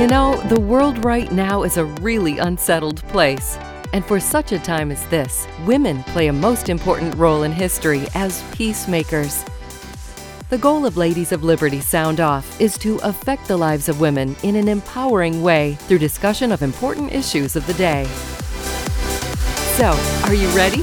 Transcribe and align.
You 0.00 0.06
know, 0.06 0.40
the 0.48 0.58
world 0.58 1.04
right 1.04 1.30
now 1.30 1.62
is 1.62 1.76
a 1.76 1.84
really 1.84 2.38
unsettled 2.38 3.02
place. 3.08 3.58
And 3.92 4.02
for 4.02 4.18
such 4.18 4.50
a 4.50 4.58
time 4.58 4.90
as 4.90 5.04
this, 5.08 5.46
women 5.66 6.02
play 6.04 6.28
a 6.28 6.32
most 6.32 6.70
important 6.70 7.14
role 7.16 7.42
in 7.42 7.52
history 7.52 8.06
as 8.14 8.42
peacemakers. 8.52 9.44
The 10.48 10.56
goal 10.56 10.86
of 10.86 10.96
Ladies 10.96 11.32
of 11.32 11.44
Liberty 11.44 11.80
Sound 11.82 12.18
Off 12.18 12.58
is 12.58 12.78
to 12.78 12.96
affect 13.02 13.46
the 13.46 13.58
lives 13.58 13.90
of 13.90 14.00
women 14.00 14.34
in 14.42 14.56
an 14.56 14.68
empowering 14.68 15.42
way 15.42 15.74
through 15.80 15.98
discussion 15.98 16.50
of 16.50 16.62
important 16.62 17.12
issues 17.12 17.54
of 17.54 17.66
the 17.66 17.74
day. 17.74 18.06
So, 19.76 19.90
are 20.24 20.34
you 20.34 20.48
ready? 20.56 20.80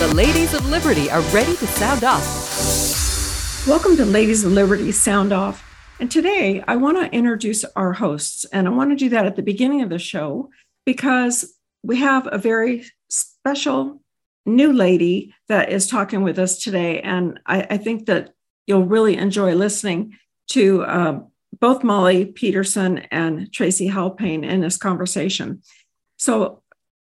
The 0.00 0.12
Ladies 0.14 0.52
of 0.52 0.68
Liberty 0.68 1.10
are 1.10 1.22
ready 1.32 1.56
to 1.56 1.66
sound 1.66 2.04
off. 2.04 3.66
Welcome 3.66 3.96
to 3.96 4.04
Ladies 4.04 4.44
of 4.44 4.52
Liberty 4.52 4.92
Sound 4.92 5.32
Off. 5.32 5.73
And 6.00 6.10
today 6.10 6.62
I 6.66 6.76
want 6.76 6.98
to 6.98 7.16
introduce 7.16 7.64
our 7.76 7.92
hosts. 7.92 8.44
And 8.46 8.66
I 8.66 8.70
want 8.70 8.90
to 8.90 8.96
do 8.96 9.10
that 9.10 9.26
at 9.26 9.36
the 9.36 9.42
beginning 9.42 9.82
of 9.82 9.90
the 9.90 9.98
show 9.98 10.50
because 10.84 11.54
we 11.82 11.98
have 11.98 12.28
a 12.30 12.38
very 12.38 12.84
special 13.08 14.00
new 14.46 14.72
lady 14.72 15.34
that 15.48 15.70
is 15.70 15.86
talking 15.86 16.22
with 16.22 16.38
us 16.38 16.62
today. 16.62 17.00
And 17.00 17.40
I, 17.46 17.66
I 17.70 17.76
think 17.76 18.06
that 18.06 18.34
you'll 18.66 18.86
really 18.86 19.16
enjoy 19.16 19.54
listening 19.54 20.18
to 20.48 20.82
uh, 20.84 21.20
both 21.60 21.84
Molly 21.84 22.26
Peterson 22.26 22.98
and 23.10 23.52
Tracy 23.52 23.88
Halpane 23.88 24.44
in 24.44 24.60
this 24.60 24.76
conversation. 24.76 25.62
So, 26.16 26.62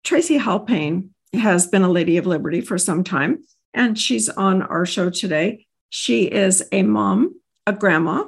Tracy 0.03 0.37
Halpane 0.37 1.09
has 1.33 1.65
been 1.65 1.83
a 1.83 1.89
Lady 1.89 2.17
of 2.17 2.27
Liberty 2.27 2.59
for 2.59 2.77
some 2.77 3.03
time, 3.05 3.43
and 3.73 3.97
she's 3.97 4.27
on 4.27 4.61
our 4.61 4.85
show 4.85 5.09
today. 5.09 5.65
She 5.89 6.25
is 6.25 6.61
a 6.73 6.83
mom, 6.83 7.39
a 7.65 7.71
grandma. 7.71 8.25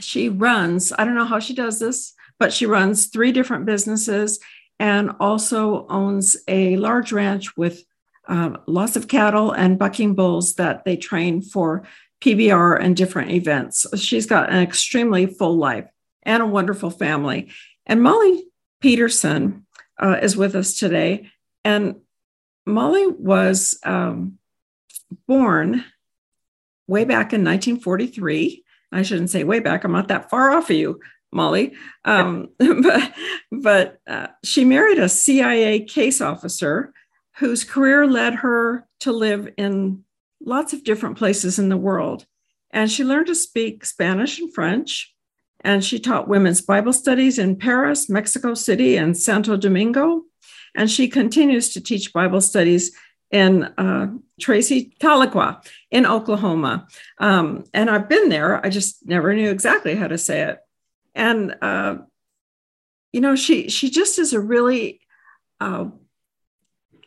She 0.00 0.28
runs, 0.28 0.92
I 0.96 1.04
don't 1.04 1.14
know 1.14 1.24
how 1.24 1.38
she 1.38 1.54
does 1.54 1.78
this, 1.78 2.14
but 2.38 2.52
she 2.52 2.66
runs 2.66 3.06
three 3.06 3.32
different 3.32 3.66
businesses 3.66 4.38
and 4.78 5.12
also 5.20 5.86
owns 5.88 6.36
a 6.46 6.76
large 6.76 7.12
ranch 7.12 7.56
with 7.56 7.84
um, 8.28 8.58
lots 8.66 8.96
of 8.96 9.08
cattle 9.08 9.52
and 9.52 9.78
bucking 9.78 10.14
bulls 10.14 10.54
that 10.54 10.84
they 10.84 10.96
train 10.96 11.42
for 11.42 11.84
PBR 12.20 12.80
and 12.80 12.96
different 12.96 13.30
events. 13.30 13.86
She's 13.96 14.26
got 14.26 14.50
an 14.50 14.62
extremely 14.62 15.26
full 15.26 15.56
life 15.56 15.88
and 16.22 16.42
a 16.42 16.46
wonderful 16.46 16.90
family. 16.90 17.50
And 17.86 18.02
Molly 18.02 18.44
Peterson 18.80 19.66
uh, 19.98 20.18
is 20.20 20.36
with 20.36 20.54
us 20.54 20.78
today. 20.78 21.30
And 21.64 21.96
Molly 22.66 23.06
was 23.06 23.78
um, 23.82 24.38
born 25.26 25.84
way 26.86 27.04
back 27.04 27.32
in 27.32 27.44
1943. 27.44 28.64
I 28.92 29.02
shouldn't 29.02 29.30
say 29.30 29.44
way 29.44 29.60
back, 29.60 29.84
I'm 29.84 29.92
not 29.92 30.08
that 30.08 30.30
far 30.30 30.50
off 30.50 30.70
of 30.70 30.76
you, 30.76 31.00
Molly. 31.32 31.74
Um, 32.04 32.48
but 32.58 33.12
but 33.50 34.00
uh, 34.06 34.28
she 34.44 34.64
married 34.64 34.98
a 34.98 35.08
CIA 35.08 35.80
case 35.80 36.20
officer 36.20 36.92
whose 37.38 37.64
career 37.64 38.06
led 38.06 38.34
her 38.36 38.86
to 39.00 39.12
live 39.12 39.48
in 39.56 40.04
lots 40.44 40.72
of 40.72 40.84
different 40.84 41.18
places 41.18 41.58
in 41.58 41.68
the 41.68 41.76
world. 41.76 42.26
And 42.70 42.90
she 42.90 43.04
learned 43.04 43.28
to 43.28 43.34
speak 43.34 43.84
Spanish 43.84 44.38
and 44.38 44.52
French. 44.52 45.14
And 45.60 45.84
she 45.84 45.98
taught 45.98 46.28
women's 46.28 46.60
Bible 46.60 46.92
studies 46.92 47.38
in 47.38 47.56
Paris, 47.56 48.08
Mexico 48.08 48.54
City, 48.54 48.96
and 48.96 49.16
Santo 49.16 49.56
Domingo. 49.56 50.22
And 50.74 50.90
she 50.90 51.08
continues 51.08 51.72
to 51.72 51.80
teach 51.80 52.12
Bible 52.12 52.40
studies 52.40 52.92
in 53.30 53.64
uh, 53.64 54.08
Tracy 54.40 54.94
Tahlequah 55.00 55.64
in 55.90 56.06
Oklahoma. 56.06 56.86
Um, 57.18 57.64
and 57.74 57.90
I've 57.90 58.08
been 58.08 58.28
there, 58.28 58.64
I 58.64 58.70
just 58.70 59.06
never 59.06 59.34
knew 59.34 59.50
exactly 59.50 59.94
how 59.94 60.08
to 60.08 60.18
say 60.18 60.42
it. 60.42 60.58
And 61.14 61.56
uh, 61.60 61.96
you 63.12 63.20
know 63.20 63.34
she 63.34 63.68
she 63.68 63.90
just 63.90 64.18
is 64.18 64.32
a 64.32 64.40
really 64.40 65.00
uh, 65.60 65.86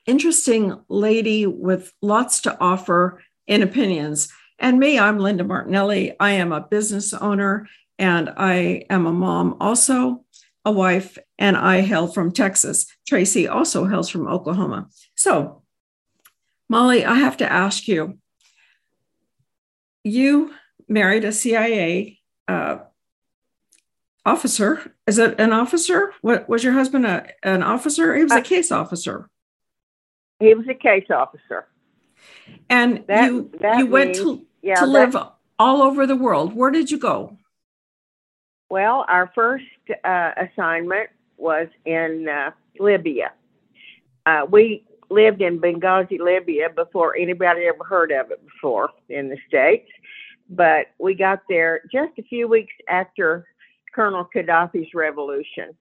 interesting 0.06 0.80
lady 0.90 1.46
with 1.46 1.94
lots 2.02 2.42
to 2.42 2.60
offer 2.60 3.22
in 3.48 3.62
opinions. 3.62 4.32
And 4.60 4.80
me 4.80 5.00
i'm 5.00 5.20
linda 5.20 5.44
martinelli. 5.44 6.16
I 6.20 6.32
am 6.32 6.52
a 6.52 6.62
business 6.62 7.14
owner 7.14 7.68
and 7.98 8.32
i 8.38 8.86
am 8.90 9.06
a 9.06 9.14
mom 9.14 9.58
also 9.60 10.26
a 10.66 10.72
wife 10.72 11.18
and 11.40 11.58
i 11.58 11.82
hail 11.82 12.08
from 12.08 12.32
texas. 12.32 12.86
Tracy 13.08 13.48
also 13.48 13.86
hails 13.86 14.10
from 14.10 14.28
oklahoma. 14.28 14.88
So 15.16 15.61
molly 16.72 17.06
i 17.06 17.16
have 17.16 17.38
to 17.38 17.52
ask 17.52 17.88
you 17.88 18.18
you 20.04 20.54
married 20.88 21.24
a 21.24 21.32
cia 21.32 22.20
uh, 22.48 22.78
officer. 24.26 24.94
Is 25.08 25.18
it 25.18 25.40
an 25.40 25.52
officer? 25.52 26.14
What 26.22 26.48
was 26.48 26.64
your 26.64 26.74
husband 26.74 27.06
a, 27.06 27.28
an 27.44 27.64
officer? 27.64 28.16
He 28.16 28.24
was 28.24 28.32
a 28.32 28.36
uh, 28.36 28.42
case 28.42 28.72
officer. 28.72 29.30
He 30.40 30.54
was 30.54 30.68
a 30.68 30.74
case 30.74 31.10
officer. 31.10 31.68
And 32.70 33.04
that, 33.08 33.26
you 33.26 33.52
that 33.60 33.78
you 33.78 33.84
means, 33.86 33.92
went 33.92 34.16
to, 34.16 34.46
yeah, 34.62 34.76
to 34.76 34.86
live 34.86 35.16
all 35.60 35.82
over 35.82 36.06
the 36.06 36.16
world. 36.16 36.54
Where 36.54 36.72
did 36.72 36.92
you 36.92 36.98
go? 36.98 37.38
Well, 38.70 39.06
our 39.08 39.32
first 39.36 39.66
uh, 40.04 40.32
assignment 40.38 41.10
was 41.38 41.68
in 41.86 42.28
uh, 42.30 42.52
Libya. 42.80 43.32
Uh, 44.26 44.46
we 44.50 44.84
lived 45.12 45.42
in 45.42 45.60
Benghazi, 45.60 46.20
Libya 46.20 46.70
before 46.70 47.16
anybody 47.16 47.66
ever 47.66 47.84
heard 47.84 48.12
of 48.12 48.32
it 48.32 48.42
before 48.46 48.90
in 49.10 49.30
the 49.30 49.38
States. 49.48 49.90
But 50.50 50.88
we 51.00 51.14
got 51.14 51.42
there 51.48 51.82
just 51.92 52.18
a 52.18 52.24
few 52.24 52.48
weeks 52.48 52.74
after 52.90 53.46
Colonel 53.94 54.28
Gaddafi's 54.36 54.94
revolution. 54.94 55.76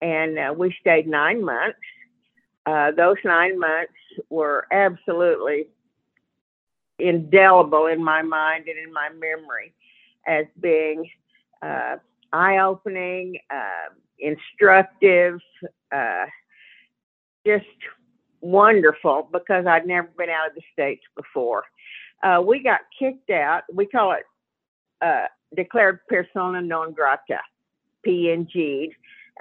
And 0.00 0.38
uh, 0.38 0.54
we 0.56 0.74
stayed 0.80 1.06
nine 1.06 1.44
months. 1.44 1.78
Uh, 2.66 2.90
those 2.92 3.16
nine 3.24 3.58
months 3.58 3.92
were 4.30 4.66
absolutely 4.72 5.68
indelible 6.98 7.86
in 7.86 8.02
my 8.02 8.22
mind 8.22 8.66
and 8.68 8.78
in 8.78 8.92
my 8.92 9.08
memory 9.10 9.74
as 10.26 10.46
being 10.60 11.08
uh, 11.62 11.96
eye 12.32 12.58
opening, 12.58 13.38
uh, 13.50 13.92
instructive, 14.18 15.38
uh, 15.92 16.24
just 17.46 17.66
wonderful 18.44 19.28
because 19.32 19.66
I'd 19.66 19.86
never 19.86 20.08
been 20.18 20.28
out 20.28 20.48
of 20.48 20.54
the 20.54 20.62
States 20.72 21.02
before. 21.16 21.64
Uh, 22.22 22.42
we 22.46 22.62
got 22.62 22.80
kicked 22.98 23.30
out. 23.30 23.62
We 23.72 23.86
call 23.86 24.12
it 24.12 24.24
uh, 25.04 25.26
declared 25.56 26.00
persona 26.08 26.60
non 26.60 26.92
grata, 26.92 27.40
PNG, 28.06 28.90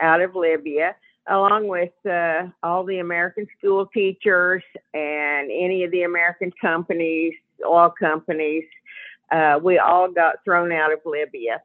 out 0.02 0.22
of 0.22 0.36
Libya, 0.36 0.96
along 1.28 1.68
with 1.68 1.92
uh, 2.10 2.44
all 2.64 2.84
the 2.86 3.00
American 3.00 3.46
school 3.58 3.86
teachers 3.94 4.64
and 4.94 5.52
any 5.52 5.84
of 5.84 5.92
the 5.92 6.04
American 6.04 6.52
companies, 6.60 7.34
oil 7.66 7.94
companies. 8.00 8.64
Uh, 9.32 9.60
we 9.62 9.80
all 9.80 10.12
got 10.12 10.36
thrown 10.46 10.72
out 10.72 10.94
of 10.94 11.00
Libya 11.06 11.62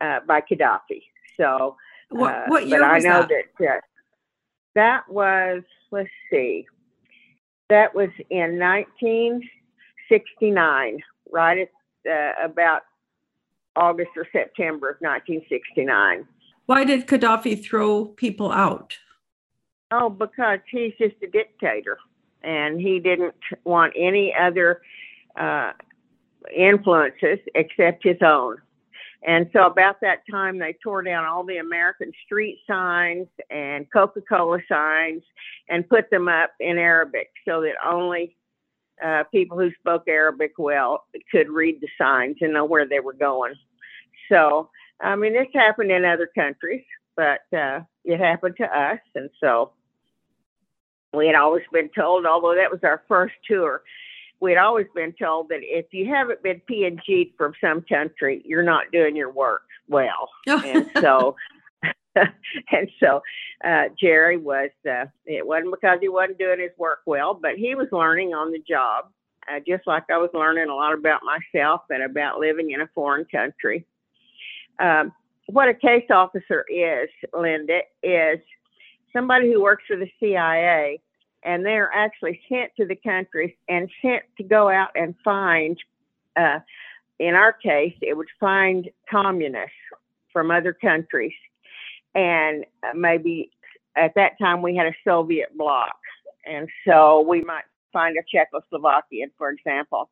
uh, 0.00 0.20
by 0.26 0.40
Gaddafi. 0.40 1.02
So, 1.36 1.76
what, 2.10 2.34
uh, 2.34 2.44
what 2.48 2.66
year 2.66 2.80
but 2.80 2.94
was 2.94 3.04
I 3.04 3.08
know 3.08 3.20
that? 3.22 3.44
that 3.60 3.80
that 4.74 5.08
was. 5.08 5.62
Let's 5.90 6.10
see. 6.30 6.66
That 7.70 7.94
was 7.94 8.10
in 8.30 8.58
1969, 8.58 10.98
right 11.30 11.58
at 11.58 11.68
uh, 12.10 12.32
about 12.44 12.82
August 13.76 14.10
or 14.16 14.26
September 14.32 14.90
of 14.90 14.96
1969. 15.00 16.26
Why 16.66 16.84
did 16.84 17.06
Gaddafi 17.06 17.64
throw 17.64 18.06
people 18.06 18.50
out? 18.50 18.96
Oh, 19.90 20.08
because 20.08 20.60
he's 20.70 20.94
just 20.98 21.16
a 21.22 21.26
dictator 21.26 21.98
and 22.42 22.80
he 22.80 23.00
didn't 23.00 23.34
want 23.64 23.92
any 23.96 24.34
other 24.34 24.80
uh, 25.38 25.72
influences 26.54 27.38
except 27.54 28.04
his 28.04 28.16
own. 28.22 28.58
And 29.26 29.48
so, 29.54 29.64
about 29.64 30.00
that 30.02 30.18
time, 30.30 30.58
they 30.58 30.76
tore 30.82 31.02
down 31.02 31.24
all 31.24 31.44
the 31.44 31.56
American 31.56 32.12
street 32.26 32.58
signs 32.66 33.26
and 33.50 33.90
Coca 33.90 34.20
Cola 34.20 34.58
signs 34.68 35.22
and 35.68 35.88
put 35.88 36.10
them 36.10 36.28
up 36.28 36.50
in 36.60 36.76
Arabic 36.76 37.30
so 37.46 37.62
that 37.62 37.74
only 37.86 38.36
uh, 39.02 39.24
people 39.32 39.58
who 39.58 39.70
spoke 39.80 40.04
Arabic 40.08 40.52
well 40.58 41.04
could 41.30 41.48
read 41.48 41.80
the 41.80 41.88
signs 41.96 42.36
and 42.42 42.52
know 42.52 42.66
where 42.66 42.86
they 42.86 43.00
were 43.00 43.14
going. 43.14 43.54
So, 44.30 44.68
I 45.00 45.16
mean, 45.16 45.32
this 45.32 45.48
happened 45.54 45.90
in 45.90 46.04
other 46.04 46.28
countries, 46.34 46.84
but 47.16 47.40
uh, 47.56 47.80
it 48.04 48.18
happened 48.20 48.56
to 48.58 48.64
us. 48.64 49.00
And 49.14 49.30
so 49.40 49.72
we 51.14 51.26
had 51.26 51.36
always 51.36 51.64
been 51.72 51.90
told, 51.96 52.26
although 52.26 52.54
that 52.54 52.70
was 52.70 52.80
our 52.82 53.02
first 53.08 53.34
tour, 53.48 53.82
we 54.44 54.50
had 54.50 54.58
always 54.58 54.86
been 54.94 55.14
told 55.14 55.48
that 55.48 55.60
if 55.62 55.86
you 55.92 56.06
haven't 56.06 56.42
been 56.42 56.60
PNG'd 56.70 57.32
from 57.38 57.54
some 57.62 57.80
country, 57.82 58.42
you're 58.44 58.62
not 58.62 58.92
doing 58.92 59.16
your 59.16 59.32
work 59.32 59.62
well. 59.88 60.28
and 60.46 60.90
so 61.00 61.34
and 62.14 62.90
so 63.00 63.22
uh, 63.64 63.84
Jerry 63.98 64.36
was, 64.36 64.70
uh, 64.88 65.06
it 65.24 65.46
wasn't 65.46 65.74
because 65.74 65.98
he 66.00 66.08
wasn't 66.08 66.38
doing 66.38 66.60
his 66.60 66.70
work 66.76 67.00
well, 67.06 67.34
but 67.34 67.56
he 67.56 67.74
was 67.74 67.88
learning 67.90 68.34
on 68.34 68.52
the 68.52 68.60
job, 68.68 69.06
uh, 69.50 69.60
just 69.66 69.86
like 69.86 70.04
I 70.10 70.18
was 70.18 70.30
learning 70.34 70.68
a 70.68 70.74
lot 70.74 70.92
about 70.92 71.22
myself 71.24 71.80
and 71.88 72.02
about 72.02 72.38
living 72.38 72.70
in 72.70 72.82
a 72.82 72.88
foreign 72.94 73.24
country. 73.24 73.86
Um, 74.78 75.10
what 75.46 75.68
a 75.68 75.74
case 75.74 76.06
officer 76.10 76.64
is, 76.68 77.08
Linda, 77.32 77.80
is 78.02 78.38
somebody 79.12 79.50
who 79.50 79.62
works 79.62 79.84
for 79.88 79.96
the 79.96 80.10
CIA 80.20 81.00
and 81.44 81.64
they're 81.64 81.90
actually 81.92 82.40
sent 82.48 82.72
to 82.76 82.86
the 82.86 82.96
countries 82.96 83.54
and 83.68 83.90
sent 84.00 84.22
to 84.38 84.44
go 84.44 84.68
out 84.70 84.90
and 84.94 85.14
find, 85.22 85.78
uh, 86.36 86.58
in 87.18 87.34
our 87.34 87.52
case, 87.52 87.94
it 88.00 88.16
would 88.16 88.28
find 88.40 88.90
communists 89.10 89.76
from 90.32 90.50
other 90.50 90.72
countries. 90.72 91.34
And 92.14 92.64
uh, 92.82 92.94
maybe 92.94 93.50
at 93.96 94.14
that 94.14 94.32
time 94.40 94.62
we 94.62 94.74
had 94.74 94.86
a 94.86 94.94
Soviet 95.04 95.56
bloc. 95.56 95.94
And 96.46 96.68
so 96.86 97.20
we 97.20 97.42
might 97.42 97.64
find 97.92 98.16
a 98.16 98.36
Czechoslovakian, 98.36 99.30
for 99.38 99.50
example. 99.50 100.10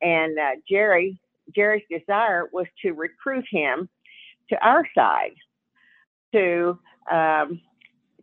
And 0.00 0.38
uh, 0.38 0.50
Jerry, 0.68 1.18
Jerry's 1.54 1.84
desire 1.90 2.44
was 2.52 2.66
to 2.82 2.92
recruit 2.92 3.44
him 3.50 3.88
to 4.50 4.66
our 4.66 4.86
side 4.94 5.34
to 6.32 6.78
um, 7.10 7.60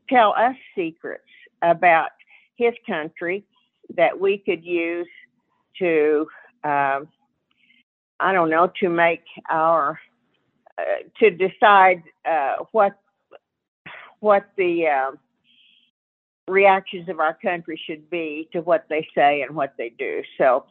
tell 0.09 0.33
us 0.37 0.55
secrets 0.75 1.23
about 1.61 2.09
his 2.55 2.73
country 2.87 3.45
that 3.95 4.19
we 4.19 4.37
could 4.37 4.63
use 4.63 5.07
to, 5.79 6.27
um, 6.63 7.07
I 8.19 8.31
don't 8.31 8.49
know, 8.49 8.71
to 8.79 8.89
make 8.89 9.23
our, 9.49 9.99
uh, 10.77 10.83
to 11.19 11.31
decide 11.31 12.03
uh, 12.25 12.55
what 12.71 12.97
what 14.21 14.49
the 14.57 14.87
uh, 14.87 15.11
reactions 16.47 17.09
of 17.09 17.19
our 17.19 17.37
country 17.41 17.79
should 17.85 18.09
be 18.09 18.49
to 18.51 18.61
what 18.61 18.85
they 18.89 19.07
say 19.13 19.41
and 19.41 19.55
what 19.55 19.73
they 19.77 19.89
do. 19.89 20.23
So 20.37 20.65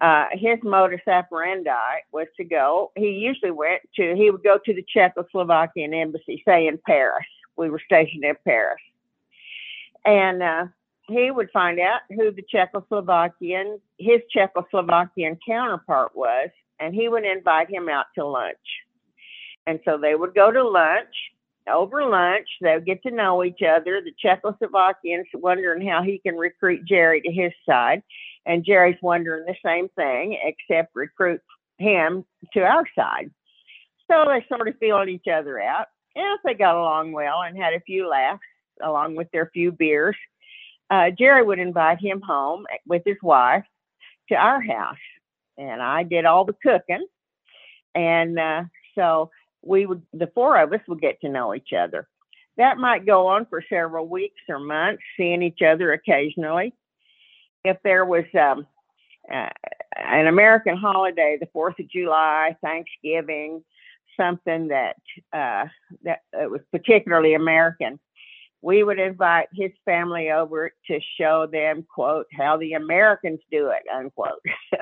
uh, 0.00 0.26
his 0.32 0.58
modus 0.62 1.00
operandi 1.06 2.00
was 2.12 2.26
to 2.36 2.44
go. 2.44 2.92
He 2.96 3.10
usually 3.10 3.50
went 3.50 3.82
to. 3.96 4.14
He 4.14 4.30
would 4.30 4.42
go 4.42 4.58
to 4.64 4.74
the 4.74 4.84
Czechoslovakian 4.94 5.94
embassy, 5.94 6.42
say 6.46 6.66
in 6.66 6.78
Paris. 6.86 7.26
We 7.56 7.70
were 7.70 7.80
stationed 7.84 8.24
in 8.24 8.36
Paris, 8.44 8.80
and 10.04 10.42
uh, 10.42 10.66
he 11.08 11.30
would 11.30 11.50
find 11.52 11.78
out 11.78 12.00
who 12.10 12.32
the 12.32 12.42
Czechoslovakian, 12.42 13.80
his 13.98 14.20
Czechoslovakian 14.34 15.38
counterpart 15.46 16.14
was, 16.14 16.50
and 16.80 16.94
he 16.94 17.08
would 17.08 17.24
invite 17.24 17.70
him 17.70 17.88
out 17.88 18.06
to 18.16 18.26
lunch. 18.26 18.56
And 19.66 19.80
so 19.84 19.98
they 19.98 20.14
would 20.14 20.34
go 20.34 20.50
to 20.50 20.66
lunch. 20.66 21.14
Over 21.68 22.04
lunch, 22.04 22.46
they 22.60 22.74
would 22.74 22.86
get 22.86 23.02
to 23.02 23.10
know 23.10 23.42
each 23.42 23.60
other. 23.62 24.00
The 24.00 24.14
Czechoslovakians 24.24 25.24
wondering 25.34 25.86
how 25.86 26.02
he 26.02 26.18
can 26.18 26.36
recruit 26.36 26.84
Jerry 26.84 27.20
to 27.22 27.32
his 27.32 27.52
side, 27.68 28.02
and 28.44 28.64
Jerry's 28.64 29.00
wondering 29.02 29.44
the 29.46 29.56
same 29.64 29.88
thing, 29.90 30.38
except 30.44 30.94
recruit 30.94 31.40
him 31.78 32.24
to 32.52 32.60
our 32.60 32.84
side. 32.94 33.30
So 34.08 34.24
they 34.26 34.44
sort 34.48 34.68
of 34.68 34.78
feeled 34.78 35.08
each 35.08 35.26
other 35.26 35.60
out. 35.60 35.86
And 36.14 36.38
they 36.44 36.54
got 36.54 36.76
along 36.76 37.12
well 37.12 37.42
and 37.42 37.56
had 37.56 37.74
a 37.74 37.80
few 37.80 38.08
laughs 38.08 38.40
along 38.82 39.16
with 39.16 39.30
their 39.32 39.50
few 39.52 39.72
beers, 39.72 40.16
uh, 40.90 41.10
Jerry 41.10 41.42
would 41.42 41.58
invite 41.58 42.00
him 42.00 42.20
home 42.20 42.66
with 42.86 43.02
his 43.04 43.16
wife 43.22 43.64
to 44.28 44.34
our 44.34 44.60
house, 44.60 44.96
and 45.58 45.82
I 45.82 46.02
did 46.02 46.24
all 46.24 46.44
the 46.44 46.56
cooking, 46.62 47.06
and 47.94 48.38
uh, 48.38 48.64
so 48.94 49.30
we 49.62 49.86
would 49.86 50.02
the 50.12 50.30
four 50.34 50.60
of 50.60 50.72
us 50.72 50.80
would 50.88 51.00
get 51.00 51.20
to 51.20 51.28
know 51.28 51.54
each 51.54 51.72
other. 51.76 52.08
That 52.56 52.78
might 52.78 53.04
go 53.04 53.26
on 53.26 53.46
for 53.46 53.62
several 53.68 54.08
weeks 54.08 54.40
or 54.48 54.58
months, 54.58 55.02
seeing 55.16 55.42
each 55.42 55.60
other 55.62 55.92
occasionally. 55.92 56.72
If 57.64 57.76
there 57.82 58.04
was 58.04 58.24
um, 58.38 58.66
uh, 59.32 59.48
an 59.96 60.26
American 60.26 60.76
holiday, 60.76 61.36
the 61.38 61.48
Fourth 61.52 61.78
of 61.78 61.90
July, 61.90 62.56
Thanksgiving, 62.62 63.62
something 64.16 64.68
that 64.68 64.96
uh, 65.32 65.66
that 66.04 66.20
was 66.32 66.60
particularly 66.72 67.34
American, 67.34 67.98
we 68.62 68.82
would 68.82 68.98
invite 68.98 69.48
his 69.52 69.70
family 69.84 70.30
over 70.30 70.72
to 70.86 71.00
show 71.18 71.46
them, 71.46 71.86
quote, 71.92 72.26
how 72.32 72.56
the 72.56 72.72
Americans 72.72 73.40
do 73.50 73.68
it, 73.68 73.82
unquote. 73.94 74.42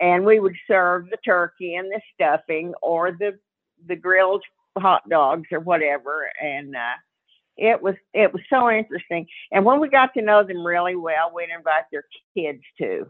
and 0.00 0.24
we 0.24 0.40
would 0.40 0.56
serve 0.66 1.10
the 1.10 1.18
turkey 1.24 1.74
and 1.74 1.90
the 1.90 2.00
stuffing 2.14 2.72
or 2.82 3.12
the 3.12 3.38
the 3.86 3.96
grilled 3.96 4.42
hot 4.76 5.08
dogs 5.08 5.48
or 5.52 5.60
whatever. 5.60 6.30
And 6.42 6.74
uh, 6.74 6.96
it 7.56 7.82
was 7.82 7.96
it 8.14 8.32
was 8.32 8.42
so 8.48 8.70
interesting. 8.70 9.26
And 9.52 9.64
when 9.64 9.80
we 9.80 9.88
got 9.88 10.14
to 10.14 10.22
know 10.22 10.44
them 10.44 10.64
really 10.64 10.96
well, 10.96 11.32
we'd 11.34 11.50
invite 11.50 11.84
their 11.90 12.04
kids 12.36 12.62
too, 12.78 13.06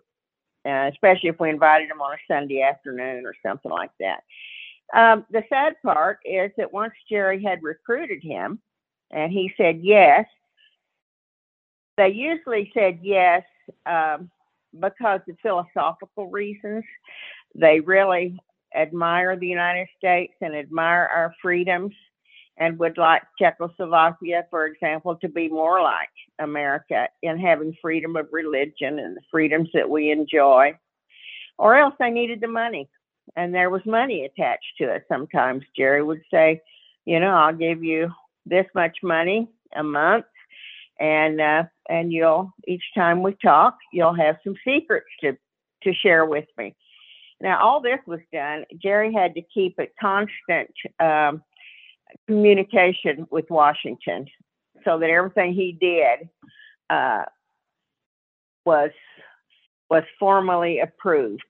uh, 0.66 0.90
especially 0.92 1.28
if 1.28 1.38
we 1.38 1.50
invited 1.50 1.90
them 1.90 2.00
on 2.00 2.14
a 2.14 2.32
Sunday 2.32 2.62
afternoon 2.62 3.24
or 3.26 3.34
something 3.44 3.70
like 3.70 3.90
that. 4.00 4.22
Um, 4.94 5.26
the 5.30 5.44
sad 5.50 5.74
part 5.84 6.18
is 6.24 6.50
that 6.56 6.72
once 6.72 6.94
Jerry 7.10 7.42
had 7.42 7.62
recruited 7.62 8.22
him, 8.22 8.58
and 9.10 9.32
he 9.32 9.52
said 9.56 9.80
yes. 9.82 10.26
They 11.96 12.10
usually 12.10 12.70
said 12.74 13.00
yes 13.02 13.42
um, 13.86 14.30
because 14.78 15.20
of 15.28 15.36
philosophical 15.42 16.28
reasons. 16.28 16.84
They 17.54 17.80
really 17.80 18.38
admire 18.76 19.36
the 19.36 19.46
United 19.46 19.88
States 19.96 20.34
and 20.40 20.54
admire 20.54 21.08
our 21.12 21.34
freedoms 21.42 21.92
and 22.58 22.78
would 22.78 22.98
like 22.98 23.22
Czechoslovakia, 23.38 24.44
for 24.50 24.66
example, 24.66 25.16
to 25.16 25.28
be 25.28 25.48
more 25.48 25.80
like 25.80 26.10
America 26.40 27.08
in 27.22 27.38
having 27.38 27.76
freedom 27.80 28.16
of 28.16 28.28
religion 28.32 28.98
and 28.98 29.16
the 29.16 29.20
freedoms 29.30 29.68
that 29.74 29.88
we 29.88 30.10
enjoy. 30.10 30.72
Or 31.56 31.76
else 31.76 31.94
they 31.98 32.10
needed 32.10 32.40
the 32.40 32.48
money, 32.48 32.88
and 33.36 33.54
there 33.54 33.70
was 33.70 33.82
money 33.84 34.24
attached 34.24 34.76
to 34.78 34.92
it. 34.92 35.04
Sometimes 35.08 35.64
Jerry 35.76 36.02
would 36.02 36.22
say, 36.30 36.60
You 37.04 37.20
know, 37.20 37.30
I'll 37.30 37.54
give 37.54 37.82
you 37.82 38.10
this 38.48 38.66
much 38.74 38.98
money 39.02 39.48
a 39.74 39.82
month. 39.82 40.26
And 41.00 41.40
uh, 41.40 41.64
and 41.88 42.12
you'll 42.12 42.52
each 42.66 42.82
time 42.94 43.22
we 43.22 43.36
talk 43.42 43.76
you'll 43.92 44.14
have 44.14 44.36
some 44.44 44.56
secrets 44.64 45.06
to 45.20 45.36
to 45.84 45.94
share 45.94 46.24
with 46.24 46.46
me. 46.56 46.74
Now 47.40 47.62
all 47.62 47.80
this 47.80 48.00
was 48.06 48.20
done 48.32 48.64
jerry 48.82 49.12
had 49.12 49.34
to 49.34 49.42
keep 49.42 49.78
a 49.78 49.88
constant 50.00 50.70
um, 50.98 51.42
communication 52.26 53.26
with 53.30 53.44
washington 53.48 54.26
so 54.84 54.98
that 54.98 55.10
everything 55.10 55.52
he 55.52 55.72
did 55.72 56.28
uh, 56.90 57.24
was 58.64 58.90
was 59.90 60.02
formally 60.18 60.80
approved 60.80 61.42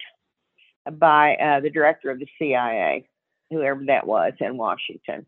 by 0.92 1.34
uh, 1.36 1.60
the 1.60 1.70
director 1.70 2.10
of 2.10 2.18
the 2.18 2.28
cia 2.38 3.08
whoever 3.50 3.84
that 3.86 4.06
was 4.06 4.32
in 4.40 4.56
washington. 4.56 5.24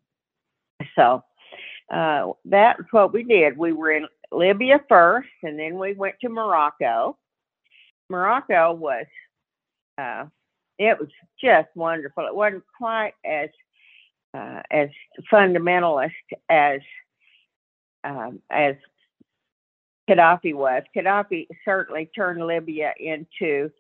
So 0.95 1.23
uh, 1.91 2.33
that's 2.45 2.81
what 2.93 3.13
we 3.13 3.25
did. 3.25 3.57
We 3.57 3.73
were 3.73 3.91
in 3.91 4.07
Libya 4.31 4.81
first, 4.89 5.29
and 5.43 5.59
then 5.59 5.77
we 5.79 5.95
went 5.95 6.15
to 6.21 6.29
Morocco. 6.29 7.19
Morocco 8.09 8.73
was, 8.73 9.07
uh, 9.99 10.27
it 10.79 10.99
was 10.99 11.09
just 11.43 11.69
wonderful. 11.75 12.27
It 12.27 12.35
wasn't 12.35 12.65
quite 12.79 13.15
as 13.25 13.51
uh, 14.33 14.63
as 14.71 14.89
fundamentalist 15.33 16.11
as 16.49 16.81
um, 18.05 18.41
as 18.51 18.77
Gaddafi 20.09 20.55
was. 20.55 20.83
Gaddafi 20.97 21.49
certainly 21.65 22.09
turned 22.15 22.45
Libya 22.45 22.95
into 22.99 23.71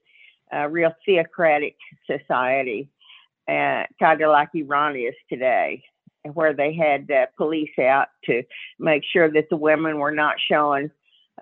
a 0.52 0.68
real 0.68 0.92
theocratic 1.06 1.76
society, 2.06 2.88
uh, 3.48 3.84
kind 4.00 4.20
of 4.20 4.30
like 4.30 4.48
Iran 4.54 4.96
is 4.96 5.14
today 5.28 5.84
where 6.24 6.52
they 6.52 6.74
had 6.74 7.10
uh, 7.10 7.26
police 7.36 7.70
out 7.78 8.08
to 8.24 8.42
make 8.78 9.02
sure 9.10 9.30
that 9.30 9.48
the 9.50 9.56
women 9.56 9.98
were 9.98 10.12
not 10.12 10.36
showing 10.50 10.90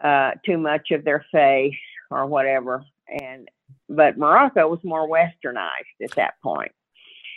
uh, 0.02 0.32
too 0.44 0.58
much 0.58 0.90
of 0.90 1.04
their 1.04 1.24
face 1.32 1.74
or 2.10 2.26
whatever. 2.26 2.84
And 3.08 3.48
but 3.88 4.18
Morocco 4.18 4.68
was 4.68 4.80
more 4.84 5.08
westernized 5.08 6.02
at 6.02 6.14
that 6.16 6.34
point. 6.42 6.72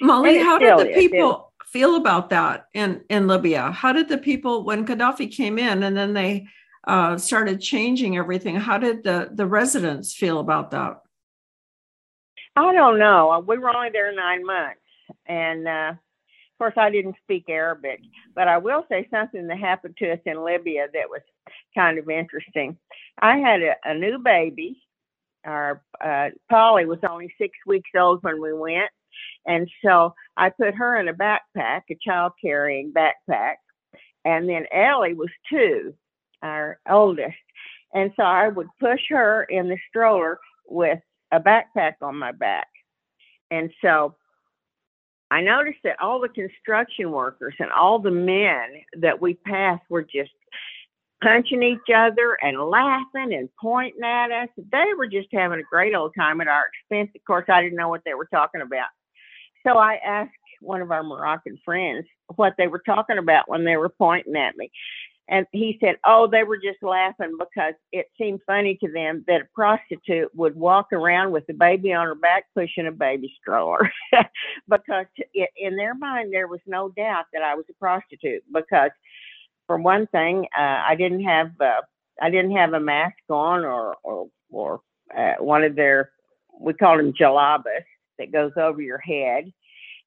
Molly, 0.02 0.40
how 0.40 0.58
did 0.58 0.80
the 0.80 0.94
people 0.94 1.54
feel 1.66 1.96
about 1.96 2.30
that 2.30 2.68
in 2.74 3.02
in 3.10 3.28
Libya? 3.28 3.72
How 3.72 3.94
did 3.94 4.10
the 4.10 4.18
people 4.18 4.64
when 4.64 4.86
Gaddafi 4.86 5.32
came 5.32 5.58
in 5.58 5.84
and 5.84 5.96
then 5.96 6.14
they 6.14 6.48
uh, 6.88 7.18
started 7.18 7.62
changing 7.62 8.18
everything? 8.18 8.56
How 8.56 8.78
did 8.78 9.04
the 9.04 9.30
the 9.34 9.46
residents 9.46 10.14
feel 10.14 10.40
about 10.40 10.72
that? 10.72 11.02
I 12.56 12.74
don't 12.74 13.00
know. 13.00 13.44
We 13.48 13.58
were 13.58 13.76
only 13.76 13.90
there 13.92 14.14
nine 14.14 14.46
months, 14.46 14.82
and 15.26 15.68
uh, 15.68 15.94
course, 16.62 16.74
I 16.78 16.92
didn't 16.92 17.16
speak 17.24 17.46
Arabic, 17.50 18.02
but 18.36 18.48
I 18.48 18.60
will 18.60 18.86
say 18.88 19.08
something 19.10 19.48
that 19.48 19.58
happened 19.58 19.96
to 19.98 20.12
us 20.12 20.20
in 20.28 20.46
Libya 20.46 20.86
that 20.94 21.10
was 21.10 21.22
kind 21.76 21.98
of 21.98 22.08
interesting. 22.08 22.78
I 23.20 23.38
had 23.38 23.64
a, 23.64 23.74
a 23.84 23.96
new 23.96 24.20
baby. 24.20 24.80
Our 25.44 25.82
uh, 26.00 26.30
Polly 26.52 26.86
was 26.86 27.00
only 27.02 27.34
six 27.40 27.58
weeks 27.66 27.90
old 27.98 28.22
when 28.22 28.40
we 28.40 28.54
went, 28.54 28.92
and 29.48 29.68
so 29.84 30.14
I 30.38 30.52
put 30.52 30.76
her 30.76 30.98
in 30.98 31.08
a 31.08 31.16
backpack, 31.16 31.82
a 31.90 31.98
child 32.00 32.34
carrying 32.40 32.94
backpack, 32.94 33.56
and 34.24 34.48
then 34.48 34.68
Ellie 34.72 35.16
was 35.16 35.32
two, 35.50 35.96
our 36.44 36.80
oldest, 36.88 37.34
and 37.92 38.12
so 38.16 38.22
I 38.22 38.50
would 38.50 38.68
push 38.80 39.02
her 39.10 39.46
in 39.46 39.68
the 39.68 39.80
stroller 39.90 40.38
with 40.68 41.00
a 41.32 41.40
backpack 41.40 41.94
on 42.04 42.20
my 42.20 42.34
back, 42.34 42.68
and 43.50 43.72
so 43.82 44.16
I 45.32 45.40
noticed 45.40 45.80
that 45.86 46.00
all 46.02 46.20
the 46.20 46.28
construction 46.28 47.10
workers 47.10 47.56
and 47.60 47.72
all 47.72 48.00
the 48.00 48.12
men 48.12 48.68
that 49.00 49.22
we 49.22 49.36
passed 49.36 49.84
were 49.90 50.04
just 50.04 50.32
punching 51.24 51.64
each 51.64 51.94
other 51.96 52.38
and 52.42 52.60
laughing 52.60 53.34
and 53.34 53.48
pointing 53.60 54.04
at 54.04 54.32
us. 54.32 54.50
They 54.58 54.88
were 54.98 55.08
just 55.08 55.30
having 55.32 55.60
a 55.60 55.64
great 55.64 55.96
old 55.96 56.14
time 56.20 56.42
at 56.42 56.50
our 56.50 56.66
expense. 56.68 57.12
Of 57.16 57.24
course, 57.26 57.46
I 57.48 57.62
didn't 57.62 57.78
know 57.78 57.88
what 57.88 58.02
they 58.06 58.14
were 58.14 58.28
talking 58.32 58.62
about. 58.62 58.90
So 59.66 59.78
I 59.78 60.00
asked 60.06 60.32
one 60.60 60.82
of 60.82 60.92
our 60.92 61.04
Moroccan 61.04 61.58
friends 61.64 62.06
what 62.36 62.54
they 62.58 62.68
were 62.68 62.84
talking 62.86 63.18
about 63.18 63.48
when 63.50 63.64
they 63.64 63.78
were 63.78 63.90
pointing 63.90 64.36
at 64.36 64.58
me. 64.58 64.70
And 65.30 65.46
he 65.52 65.78
said, 65.82 65.96
Oh, 66.06 66.28
they 66.28 66.44
were 66.44 66.58
just 66.58 66.82
laughing 66.82 67.38
because 67.40 67.74
it 67.92 68.08
seemed 68.18 68.42
funny 68.46 68.78
to 68.84 68.92
them 68.92 69.24
that 69.28 69.42
a 69.42 69.48
prostitute 69.54 70.34
would 70.36 70.56
walk 70.56 70.92
around 70.92 71.32
with 71.32 71.44
a 71.50 71.54
baby 71.54 71.94
on 71.94 72.08
her 72.08 72.16
back 72.16 72.46
pushing 72.56 72.88
a 72.88 72.92
baby 72.92 73.34
stroller. 73.40 73.92
because 74.70 75.06
it, 75.34 75.50
in 75.56 75.76
their 75.76 75.96
mind, 75.96 76.34
there 76.34 76.48
was 76.48 76.60
no 76.66 76.90
doubt 76.90 77.26
that 77.34 77.44
I 77.44 77.56
was 77.56 77.66
a 77.70 77.74
prostitute. 77.74 78.44
Because, 78.52 78.92
for 79.68 79.78
one 79.78 80.08
thing, 80.08 80.48
uh, 80.58 80.84
I 80.88 80.96
didn't 80.96 81.24
have 81.24 81.52
uh, 81.62 81.82
I 82.22 82.30
didn't 82.30 82.56
have 82.56 82.74
a 82.74 82.80
mask 82.80 83.18
on 83.30 83.64
or 83.64 83.96
or 84.04 84.28
or 84.52 84.82
uh, 85.18 85.36
one 85.40 85.64
of 85.64 85.76
their 85.76 86.12
we 86.60 86.74
call 86.74 86.98
them 86.98 87.14
jalabas 87.14 87.86
that 88.20 88.32
goes 88.32 88.52
over 88.58 88.82
your 88.82 89.00
head 89.00 89.52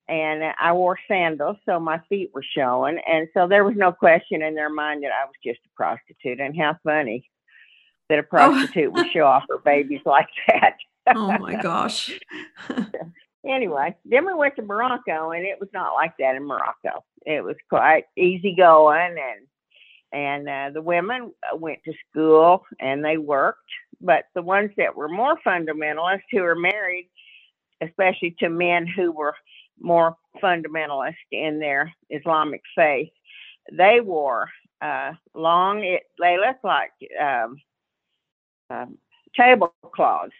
and 0.09 0.43
I 0.61 0.73
wore 0.73 0.99
sandals, 1.09 1.57
so 1.65 1.81
my 1.81 2.01
feet 2.09 2.31
were 2.35 2.45
showing. 2.57 3.01
And 3.07 3.29
so 3.33 3.49
there 3.49 3.65
was 3.65 3.75
no 3.77 3.93
question 3.93 4.43
in 4.43 4.55
their 4.55 4.69
mind 4.69 5.03
that 5.03 5.13
I 5.13 5.25
was 5.25 5.35
just 5.45 5.61
a 5.65 5.77
prostitute. 5.77 6.41
And 6.41 6.57
how 6.57 6.77
funny 6.85 7.29
that 8.09 8.19
a 8.19 8.23
oh. 8.23 8.25
prostitute 8.25 8.89
oh. 8.89 8.91
would 8.91 9.11
show 9.13 9.25
off 9.25 9.45
her 9.49 9.59
babies 9.59 10.03
like 10.07 10.29
that. 10.49 10.77
oh 11.15 11.39
my 11.39 11.61
gosh. 11.61 12.19
anyway, 13.47 13.95
then 14.05 14.27
we 14.27 14.35
went 14.35 14.57
to 14.57 14.63
Morocco, 14.63 15.31
and 15.31 15.45
it 15.45 15.59
was 15.59 15.71
not 15.73 15.95
like 15.95 16.15
that 16.19 16.37
in 16.37 16.45
Morocco. 16.45 17.05
It 17.25 17.43
was 17.43 17.57
quite 17.71 18.05
easy 18.17 18.55
going, 18.55 19.17
and 19.19 19.47
and 20.13 20.49
uh, 20.49 20.71
the 20.73 20.83
women 20.83 21.33
uh, 21.53 21.57
went 21.57 21.81
to 21.85 21.93
school 22.09 22.65
and 22.79 23.05
they 23.05 23.17
worked. 23.17 23.59
But 24.01 24.27
the 24.35 24.43
ones 24.43 24.71
that 24.77 24.95
were 24.95 25.09
more 25.09 25.37
fundamentalists, 25.45 26.23
who 26.31 26.43
were 26.43 26.55
married, 26.55 27.11
especially 27.83 28.37
to 28.39 28.49
men 28.49 28.87
who 28.87 29.11
were 29.11 29.35
more 29.81 30.17
fundamentalist 30.43 31.15
in 31.33 31.59
their 31.59 31.93
Islamic 32.11 32.63
faith. 32.75 33.11
They 33.73 34.01
wore 34.01 34.51
uh, 34.81 35.13
long, 35.35 35.83
it, 35.85 36.03
they 36.21 36.37
look 36.39 36.57
like 36.63 36.91
um, 37.21 37.57
um, 38.71 38.99
tablecloths, 39.35 40.33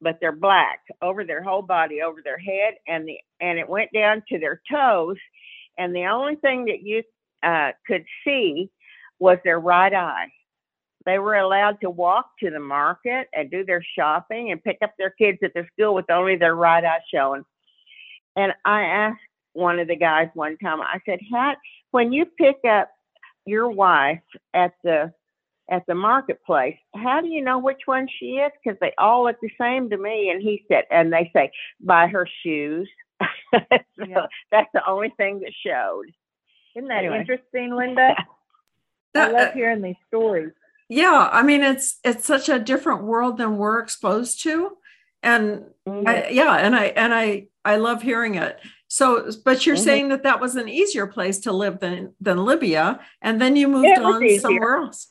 but 0.00 0.18
they're 0.20 0.32
black 0.32 0.80
over 1.02 1.24
their 1.24 1.42
whole 1.42 1.62
body, 1.62 2.02
over 2.02 2.20
their 2.22 2.38
head, 2.38 2.74
and 2.86 3.06
the 3.06 3.18
and 3.40 3.58
it 3.58 3.68
went 3.68 3.92
down 3.92 4.22
to 4.28 4.38
their 4.38 4.60
toes. 4.70 5.16
And 5.78 5.94
the 5.94 6.06
only 6.06 6.36
thing 6.36 6.64
that 6.66 6.82
you 6.82 7.02
uh, 7.42 7.72
could 7.86 8.04
see 8.24 8.70
was 9.18 9.38
their 9.44 9.60
right 9.60 9.92
eye. 9.92 10.28
They 11.04 11.18
were 11.18 11.36
allowed 11.36 11.80
to 11.82 11.90
walk 11.90 12.26
to 12.40 12.50
the 12.50 12.60
market 12.60 13.28
and 13.32 13.50
do 13.50 13.64
their 13.64 13.84
shopping 13.96 14.50
and 14.50 14.62
pick 14.62 14.78
up 14.82 14.94
their 14.98 15.10
kids 15.10 15.38
at 15.42 15.54
their 15.54 15.68
school 15.72 15.94
with 15.94 16.10
only 16.10 16.36
their 16.36 16.56
right 16.56 16.84
eye 16.84 17.00
showing. 17.14 17.44
And 18.36 18.52
I 18.64 18.82
asked 18.82 19.20
one 19.54 19.78
of 19.78 19.88
the 19.88 19.96
guys 19.96 20.28
one 20.34 20.58
time, 20.58 20.80
I 20.80 21.00
said, 21.06 21.18
How, 21.32 21.56
when 21.90 22.12
you 22.12 22.26
pick 22.26 22.58
up 22.68 22.90
your 23.46 23.68
wife 23.68 24.20
at 24.52 24.74
the 24.84 25.12
at 25.68 25.84
the 25.86 25.94
marketplace, 25.94 26.76
how 26.94 27.20
do 27.20 27.28
you 27.28 27.42
know 27.42 27.58
which 27.58 27.80
one 27.86 28.06
she 28.20 28.36
is? 28.36 28.52
Because 28.62 28.78
they 28.80 28.92
all 28.98 29.24
look 29.24 29.36
the 29.40 29.50
same 29.60 29.90
to 29.90 29.96
me. 29.96 30.30
And 30.30 30.40
he 30.40 30.64
said, 30.68 30.84
and 30.92 31.12
they 31.12 31.28
say, 31.34 31.50
by 31.80 32.06
her 32.06 32.28
shoes. 32.44 32.88
so 33.52 33.60
yeah. 34.06 34.26
that's 34.52 34.68
the 34.72 34.88
only 34.88 35.12
thing 35.16 35.40
that 35.40 35.52
showed. 35.66 36.04
Isn't 36.76 36.88
that 36.88 36.98
anyway. 36.98 37.20
interesting, 37.20 37.74
Linda? 37.74 38.14
that, 39.14 39.30
I 39.30 39.32
love 39.32 39.54
hearing 39.54 39.82
these 39.82 39.96
stories. 40.06 40.52
Yeah, 40.88 41.28
I 41.32 41.42
mean 41.42 41.62
it's 41.62 41.98
it's 42.04 42.26
such 42.26 42.48
a 42.48 42.60
different 42.60 43.02
world 43.02 43.38
than 43.38 43.56
we're 43.56 43.80
exposed 43.80 44.40
to, 44.44 44.76
and 45.20 45.64
mm-hmm. 45.88 46.06
I, 46.06 46.28
yeah, 46.28 46.54
and 46.54 46.76
I 46.76 46.84
and 46.84 47.12
I 47.12 47.48
I 47.66 47.76
love 47.76 48.00
hearing 48.00 48.36
it. 48.36 48.60
So, 48.88 49.30
but 49.44 49.66
you're 49.66 49.74
mm-hmm. 49.74 49.84
saying 49.84 50.08
that 50.10 50.22
that 50.22 50.40
was 50.40 50.54
an 50.54 50.68
easier 50.68 51.08
place 51.08 51.40
to 51.40 51.52
live 51.52 51.80
than 51.80 52.14
than 52.20 52.44
Libya, 52.44 53.00
and 53.20 53.40
then 53.40 53.56
you 53.56 53.66
moved 53.66 53.98
on 53.98 54.22
easier. 54.22 54.40
somewhere 54.40 54.76
else. 54.76 55.08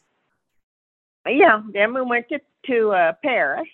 Yeah, 1.27 1.61
then 1.73 1.93
we 1.93 2.01
went 2.01 2.27
to 2.29 2.39
to 2.67 2.91
uh, 2.91 3.13
Paris. 3.21 3.67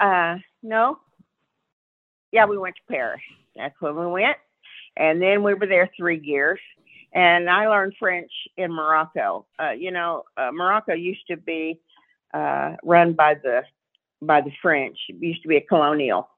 Uh, 0.00 0.38
no, 0.62 0.98
yeah, 2.32 2.46
we 2.46 2.56
went 2.56 2.76
to 2.76 2.82
Paris. 2.90 3.20
That's 3.54 3.74
when 3.80 3.96
we 3.96 4.06
went, 4.06 4.38
and 4.96 5.20
then 5.20 5.42
we 5.42 5.52
were 5.52 5.66
there 5.66 5.90
three 5.96 6.20
years. 6.20 6.60
And 7.12 7.48
I 7.48 7.68
learned 7.68 7.94
French 7.98 8.32
in 8.56 8.72
Morocco. 8.72 9.46
Uh, 9.60 9.70
you 9.70 9.92
know, 9.92 10.24
uh, 10.36 10.50
Morocco 10.52 10.94
used 10.94 11.26
to 11.28 11.36
be 11.36 11.80
uh, 12.32 12.76
run 12.82 13.12
by 13.12 13.34
the 13.34 13.62
by 14.22 14.40
the 14.40 14.52
French. 14.62 14.96
It 15.10 15.16
used 15.20 15.42
to 15.42 15.48
be 15.48 15.58
a 15.58 15.60
colonial 15.60 16.28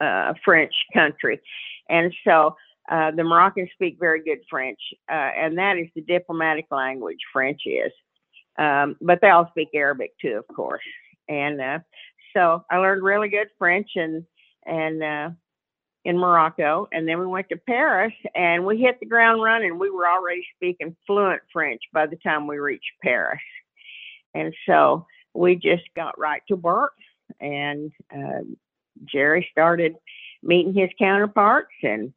uh, 0.00 0.34
French 0.44 0.72
country. 0.94 1.40
And 1.88 2.12
so 2.24 2.56
uh, 2.90 3.10
the 3.10 3.24
Moroccans 3.24 3.70
speak 3.74 3.98
very 3.98 4.22
good 4.22 4.38
French, 4.48 4.78
uh, 5.10 5.30
and 5.36 5.58
that 5.58 5.76
is 5.76 5.88
the 5.94 6.02
diplomatic 6.02 6.66
language, 6.70 7.18
French 7.32 7.62
is. 7.66 7.92
Um, 8.58 8.96
but 9.00 9.20
they 9.20 9.28
all 9.30 9.48
speak 9.50 9.68
Arabic 9.74 10.12
too, 10.20 10.42
of 10.48 10.54
course. 10.54 10.82
And 11.28 11.60
uh, 11.60 11.78
so 12.34 12.64
I 12.70 12.78
learned 12.78 13.02
really 13.02 13.28
good 13.28 13.48
French 13.58 13.90
and 13.94 14.24
and 14.66 15.02
uh, 15.02 15.30
in 16.04 16.18
Morocco, 16.18 16.88
and 16.92 17.06
then 17.06 17.18
we 17.18 17.26
went 17.26 17.48
to 17.50 17.56
Paris, 17.56 18.12
and 18.34 18.64
we 18.64 18.78
hit 18.78 18.98
the 19.00 19.06
ground 19.06 19.42
running. 19.42 19.78
We 19.78 19.90
were 19.90 20.08
already 20.08 20.44
speaking 20.56 20.96
fluent 21.06 21.42
French 21.52 21.82
by 21.92 22.06
the 22.06 22.16
time 22.16 22.46
we 22.46 22.58
reached 22.58 22.90
Paris, 23.02 23.40
and 24.34 24.54
so 24.66 25.06
we 25.34 25.56
just 25.56 25.84
got 25.94 26.18
right 26.18 26.42
to 26.48 26.56
work 26.56 26.92
and 27.40 27.92
uh, 28.14 28.40
Jerry 29.04 29.48
started 29.50 29.96
meeting 30.42 30.74
his 30.74 30.90
counterparts, 30.98 31.74
and 31.82 32.12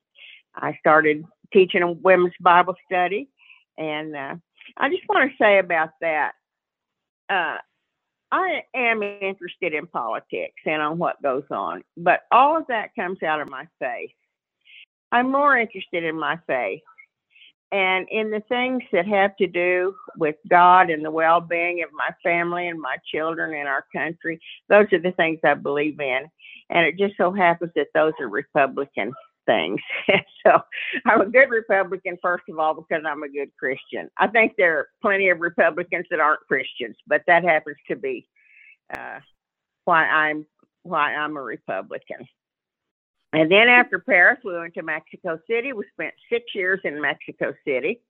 I 0.55 0.77
started 0.79 1.25
teaching 1.53 1.81
a 1.81 1.91
women's 1.91 2.33
Bible 2.39 2.75
study. 2.85 3.29
And 3.77 4.15
uh, 4.15 4.35
I 4.77 4.89
just 4.89 5.07
want 5.07 5.31
to 5.31 5.37
say 5.37 5.59
about 5.59 5.89
that, 6.01 6.33
uh, 7.29 7.57
I 8.31 8.63
am 8.73 9.03
interested 9.03 9.73
in 9.73 9.87
politics 9.87 10.61
and 10.65 10.81
on 10.81 10.97
what 10.97 11.21
goes 11.21 11.43
on, 11.51 11.83
but 11.97 12.21
all 12.31 12.57
of 12.57 12.67
that 12.67 12.95
comes 12.95 13.21
out 13.23 13.41
of 13.41 13.49
my 13.49 13.67
faith. 13.79 14.11
I'm 15.11 15.31
more 15.31 15.57
interested 15.57 16.05
in 16.05 16.17
my 16.17 16.39
faith 16.47 16.81
and 17.71 18.07
in 18.11 18.31
the 18.31 18.41
things 18.49 18.83
that 18.91 19.07
have 19.07 19.35
to 19.37 19.47
do 19.47 19.95
with 20.17 20.35
God 20.49 20.89
and 20.89 21.03
the 21.05 21.11
well 21.11 21.39
being 21.39 21.83
of 21.83 21.89
my 21.93 22.09
family 22.21 22.67
and 22.67 22.79
my 22.79 22.97
children 23.13 23.53
and 23.53 23.67
our 23.67 23.85
country. 23.95 24.39
Those 24.67 24.87
are 24.91 24.99
the 24.99 25.13
things 25.13 25.39
I 25.43 25.53
believe 25.53 25.99
in. 25.99 26.29
And 26.69 26.85
it 26.85 26.97
just 26.97 27.15
so 27.17 27.31
happens 27.31 27.71
that 27.75 27.87
those 27.93 28.13
are 28.19 28.27
Republican 28.27 29.13
things. 29.45 29.79
so 30.45 30.59
I'm 31.05 31.21
a 31.21 31.25
good 31.25 31.49
Republican, 31.49 32.17
first 32.21 32.43
of 32.49 32.59
all, 32.59 32.73
because 32.73 33.03
I'm 33.07 33.23
a 33.23 33.29
good 33.29 33.51
Christian. 33.57 34.09
I 34.17 34.27
think 34.27 34.53
there 34.57 34.77
are 34.79 34.87
plenty 35.01 35.29
of 35.29 35.39
Republicans 35.39 36.05
that 36.11 36.19
aren't 36.19 36.41
Christians, 36.47 36.95
but 37.07 37.23
that 37.27 37.43
happens 37.43 37.77
to 37.87 37.95
be 37.95 38.27
uh, 38.95 39.19
why 39.85 40.05
I'm 40.05 40.45
why 40.83 41.15
I'm 41.15 41.37
a 41.37 41.41
Republican. 41.41 42.27
And 43.33 43.49
then 43.49 43.69
after 43.69 43.99
Paris, 43.99 44.39
we 44.43 44.53
went 44.53 44.73
to 44.73 44.83
Mexico 44.83 45.39
City. 45.49 45.71
We 45.73 45.85
spent 45.93 46.13
six 46.29 46.53
years 46.53 46.81
in 46.83 47.01
Mexico 47.01 47.53
City. 47.65 48.01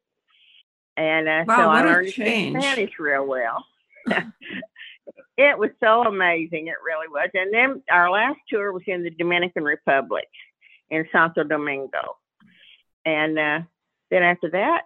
And 0.97 1.27
uh, 1.27 1.43
wow, 1.47 1.57
so 1.57 1.69
I 1.69 1.83
learned 1.83 2.09
Spanish 2.09 2.99
real 2.99 3.25
well. 3.25 3.65
it 5.37 5.57
was 5.57 5.69
so 5.79 6.03
amazing. 6.03 6.67
It 6.67 6.75
really 6.83 7.07
was. 7.07 7.29
And 7.33 7.53
then 7.53 7.83
our 7.89 8.09
last 8.09 8.39
tour 8.49 8.71
was 8.71 8.83
in 8.87 9.03
the 9.03 9.09
Dominican 9.11 9.63
Republic 9.63 10.27
in 10.89 11.07
Santo 11.11 11.43
Domingo. 11.43 12.17
And 13.05 13.37
uh, 13.37 13.59
then 14.09 14.23
after 14.23 14.49
that, 14.51 14.81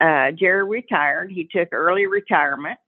uh, 0.00 0.32
Jerry 0.32 0.64
retired. 0.64 1.30
He 1.30 1.44
took 1.50 1.68
early 1.72 2.06
retirement. 2.06 2.78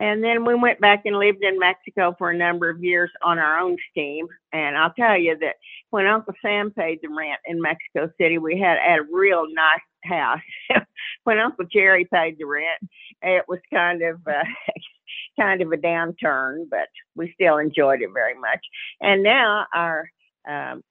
And 0.00 0.22
then 0.22 0.44
we 0.44 0.54
went 0.54 0.80
back 0.80 1.02
and 1.04 1.18
lived 1.18 1.42
in 1.42 1.58
Mexico 1.58 2.14
for 2.18 2.30
a 2.30 2.36
number 2.36 2.68
of 2.68 2.82
years 2.82 3.10
on 3.22 3.38
our 3.38 3.58
own 3.58 3.76
steam. 3.90 4.26
And 4.52 4.76
I'll 4.76 4.92
tell 4.92 5.18
you 5.18 5.36
that 5.40 5.56
when 5.90 6.06
Uncle 6.06 6.34
Sam 6.42 6.70
paid 6.70 6.98
the 7.02 7.08
rent 7.08 7.40
in 7.46 7.60
Mexico 7.60 8.10
City, 8.20 8.38
we 8.38 8.58
had, 8.58 8.76
a 8.76 9.02
real 9.10 9.46
nice 9.50 9.80
house. 10.04 10.40
when 11.24 11.38
Uncle 11.38 11.64
Jerry 11.72 12.06
paid 12.12 12.36
the 12.38 12.44
rent, 12.44 12.90
it 13.22 13.44
was 13.48 13.60
kind 13.72 14.02
of 14.02 14.20
uh, 14.26 14.44
kind 15.40 15.62
of 15.62 15.72
a 15.72 15.76
downturn, 15.76 16.68
but 16.70 16.88
we 17.14 17.32
still 17.34 17.58
enjoyed 17.58 18.02
it 18.02 18.10
very 18.12 18.34
much. 18.34 18.60
And 19.00 19.22
now 19.22 19.66
our 19.74 20.10
um, 20.48 20.82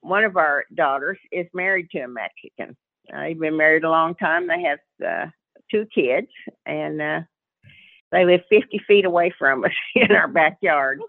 one 0.00 0.24
of 0.24 0.36
our 0.36 0.64
daughters 0.74 1.18
is 1.32 1.46
married 1.54 1.88
to 1.90 2.00
a 2.00 2.08
Mexican. 2.08 2.76
Uh, 3.12 3.22
they've 3.22 3.40
been 3.40 3.56
married 3.56 3.84
a 3.84 3.90
long 3.90 4.14
time. 4.14 4.46
They 4.46 4.62
have 4.62 4.78
uh, 5.04 5.30
two 5.70 5.86
kids, 5.94 6.28
and 6.66 7.00
uh, 7.00 7.20
they 8.14 8.24
live 8.24 8.42
50 8.48 8.80
feet 8.86 9.04
away 9.04 9.34
from 9.36 9.64
us 9.64 9.72
in 9.94 10.12
our 10.12 10.28
backyard. 10.28 11.00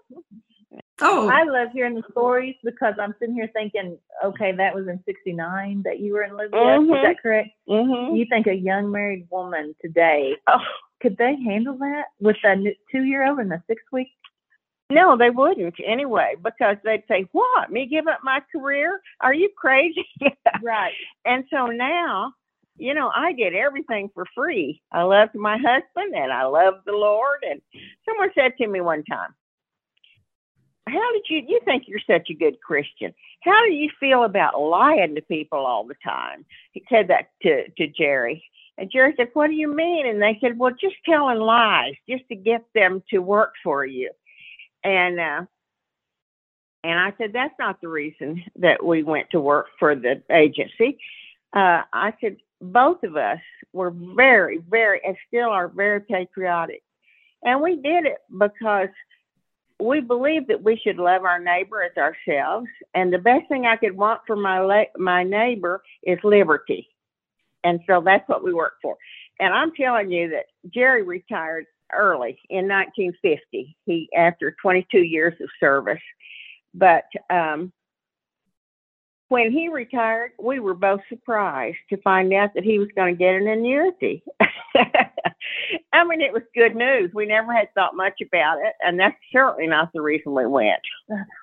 Oh, 1.00 1.28
I 1.28 1.44
love 1.44 1.68
hearing 1.72 1.94
the 1.94 2.02
stories 2.10 2.56
because 2.64 2.94
I'm 3.00 3.14
sitting 3.18 3.34
here 3.34 3.50
thinking, 3.52 3.98
okay, 4.24 4.52
that 4.52 4.74
was 4.74 4.88
in 4.88 4.98
'69 5.04 5.82
that 5.84 6.00
you 6.00 6.14
were 6.14 6.22
in 6.22 6.36
Libya. 6.36 6.58
Mm-hmm. 6.58 6.92
Is 6.92 7.02
that 7.02 7.22
correct? 7.22 7.50
Mm-hmm. 7.68 8.16
You 8.16 8.26
think 8.28 8.46
a 8.46 8.54
young 8.54 8.90
married 8.90 9.26
woman 9.30 9.74
today 9.80 10.34
oh. 10.46 10.58
could 11.00 11.16
they 11.18 11.36
handle 11.44 11.76
that 11.78 12.04
with 12.18 12.36
a 12.44 12.74
two-year-old 12.90 13.38
and 13.40 13.52
a 13.52 13.62
six-week? 13.66 14.08
No, 14.88 15.16
they 15.18 15.30
wouldn't 15.30 15.74
anyway 15.86 16.34
because 16.42 16.76
they'd 16.82 17.04
say, 17.08 17.26
"What? 17.32 17.70
Me 17.70 17.86
give 17.86 18.06
up 18.06 18.20
my 18.22 18.40
career? 18.50 19.00
Are 19.20 19.34
you 19.34 19.50
crazy?" 19.56 20.06
right. 20.62 20.94
And 21.26 21.44
so 21.50 21.66
now 21.66 22.32
you 22.78 22.94
know, 22.94 23.10
I 23.14 23.32
did 23.32 23.54
everything 23.54 24.10
for 24.14 24.24
free. 24.34 24.82
I 24.92 25.02
loved 25.02 25.34
my 25.34 25.56
husband 25.56 26.14
and 26.14 26.32
I 26.32 26.44
loved 26.44 26.80
the 26.84 26.92
Lord. 26.92 27.44
And 27.48 27.60
someone 28.04 28.30
said 28.34 28.52
to 28.58 28.66
me 28.66 28.80
one 28.80 29.04
time, 29.04 29.34
How 30.88 31.12
did 31.12 31.24
you, 31.28 31.42
you 31.46 31.60
think 31.64 31.84
you're 31.86 32.00
such 32.06 32.28
a 32.30 32.34
good 32.34 32.60
Christian? 32.60 33.14
How 33.42 33.64
do 33.64 33.72
you 33.72 33.90
feel 33.98 34.24
about 34.24 34.60
lying 34.60 35.14
to 35.14 35.22
people 35.22 35.58
all 35.58 35.86
the 35.86 35.94
time? 36.04 36.44
He 36.72 36.84
said 36.90 37.08
that 37.08 37.30
to, 37.42 37.68
to 37.70 37.88
Jerry. 37.88 38.44
And 38.78 38.90
Jerry 38.90 39.14
said, 39.16 39.30
What 39.32 39.48
do 39.48 39.54
you 39.54 39.72
mean? 39.72 40.06
And 40.06 40.20
they 40.20 40.38
said, 40.40 40.58
Well, 40.58 40.72
just 40.78 40.96
telling 41.04 41.38
lies 41.38 41.94
just 42.08 42.28
to 42.28 42.34
get 42.34 42.64
them 42.74 43.02
to 43.10 43.18
work 43.18 43.54
for 43.64 43.86
you. 43.86 44.10
And, 44.84 45.18
uh, 45.18 45.42
and 46.84 47.00
I 47.00 47.14
said, 47.16 47.32
That's 47.32 47.54
not 47.58 47.80
the 47.80 47.88
reason 47.88 48.44
that 48.56 48.84
we 48.84 49.02
went 49.02 49.30
to 49.30 49.40
work 49.40 49.68
for 49.78 49.94
the 49.94 50.22
agency. 50.30 50.98
Uh, 51.54 51.82
I 51.92 52.12
said, 52.20 52.36
both 52.60 53.02
of 53.02 53.16
us 53.16 53.40
were 53.72 53.90
very, 53.90 54.58
very, 54.58 55.00
and 55.04 55.16
still 55.28 55.50
are 55.50 55.68
very 55.68 56.00
patriotic. 56.00 56.82
And 57.42 57.60
we 57.60 57.76
did 57.76 58.06
it 58.06 58.18
because 58.30 58.88
we 59.78 60.00
believe 60.00 60.46
that 60.48 60.62
we 60.62 60.80
should 60.82 60.96
love 60.96 61.24
our 61.24 61.38
neighbor 61.38 61.82
as 61.82 61.96
ourselves. 61.96 62.68
And 62.94 63.12
the 63.12 63.18
best 63.18 63.48
thing 63.48 63.66
I 63.66 63.76
could 63.76 63.96
want 63.96 64.22
for 64.26 64.36
my 64.36 64.60
la- 64.60 64.92
my 64.96 65.22
neighbor 65.22 65.82
is 66.02 66.18
liberty. 66.24 66.88
And 67.62 67.80
so 67.86 68.00
that's 68.00 68.28
what 68.28 68.44
we 68.44 68.54
work 68.54 68.74
for. 68.80 68.96
And 69.38 69.52
I'm 69.52 69.72
telling 69.74 70.10
you 70.10 70.30
that 70.30 70.46
Jerry 70.72 71.02
retired 71.02 71.66
early 71.92 72.38
in 72.48 72.68
1950. 72.68 73.76
He 73.84 74.08
after 74.16 74.56
22 74.62 74.98
years 74.98 75.34
of 75.40 75.48
service, 75.60 76.02
but 76.72 77.04
um, 77.28 77.72
when 79.28 79.50
he 79.50 79.68
retired, 79.68 80.32
we 80.38 80.60
were 80.60 80.74
both 80.74 81.00
surprised 81.08 81.78
to 81.90 81.96
find 82.02 82.32
out 82.32 82.54
that 82.54 82.64
he 82.64 82.78
was 82.78 82.88
going 82.94 83.14
to 83.14 83.18
get 83.18 83.34
an 83.34 83.48
annuity. 83.48 84.22
I 85.92 86.04
mean, 86.04 86.20
it 86.20 86.32
was 86.32 86.42
good 86.54 86.76
news. 86.76 87.10
We 87.12 87.26
never 87.26 87.52
had 87.52 87.72
thought 87.74 87.96
much 87.96 88.20
about 88.20 88.58
it, 88.58 88.74
and 88.82 89.00
that's 89.00 89.16
certainly 89.32 89.66
not 89.66 89.90
the 89.92 90.02
reason 90.02 90.34
we 90.34 90.46
went. 90.46 90.80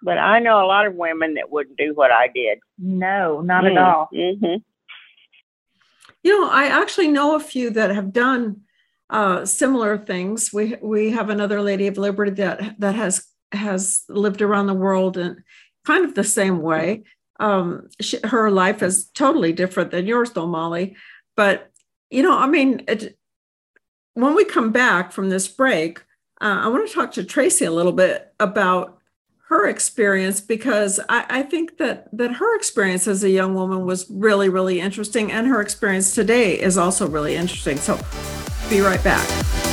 But 0.01 0.17
I 0.17 0.39
know 0.39 0.63
a 0.63 0.67
lot 0.67 0.85
of 0.85 0.95
women 0.95 1.33
that 1.35 1.51
wouldn't 1.51 1.77
do 1.77 1.93
what 1.93 2.11
I 2.11 2.29
did. 2.33 2.59
No, 2.77 3.41
not 3.41 3.63
mm. 3.63 3.71
at 3.71 3.77
all. 3.77 4.09
Mm-hmm. 4.13 4.57
You 6.23 6.41
know, 6.41 6.49
I 6.49 6.65
actually 6.65 7.09
know 7.09 7.35
a 7.35 7.39
few 7.39 7.69
that 7.71 7.89
have 7.91 8.13
done 8.13 8.61
uh, 9.09 9.45
similar 9.45 9.97
things. 9.97 10.51
We 10.53 10.75
we 10.81 11.11
have 11.11 11.29
another 11.29 11.61
lady 11.61 11.87
of 11.87 11.97
liberty 11.97 12.31
that 12.31 12.79
that 12.79 12.95
has 12.95 13.25
has 13.51 14.03
lived 14.07 14.41
around 14.41 14.67
the 14.67 14.73
world 14.73 15.17
in 15.17 15.43
kind 15.85 16.05
of 16.05 16.15
the 16.15 16.23
same 16.23 16.61
way 16.61 17.03
um, 17.39 17.89
she, 17.99 18.19
her 18.23 18.51
life 18.51 18.83
is 18.83 19.05
totally 19.09 19.53
different 19.53 19.91
than 19.91 20.07
yours, 20.07 20.31
though, 20.31 20.47
Molly. 20.47 20.95
But 21.35 21.71
you 22.09 22.21
know, 22.21 22.37
I 22.37 22.47
mean, 22.47 22.83
it, 22.87 23.17
when 24.13 24.35
we 24.35 24.45
come 24.45 24.71
back 24.71 25.11
from 25.11 25.29
this 25.29 25.47
break, 25.47 25.99
uh, 26.41 26.61
I 26.61 26.67
want 26.67 26.87
to 26.87 26.93
talk 26.93 27.11
to 27.13 27.23
Tracy 27.23 27.65
a 27.65 27.71
little 27.71 27.91
bit 27.91 28.33
about 28.39 28.99
her 29.49 29.67
experience 29.67 30.41
because 30.41 30.99
I, 31.09 31.25
I, 31.29 31.43
think 31.43 31.77
that 31.77 32.07
that 32.17 32.33
her 32.33 32.55
experience 32.55 33.07
as 33.07 33.23
a 33.23 33.29
young 33.29 33.53
woman 33.53 33.85
was 33.85 34.09
really, 34.09 34.49
really 34.49 34.79
interesting, 34.79 35.31
and 35.31 35.47
her 35.47 35.61
experience 35.61 36.13
today 36.13 36.59
is 36.59 36.77
also 36.77 37.07
really 37.07 37.35
interesting. 37.35 37.77
So, 37.77 37.99
be 38.69 38.81
right 38.81 39.03
back. 39.03 39.72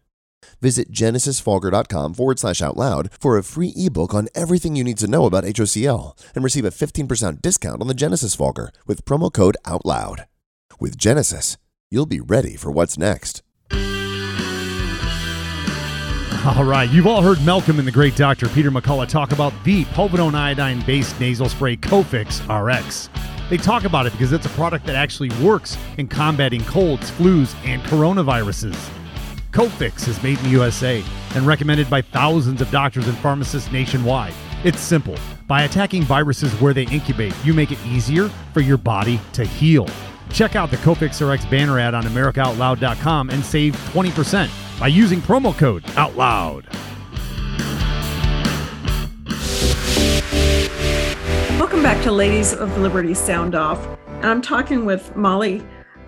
Visit 0.61 0.91
genesisfogger.com 0.91 2.13
forward 2.13 2.39
slash 2.39 2.61
out 2.61 2.77
loud 2.77 3.09
for 3.19 3.37
a 3.37 3.43
free 3.43 3.73
ebook 3.75 4.13
on 4.13 4.29
everything 4.35 4.75
you 4.75 4.83
need 4.83 4.97
to 4.99 5.07
know 5.07 5.25
about 5.25 5.43
HOCl 5.43 6.17
and 6.35 6.43
receive 6.43 6.65
a 6.65 6.69
15% 6.69 7.41
discount 7.41 7.81
on 7.81 7.87
the 7.87 7.93
Genesis 7.93 8.35
Fogger 8.35 8.71
with 8.85 9.05
promo 9.05 9.31
code 9.31 9.57
OUTLOUD. 9.65 10.25
With 10.79 10.97
Genesis, 10.97 11.57
you'll 11.89 12.05
be 12.05 12.19
ready 12.19 12.55
for 12.55 12.71
what's 12.71 12.97
next. 12.97 13.43
All 16.43 16.63
right, 16.63 16.89
you've 16.89 17.05
all 17.05 17.21
heard 17.21 17.39
Malcolm 17.45 17.77
and 17.77 17.87
the 17.87 17.91
great 17.91 18.15
Dr. 18.15 18.49
Peter 18.49 18.71
McCullough 18.71 19.07
talk 19.07 19.31
about 19.31 19.53
the 19.63 19.85
povidone 19.85 20.33
iodine 20.33 20.81
based 20.87 21.19
nasal 21.19 21.47
spray 21.47 21.77
Cofix 21.77 22.41
RX. 22.49 23.09
They 23.51 23.57
talk 23.57 23.83
about 23.83 24.07
it 24.07 24.13
because 24.13 24.31
it's 24.31 24.47
a 24.47 24.49
product 24.49 24.87
that 24.87 24.95
actually 24.95 25.29
works 25.43 25.77
in 25.99 26.07
combating 26.07 26.63
colds, 26.63 27.11
flus, 27.11 27.53
and 27.63 27.79
coronaviruses. 27.83 29.00
Cofix 29.51 30.07
is 30.07 30.23
made 30.23 30.37
in 30.37 30.45
the 30.45 30.49
USA 30.51 31.03
and 31.35 31.45
recommended 31.45 31.89
by 31.89 32.01
thousands 32.01 32.61
of 32.61 32.71
doctors 32.71 33.09
and 33.09 33.17
pharmacists 33.17 33.69
nationwide. 33.69 34.33
It's 34.63 34.79
simple. 34.79 35.17
By 35.45 35.63
attacking 35.63 36.03
viruses 36.03 36.53
where 36.61 36.73
they 36.73 36.83
incubate, 36.83 37.35
you 37.43 37.53
make 37.53 37.71
it 37.71 37.85
easier 37.85 38.29
for 38.53 38.61
your 38.61 38.77
body 38.77 39.19
to 39.33 39.43
heal. 39.43 39.89
Check 40.31 40.55
out 40.55 40.71
the 40.71 40.77
Cofix 40.77 41.19
RX 41.19 41.45
banner 41.47 41.79
ad 41.79 41.93
on 41.93 42.03
AmericaOutloud.com 42.03 43.29
and 43.29 43.43
save 43.43 43.75
20% 43.91 44.79
by 44.79 44.87
using 44.87 45.19
promo 45.19 45.57
code 45.57 45.83
OUTLOUD. 45.97 46.65
Welcome 51.59 51.83
back 51.83 52.01
to 52.03 52.11
Ladies 52.13 52.53
of 52.53 52.77
Liberty 52.77 53.13
Sound 53.13 53.55
Off. 53.55 53.85
And 54.07 54.27
I'm 54.27 54.41
talking 54.41 54.85
with 54.85 55.13
Molly 55.17 55.61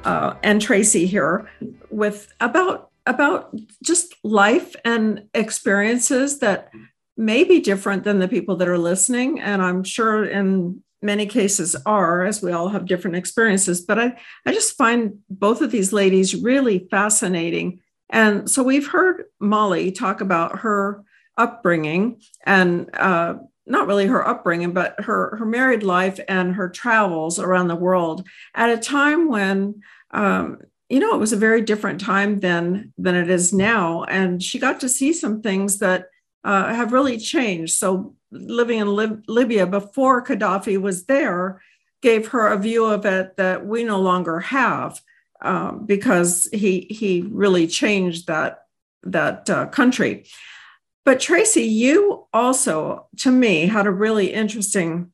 uh, 0.06 0.36
and 0.44 0.62
Tracy 0.62 1.06
here 1.06 1.50
with 1.90 2.34
about 2.40 2.92
about 3.06 3.54
just 3.84 4.16
life 4.24 4.76
and 4.86 5.28
experiences 5.34 6.40
that 6.40 6.72
may 7.18 7.44
be 7.44 7.60
different 7.60 8.04
than 8.04 8.20
the 8.20 8.28
people 8.28 8.56
that 8.58 8.68
are 8.68 8.78
listening. 8.78 9.40
And 9.40 9.62
I'm 9.62 9.84
sure 9.84 10.26
in 10.26 10.82
many 11.02 11.26
cases 11.26 11.76
are, 11.86 12.26
as 12.26 12.42
we 12.42 12.52
all 12.52 12.70
have 12.70 12.86
different 12.86 13.18
experiences. 13.18 13.82
But 13.82 14.00
I, 14.00 14.18
I 14.46 14.54
just 14.54 14.78
find 14.78 15.20
both 15.30 15.62
of 15.62 15.72
these 15.72 15.94
ladies 15.94 16.36
really 16.36 16.88
fascinating. 16.90 17.82
And 18.10 18.50
so 18.50 18.64
we've 18.64 18.88
heard 18.88 19.26
Molly 19.40 19.92
talk 19.92 20.22
about 20.22 20.60
her 20.60 21.04
upbringing 21.38 22.22
and 22.46 22.90
uh, 22.96 23.36
not 23.66 23.88
really 23.88 24.08
her 24.08 24.26
upbringing, 24.26 24.74
but 24.74 25.00
her, 25.02 25.36
her 25.38 25.46
married 25.46 25.84
life 25.84 26.20
and 26.28 26.56
her 26.56 26.70
travels 26.70 27.40
around 27.40 27.68
the 27.68 27.76
world 27.76 28.28
at 28.56 28.70
a 28.70 28.78
time 28.78 29.28
when 29.30 29.82
um, 30.12 30.60
you 30.94 31.00
know, 31.00 31.16
it 31.16 31.20
was 31.20 31.34
a 31.34 31.38
very 31.38 31.62
different 31.62 32.00
time 32.00 32.40
then 32.40 32.94
than 33.00 33.16
it 33.16 33.28
is 33.28 33.52
now. 33.52 34.04
And 34.04 34.44
she 34.44 34.60
got 34.60 34.80
to 34.82 34.88
see 34.88 35.12
some 35.12 35.42
things 35.42 35.80
that 35.80 36.10
uh, 36.44 36.72
have 36.72 36.94
really 36.94 37.18
changed. 37.18 37.74
So 37.74 38.14
living 38.30 38.78
in 38.78 38.88
Lib- 38.88 39.24
Libya 39.28 39.66
before 39.66 40.24
Gaddafi 40.24 40.80
was 40.80 41.06
there 41.06 41.64
gave 42.04 42.28
her 42.28 42.48
a 42.48 42.60
view 42.60 42.86
of 42.86 43.08
it 43.08 43.38
that 43.38 43.66
we 43.66 43.84
no 43.84 44.00
longer 44.00 44.40
have 44.40 45.02
um, 45.42 45.88
because 45.88 46.48
he 46.54 46.82
he 46.92 47.24
really 47.28 47.66
changed 47.66 48.28
that 48.28 48.66
that 49.02 49.50
uh, 49.50 49.66
country. 49.70 50.26
But 51.06 51.20
Tracy, 51.20 51.64
you 51.64 52.28
also, 52.32 53.08
to 53.18 53.32
me, 53.32 53.66
had 53.66 53.88
a 53.88 53.92
really 54.06 54.32
interesting 54.32 55.12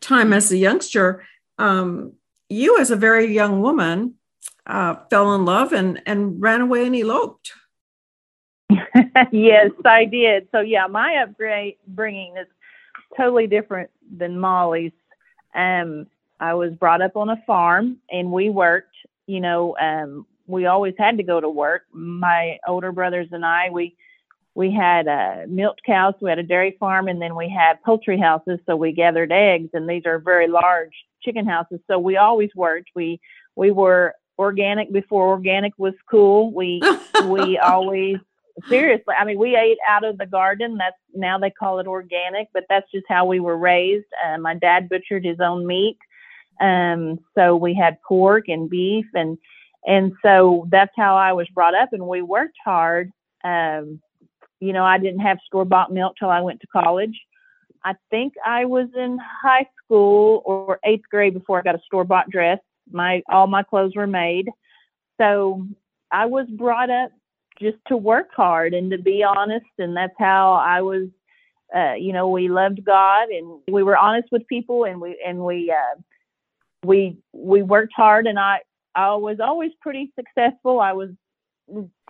time 0.00 0.32
as 0.32 0.50
a 0.50 0.56
youngster. 0.56 1.24
Um, 1.56 2.14
you, 2.48 2.80
as 2.80 2.90
a 2.90 2.96
very 2.96 3.32
young 3.32 3.62
woman, 3.62 4.17
uh, 4.68 4.96
fell 5.10 5.34
in 5.34 5.44
love 5.44 5.72
and 5.72 6.00
and 6.06 6.40
ran 6.40 6.60
away 6.60 6.86
and 6.86 6.94
eloped. 6.94 7.52
yes, 9.32 9.70
I 9.84 10.04
did. 10.04 10.48
So 10.52 10.60
yeah, 10.60 10.86
my 10.86 11.16
upbringing 11.16 12.36
is 12.36 12.46
totally 13.16 13.46
different 13.46 13.90
than 14.16 14.38
Molly's. 14.38 14.92
Um, 15.54 16.06
I 16.38 16.54
was 16.54 16.72
brought 16.74 17.02
up 17.02 17.16
on 17.16 17.30
a 17.30 17.42
farm 17.46 17.98
and 18.10 18.30
we 18.30 18.50
worked. 18.50 18.94
You 19.26 19.40
know, 19.40 19.76
um, 19.78 20.26
we 20.46 20.66
always 20.66 20.94
had 20.98 21.16
to 21.18 21.22
go 21.22 21.40
to 21.40 21.48
work. 21.48 21.82
My 21.92 22.58
older 22.66 22.92
brothers 22.92 23.28
and 23.32 23.44
I, 23.44 23.70
we 23.70 23.96
we 24.54 24.72
had 24.72 25.06
uh, 25.06 25.46
milk 25.46 25.76
cows, 25.86 26.14
we 26.20 26.30
had 26.30 26.40
a 26.40 26.42
dairy 26.42 26.76
farm, 26.80 27.06
and 27.06 27.22
then 27.22 27.36
we 27.36 27.48
had 27.48 27.80
poultry 27.84 28.18
houses. 28.18 28.58
So 28.66 28.74
we 28.74 28.90
gathered 28.92 29.30
eggs, 29.30 29.70
and 29.72 29.88
these 29.88 30.04
are 30.04 30.18
very 30.18 30.48
large 30.48 30.92
chicken 31.22 31.46
houses. 31.46 31.78
So 31.86 31.98
we 31.98 32.16
always 32.16 32.50
worked. 32.56 32.90
We 32.94 33.20
we 33.54 33.70
were 33.70 34.14
organic 34.38 34.92
before 34.92 35.28
organic 35.28 35.72
was 35.78 35.94
cool. 36.10 36.52
We 36.52 36.82
we 37.26 37.58
always 37.58 38.18
seriously. 38.68 39.14
I 39.18 39.24
mean, 39.24 39.38
we 39.38 39.56
ate 39.56 39.78
out 39.88 40.04
of 40.04 40.18
the 40.18 40.26
garden. 40.26 40.76
That's 40.76 40.96
now 41.14 41.38
they 41.38 41.50
call 41.50 41.78
it 41.80 41.86
organic, 41.86 42.48
but 42.52 42.64
that's 42.68 42.90
just 42.90 43.06
how 43.08 43.26
we 43.26 43.40
were 43.40 43.56
raised. 43.56 44.06
Uh, 44.24 44.38
my 44.38 44.54
dad 44.54 44.88
butchered 44.88 45.24
his 45.24 45.40
own 45.40 45.66
meat, 45.66 45.98
um, 46.60 47.18
so 47.34 47.56
we 47.56 47.74
had 47.74 48.00
pork 48.02 48.48
and 48.48 48.68
beef, 48.68 49.06
and 49.14 49.38
and 49.86 50.12
so 50.22 50.66
that's 50.70 50.92
how 50.96 51.16
I 51.16 51.32
was 51.32 51.48
brought 51.54 51.74
up. 51.74 51.92
And 51.92 52.06
we 52.06 52.22
worked 52.22 52.56
hard. 52.64 53.12
Um, 53.44 54.00
you 54.60 54.72
know, 54.72 54.84
I 54.84 54.98
didn't 54.98 55.20
have 55.20 55.38
store 55.46 55.64
bought 55.64 55.92
milk 55.92 56.16
till 56.18 56.30
I 56.30 56.40
went 56.40 56.60
to 56.60 56.66
college. 56.66 57.18
I 57.84 57.94
think 58.10 58.34
I 58.44 58.64
was 58.64 58.88
in 58.96 59.18
high 59.18 59.66
school 59.84 60.42
or 60.44 60.80
eighth 60.84 61.04
grade 61.10 61.34
before 61.34 61.58
I 61.58 61.62
got 61.62 61.76
a 61.76 61.82
store 61.86 62.04
bought 62.04 62.28
dress. 62.28 62.58
My 62.90 63.22
all 63.30 63.46
my 63.46 63.62
clothes 63.62 63.96
were 63.96 64.06
made. 64.06 64.48
So 65.20 65.66
I 66.10 66.26
was 66.26 66.46
brought 66.48 66.90
up 66.90 67.10
just 67.60 67.78
to 67.88 67.96
work 67.96 68.28
hard 68.34 68.72
and 68.72 68.90
to 68.92 68.98
be 68.98 69.24
honest 69.24 69.66
and 69.78 69.96
that's 69.96 70.14
how 70.18 70.52
I 70.52 70.80
was 70.80 71.08
uh, 71.74 71.94
you 71.94 72.12
know, 72.12 72.28
we 72.28 72.48
loved 72.48 72.84
God 72.84 73.28
and 73.28 73.60
we 73.70 73.82
were 73.82 73.96
honest 73.96 74.28
with 74.32 74.46
people 74.46 74.84
and 74.84 75.00
we 75.00 75.22
and 75.26 75.38
we 75.40 75.70
uh, 75.70 76.00
we 76.84 77.18
we 77.32 77.62
worked 77.62 77.92
hard 77.94 78.26
and 78.26 78.38
I 78.38 78.60
I 78.94 79.14
was 79.16 79.38
always 79.40 79.72
pretty 79.80 80.12
successful. 80.18 80.80
I 80.80 80.92
was 80.92 81.10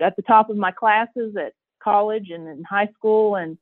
at 0.01 0.14
the 0.14 0.23
top 0.23 0.51
of 0.51 0.57
my 0.57 0.71
classes 0.71 1.35
at 1.37 1.55
college 1.83 2.31
and 2.31 2.47
in 2.47 2.62
high 2.64 2.88
school 2.95 3.35
and 3.37 3.59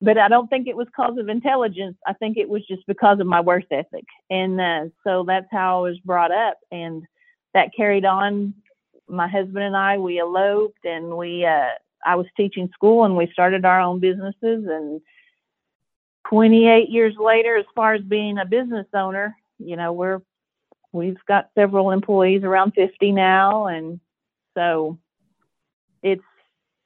but 0.00 0.18
I 0.18 0.28
don't 0.28 0.48
think 0.48 0.68
it 0.68 0.76
was 0.76 0.86
because 0.86 1.16
of 1.18 1.28
intelligence. 1.28 1.96
I 2.06 2.12
think 2.12 2.36
it 2.36 2.48
was 2.48 2.66
just 2.66 2.86
because 2.86 3.18
of 3.18 3.26
my 3.26 3.40
work 3.40 3.64
ethic. 3.70 4.04
And 4.28 4.60
uh, 4.60 4.84
so 5.04 5.24
that's 5.26 5.46
how 5.50 5.78
I 5.78 5.88
was 5.88 5.98
brought 6.00 6.32
up 6.32 6.58
and 6.70 7.04
that 7.54 7.74
carried 7.74 8.04
on. 8.04 8.54
My 9.08 9.28
husband 9.28 9.64
and 9.64 9.76
I, 9.76 9.98
we 9.98 10.18
eloped 10.18 10.84
and 10.84 11.16
we, 11.16 11.46
uh, 11.46 11.70
I 12.04 12.16
was 12.16 12.26
teaching 12.36 12.68
school 12.74 13.04
and 13.04 13.16
we 13.16 13.30
started 13.32 13.64
our 13.64 13.80
own 13.80 14.00
businesses. 14.00 14.66
And 14.68 15.00
28 16.28 16.90
years 16.90 17.14
later, 17.18 17.56
as 17.56 17.66
far 17.74 17.94
as 17.94 18.02
being 18.02 18.38
a 18.38 18.44
business 18.44 18.86
owner, 18.92 19.34
you 19.58 19.76
know, 19.76 19.92
we're, 19.92 20.20
we've 20.92 21.18
got 21.26 21.50
several 21.54 21.90
employees 21.92 22.42
around 22.42 22.72
50 22.72 23.12
now. 23.12 23.66
And 23.66 24.00
so 24.54 24.98
it's, 26.02 26.22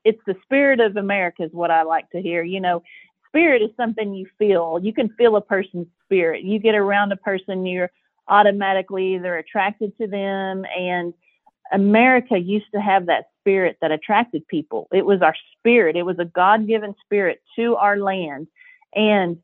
it's 0.04 0.20
the 0.26 0.36
spirit 0.42 0.80
of 0.80 0.96
America 0.96 1.42
is 1.42 1.52
what 1.52 1.70
I 1.70 1.82
like 1.82 2.10
to 2.10 2.20
hear. 2.20 2.42
You 2.42 2.60
know, 2.60 2.82
spirit 3.28 3.62
is 3.62 3.70
something 3.76 4.14
you 4.14 4.26
feel. 4.38 4.78
You 4.82 4.92
can 4.92 5.08
feel 5.10 5.36
a 5.36 5.40
person's 5.40 5.86
spirit. 6.04 6.42
You 6.42 6.58
get 6.58 6.74
around 6.74 7.12
a 7.12 7.16
person, 7.16 7.66
you're 7.66 7.90
automatically 8.28 9.14
either 9.14 9.36
attracted 9.36 9.96
to 9.98 10.06
them. 10.06 10.64
And 10.76 11.14
America 11.72 12.38
used 12.38 12.70
to 12.74 12.80
have 12.80 13.06
that 13.06 13.26
spirit 13.40 13.78
that 13.80 13.92
attracted 13.92 14.46
people. 14.48 14.88
It 14.92 15.06
was 15.06 15.22
our 15.22 15.34
spirit. 15.58 15.96
It 15.96 16.04
was 16.04 16.18
a 16.18 16.24
God 16.24 16.66
given 16.66 16.94
spirit 17.04 17.40
to 17.56 17.76
our 17.76 17.98
land. 17.98 18.48
And 18.94 19.38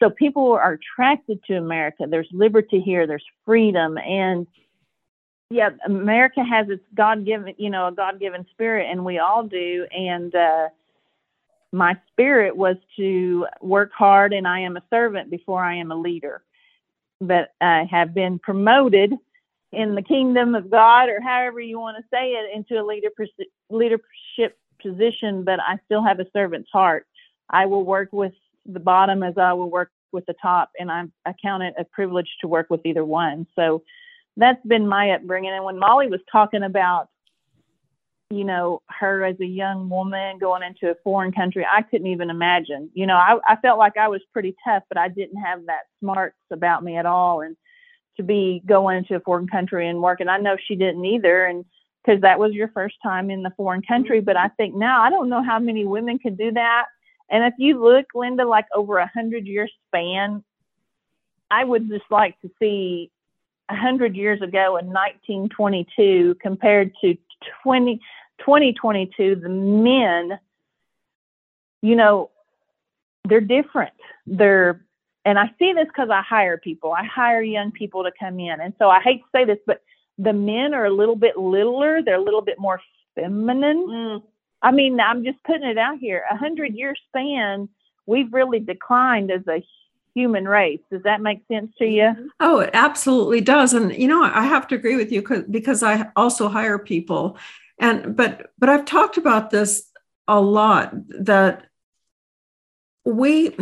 so 0.00 0.10
people 0.10 0.52
are 0.52 0.78
attracted 0.78 1.42
to 1.46 1.56
America. 1.56 2.06
There's 2.08 2.28
liberty 2.32 2.80
here. 2.80 3.06
There's 3.06 3.24
freedom. 3.44 3.98
And 3.98 4.46
yeah, 5.50 5.70
America 5.86 6.44
has 6.44 6.68
its 6.68 6.84
God 6.94 7.24
given, 7.24 7.54
you 7.56 7.70
know, 7.70 7.88
a 7.88 7.92
God 7.92 8.20
given 8.20 8.46
spirit, 8.50 8.88
and 8.90 9.04
we 9.04 9.18
all 9.18 9.42
do. 9.42 9.86
And 9.90 10.34
uh, 10.34 10.68
my 11.72 11.96
spirit 12.12 12.54
was 12.54 12.76
to 12.96 13.46
work 13.62 13.90
hard, 13.92 14.32
and 14.34 14.46
I 14.46 14.60
am 14.60 14.76
a 14.76 14.82
servant 14.90 15.30
before 15.30 15.64
I 15.64 15.76
am 15.76 15.90
a 15.90 15.96
leader. 15.96 16.42
But 17.20 17.54
I 17.60 17.88
have 17.90 18.14
been 18.14 18.38
promoted 18.38 19.14
in 19.72 19.94
the 19.94 20.02
kingdom 20.02 20.54
of 20.54 20.70
God, 20.70 21.08
or 21.08 21.20
however 21.20 21.60
you 21.60 21.80
want 21.80 21.96
to 21.96 22.04
say 22.12 22.32
it, 22.32 22.54
into 22.54 22.80
a 22.80 22.84
leader, 22.84 23.08
leadership 23.70 24.58
position. 24.82 25.44
But 25.44 25.60
I 25.60 25.78
still 25.86 26.04
have 26.04 26.20
a 26.20 26.26
servant's 26.34 26.70
heart. 26.70 27.06
I 27.48 27.64
will 27.64 27.84
work 27.84 28.10
with 28.12 28.34
the 28.66 28.80
bottom 28.80 29.22
as 29.22 29.38
I 29.38 29.54
will 29.54 29.70
work 29.70 29.90
with 30.12 30.26
the 30.26 30.34
top, 30.40 30.72
and 30.78 30.90
I, 30.92 31.04
I 31.24 31.34
count 31.40 31.62
it 31.62 31.74
a 31.78 31.84
privilege 31.84 32.28
to 32.42 32.48
work 32.48 32.68
with 32.68 32.84
either 32.84 33.04
one. 33.04 33.46
So 33.56 33.82
that's 34.38 34.64
been 34.66 34.88
my 34.88 35.10
upbringing. 35.10 35.52
And 35.52 35.64
when 35.64 35.78
Molly 35.78 36.08
was 36.08 36.20
talking 36.30 36.62
about, 36.62 37.08
you 38.30 38.44
know, 38.44 38.82
her 38.88 39.24
as 39.24 39.38
a 39.40 39.46
young 39.46 39.88
woman 39.88 40.38
going 40.38 40.62
into 40.62 40.90
a 40.90 40.96
foreign 41.02 41.32
country, 41.32 41.66
I 41.70 41.82
couldn't 41.82 42.06
even 42.06 42.30
imagine. 42.30 42.90
You 42.94 43.06
know, 43.06 43.16
I, 43.16 43.38
I 43.46 43.56
felt 43.56 43.78
like 43.78 43.96
I 43.96 44.08
was 44.08 44.20
pretty 44.32 44.54
tough, 44.66 44.82
but 44.88 44.98
I 44.98 45.08
didn't 45.08 45.42
have 45.42 45.66
that 45.66 45.82
smarts 46.00 46.36
about 46.50 46.84
me 46.84 46.96
at 46.96 47.06
all. 47.06 47.40
And 47.40 47.56
to 48.16 48.22
be 48.22 48.62
going 48.66 48.98
into 48.98 49.16
a 49.16 49.20
foreign 49.20 49.48
country 49.48 49.88
and 49.88 50.02
working, 50.02 50.28
I 50.28 50.38
know 50.38 50.56
she 50.56 50.76
didn't 50.76 51.04
either. 51.04 51.44
And 51.44 51.64
because 52.04 52.20
that 52.22 52.38
was 52.38 52.52
your 52.52 52.68
first 52.68 52.96
time 53.02 53.30
in 53.30 53.42
the 53.42 53.52
foreign 53.56 53.82
country. 53.82 54.20
But 54.20 54.36
I 54.36 54.48
think 54.48 54.74
now 54.74 55.02
I 55.02 55.10
don't 55.10 55.28
know 55.28 55.42
how 55.42 55.58
many 55.58 55.84
women 55.84 56.18
could 56.18 56.38
do 56.38 56.52
that. 56.52 56.86
And 57.30 57.44
if 57.44 57.54
you 57.58 57.82
look, 57.82 58.06
Linda, 58.14 58.46
like 58.46 58.66
over 58.74 58.98
a 58.98 59.10
hundred 59.12 59.46
year 59.46 59.68
span, 59.86 60.42
I 61.50 61.64
would 61.64 61.88
just 61.88 62.04
like 62.10 62.40
to 62.40 62.50
see 62.58 63.10
100 63.68 64.16
years 64.16 64.40
ago 64.40 64.76
in 64.76 64.86
1922 64.86 66.36
compared 66.40 66.92
to 67.00 67.16
20, 67.62 68.00
2022, 68.38 69.36
the 69.36 69.48
men, 69.48 70.38
you 71.82 71.94
know, 71.94 72.30
they're 73.28 73.40
different. 73.40 73.92
They're, 74.26 74.84
and 75.24 75.38
I 75.38 75.50
see 75.58 75.72
this 75.72 75.86
because 75.86 76.08
I 76.10 76.22
hire 76.22 76.56
people. 76.56 76.92
I 76.92 77.04
hire 77.04 77.42
young 77.42 77.70
people 77.70 78.04
to 78.04 78.10
come 78.18 78.40
in. 78.40 78.60
And 78.60 78.72
so 78.78 78.88
I 78.88 79.00
hate 79.00 79.18
to 79.18 79.28
say 79.32 79.44
this, 79.44 79.58
but 79.66 79.82
the 80.16 80.32
men 80.32 80.74
are 80.74 80.86
a 80.86 80.90
little 80.90 81.16
bit 81.16 81.36
littler. 81.36 82.02
They're 82.02 82.16
a 82.16 82.22
little 82.22 82.42
bit 82.42 82.58
more 82.58 82.80
feminine. 83.14 83.86
Mm. 83.86 84.22
I 84.62 84.72
mean, 84.72 84.98
I'm 84.98 85.24
just 85.24 85.42
putting 85.44 85.68
it 85.68 85.78
out 85.78 85.98
here. 85.98 86.24
A 86.30 86.36
hundred 86.36 86.74
year 86.74 86.94
span, 87.08 87.68
we've 88.06 88.32
really 88.32 88.60
declined 88.60 89.30
as 89.30 89.46
a 89.46 89.62
human 90.18 90.46
race. 90.46 90.80
Does 90.90 91.02
that 91.04 91.20
make 91.20 91.40
sense 91.48 91.72
to 91.78 91.84
you? 91.84 92.30
Oh, 92.40 92.58
it 92.60 92.70
absolutely 92.72 93.40
does. 93.40 93.72
And 93.74 93.94
you 93.96 94.08
know, 94.08 94.22
I 94.22 94.44
have 94.44 94.66
to 94.68 94.74
agree 94.74 94.96
with 94.96 95.12
you 95.12 95.22
because 95.50 95.82
I 95.82 96.10
also 96.16 96.48
hire 96.48 96.78
people. 96.78 97.38
And 97.78 98.16
but 98.16 98.52
but 98.58 98.68
I've 98.68 98.84
talked 98.84 99.16
about 99.16 99.50
this 99.50 99.84
a 100.26 100.40
lot 100.40 100.92
that 101.08 101.66
we 103.04 103.56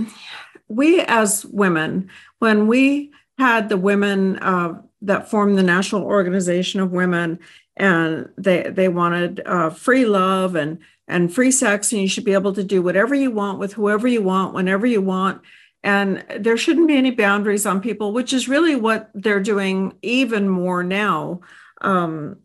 we 0.69 1.01
as 1.03 1.45
women 1.45 2.11
when 2.39 2.67
we 2.67 3.13
had 3.39 3.69
the 3.69 3.77
women 3.77 4.39
uh, 4.39 4.81
that 5.03 5.31
formed 5.31 5.59
the 5.59 5.63
National 5.63 6.03
Organization 6.03 6.81
of 6.81 6.91
Women 6.91 7.39
and 7.77 8.29
they 8.39 8.63
they 8.63 8.89
wanted 8.89 9.43
uh, 9.47 9.71
free 9.71 10.07
love 10.07 10.57
and 10.57 10.79
and 11.07 11.33
free 11.33 11.51
sex 11.51 11.93
and 11.93 12.01
you 12.01 12.09
should 12.09 12.25
be 12.25 12.33
able 12.33 12.53
to 12.55 12.65
do 12.65 12.83
whatever 12.83 13.15
you 13.15 13.31
want 13.31 13.59
with 13.59 13.75
whoever 13.75 14.09
you 14.09 14.23
want 14.23 14.55
whenever 14.55 14.87
you 14.87 15.01
want 15.01 15.43
and 15.87 16.25
there 16.41 16.57
shouldn't 16.57 16.89
be 16.89 16.97
any 16.97 17.13
boundaries 17.13 17.65
on 17.65 17.81
people, 17.81 18.13
which 18.13 18.33
is 18.33 18.49
really 18.49 18.75
what 18.75 19.09
they're 19.15 19.39
doing 19.39 19.95
even 20.03 20.49
more 20.49 20.83
now. 20.83 21.43
Um, 21.81 22.39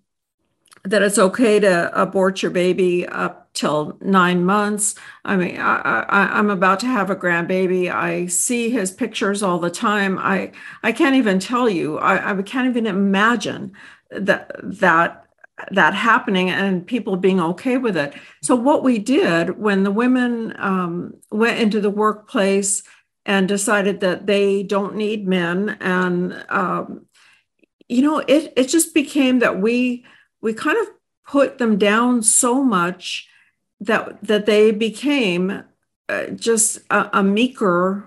that 0.83 1.01
it's 1.01 1.17
okay 1.17 1.59
to 1.59 1.99
abort 1.99 2.41
your 2.41 2.51
baby 2.51 3.07
up 3.07 3.51
till 3.53 3.97
nine 3.99 4.45
months. 4.45 4.95
I 5.25 5.35
mean, 5.37 5.57
I, 5.59 6.39
am 6.39 6.49
about 6.51 6.79
to 6.81 6.87
have 6.87 7.09
a 7.09 7.15
grandbaby. 7.15 7.91
I 7.91 8.27
see 8.27 8.69
his 8.69 8.91
pictures 8.91 9.43
all 9.43 9.59
the 9.59 9.69
time. 9.69 10.19
I 10.19 10.51
I 10.83 10.91
can't 10.91 11.15
even 11.15 11.39
tell 11.39 11.69
you. 11.69 11.97
I, 11.97 12.31
I 12.31 12.41
can't 12.43 12.69
even 12.69 12.87
imagine 12.87 13.73
that 14.11 14.51
that 14.63 15.25
that 15.69 15.93
happening 15.93 16.49
and 16.49 16.85
people 16.85 17.15
being 17.15 17.39
okay 17.39 17.77
with 17.77 17.97
it. 17.97 18.13
So 18.41 18.55
what 18.55 18.83
we 18.83 18.97
did 18.97 19.59
when 19.59 19.83
the 19.83 19.91
women 19.91 20.55
um, 20.57 21.13
went 21.31 21.59
into 21.59 21.79
the 21.79 21.91
workplace 21.91 22.81
and 23.25 23.47
decided 23.47 23.99
that 23.99 24.25
they 24.25 24.63
don't 24.63 24.95
need 24.95 25.27
men 25.27 25.77
and 25.79 26.45
um, 26.49 27.05
you 27.87 28.01
know 28.01 28.19
it 28.19 28.53
it 28.55 28.67
just 28.67 28.93
became 28.93 29.39
that 29.39 29.59
we 29.59 30.03
we 30.41 30.53
kind 30.53 30.77
of 30.77 30.87
put 31.27 31.57
them 31.57 31.77
down 31.77 32.23
so 32.23 32.63
much 32.63 33.27
that 33.79 34.21
that 34.23 34.45
they 34.45 34.71
became 34.71 35.63
uh, 36.09 36.25
just 36.27 36.79
a, 36.89 37.19
a 37.19 37.23
meeker 37.23 38.05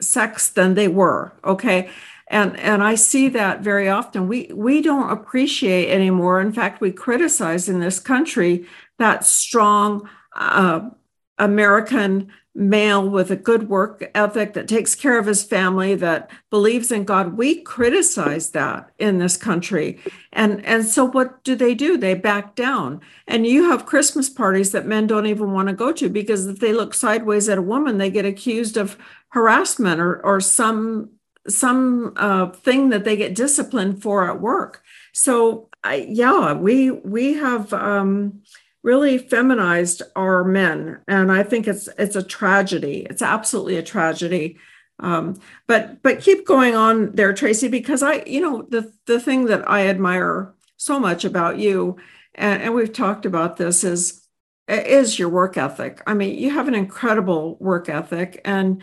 sex 0.00 0.48
than 0.48 0.74
they 0.74 0.88
were 0.88 1.32
okay 1.44 1.88
And, 2.28 2.58
and 2.58 2.82
I 2.82 2.96
see 2.96 3.30
that 3.30 3.62
very 3.62 3.88
often. 3.88 4.26
We, 4.26 4.50
we 4.52 4.82
don't 4.82 5.10
appreciate 5.10 5.94
anymore. 5.94 6.40
In 6.40 6.52
fact, 6.52 6.80
we 6.80 6.90
criticize 6.90 7.68
in 7.68 7.78
this 7.78 8.00
country 8.00 8.66
that 8.98 9.24
strong 9.24 10.08
uh, 10.34 10.90
American 11.38 12.32
male 12.56 13.06
with 13.06 13.30
a 13.30 13.36
good 13.36 13.68
work 13.68 14.10
ethic 14.14 14.54
that 14.54 14.66
takes 14.66 14.94
care 14.94 15.18
of 15.18 15.26
his 15.26 15.44
family 15.44 15.94
that 15.94 16.30
believes 16.48 16.90
in 16.90 17.04
god. 17.04 17.36
We 17.36 17.60
criticize 17.60 18.50
that 18.50 18.90
in 18.98 19.18
this 19.18 19.36
country. 19.36 20.00
And 20.32 20.64
and 20.64 20.86
so 20.86 21.04
what 21.04 21.44
do 21.44 21.54
they 21.54 21.74
do? 21.74 21.98
They 21.98 22.14
back 22.14 22.54
down. 22.54 23.02
And 23.28 23.46
you 23.46 23.70
have 23.70 23.84
christmas 23.84 24.30
parties 24.30 24.72
that 24.72 24.86
men 24.86 25.06
don't 25.06 25.26
even 25.26 25.52
want 25.52 25.68
to 25.68 25.74
go 25.74 25.92
to 25.92 26.08
because 26.08 26.46
if 26.46 26.58
they 26.58 26.72
look 26.72 26.94
sideways 26.94 27.48
at 27.50 27.58
a 27.58 27.62
woman 27.62 27.98
they 27.98 28.10
get 28.10 28.24
accused 28.24 28.78
of 28.78 28.96
harassment 29.28 30.00
or 30.00 30.24
or 30.24 30.40
some 30.40 31.10
some 31.46 32.14
uh, 32.16 32.50
thing 32.50 32.88
that 32.88 33.04
they 33.04 33.16
get 33.16 33.34
disciplined 33.34 34.02
for 34.02 34.28
at 34.28 34.40
work. 34.40 34.82
So 35.12 35.68
I, 35.84 36.06
yeah 36.08 36.54
we 36.54 36.90
we 36.90 37.34
have 37.34 37.72
um, 37.74 38.40
really 38.86 39.18
feminized 39.18 40.00
our 40.14 40.44
men, 40.44 41.00
and 41.08 41.32
I 41.32 41.42
think 41.42 41.66
it's 41.66 41.88
it's 41.98 42.14
a 42.14 42.22
tragedy. 42.22 43.04
It's 43.10 43.20
absolutely 43.20 43.76
a 43.76 43.82
tragedy. 43.82 44.58
Um, 45.00 45.40
but 45.66 46.02
but 46.02 46.20
keep 46.20 46.46
going 46.46 46.76
on 46.76 47.10
there, 47.16 47.34
Tracy, 47.34 47.66
because 47.68 48.02
I 48.02 48.22
you 48.26 48.40
know 48.40 48.62
the 48.70 48.92
the 49.06 49.20
thing 49.20 49.46
that 49.46 49.68
I 49.68 49.88
admire 49.88 50.54
so 50.76 51.00
much 51.00 51.24
about 51.24 51.58
you, 51.58 51.96
and, 52.36 52.62
and 52.62 52.74
we've 52.74 52.92
talked 52.92 53.26
about 53.26 53.56
this 53.56 53.82
is 53.82 54.22
is 54.68 55.18
your 55.18 55.30
work 55.30 55.56
ethic. 55.58 56.00
I 56.06 56.14
mean, 56.14 56.38
you 56.38 56.50
have 56.50 56.68
an 56.68 56.74
incredible 56.74 57.56
work 57.58 57.88
ethic, 57.88 58.40
and 58.44 58.82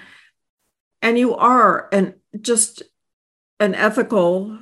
and 1.01 1.17
you 1.17 1.33
are 1.35 1.87
an 1.93 2.15
just 2.41 2.83
an 3.61 3.73
ethical 3.73 4.59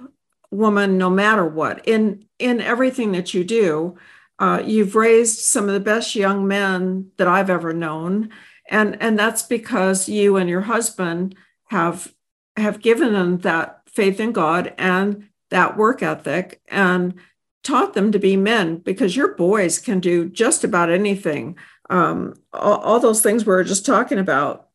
woman 0.52 1.00
no 1.00 1.10
matter 1.10 1.46
what 1.46 1.88
in 1.88 2.26
in 2.38 2.62
everything 2.62 3.14
that 3.14 3.34
you 3.34 3.44
do 3.44 3.98
uh, 4.42 4.60
you've 4.66 4.96
raised 4.96 5.38
some 5.38 5.68
of 5.68 5.74
the 5.76 5.80
best 5.80 6.16
young 6.16 6.48
men 6.48 7.12
that 7.18 7.28
I've 7.28 7.52
ever 7.52 7.74
known, 7.74 8.32
and 8.68 9.00
and 9.00 9.18
that's 9.18 9.44
because 9.44 10.10
you 10.10 10.36
and 10.36 10.50
your 10.50 10.62
husband 10.62 11.36
have 11.66 12.12
have 12.58 12.82
given 12.82 13.14
them 13.14 13.38
that 13.40 13.84
faith 13.86 14.20
in 14.20 14.32
God 14.32 14.74
and 14.80 15.28
that 15.52 15.78
work 15.78 16.02
ethic 16.02 16.60
and 16.70 17.14
taught 17.62 17.94
them 17.94 18.12
to 18.12 18.18
be 18.18 18.36
men 18.36 18.78
because 18.78 19.16
your 19.16 19.36
boys 19.36 19.78
can 19.78 20.00
do 20.00 20.28
just 20.28 20.64
about 20.64 20.90
anything. 20.90 21.56
Um, 21.92 22.34
all, 22.52 22.80
all 22.80 23.00
those 23.00 23.22
things 23.22 23.46
we 23.46 23.54
were 23.54 23.64
just 23.64 23.86
talking 23.86 24.18
about 24.18 24.70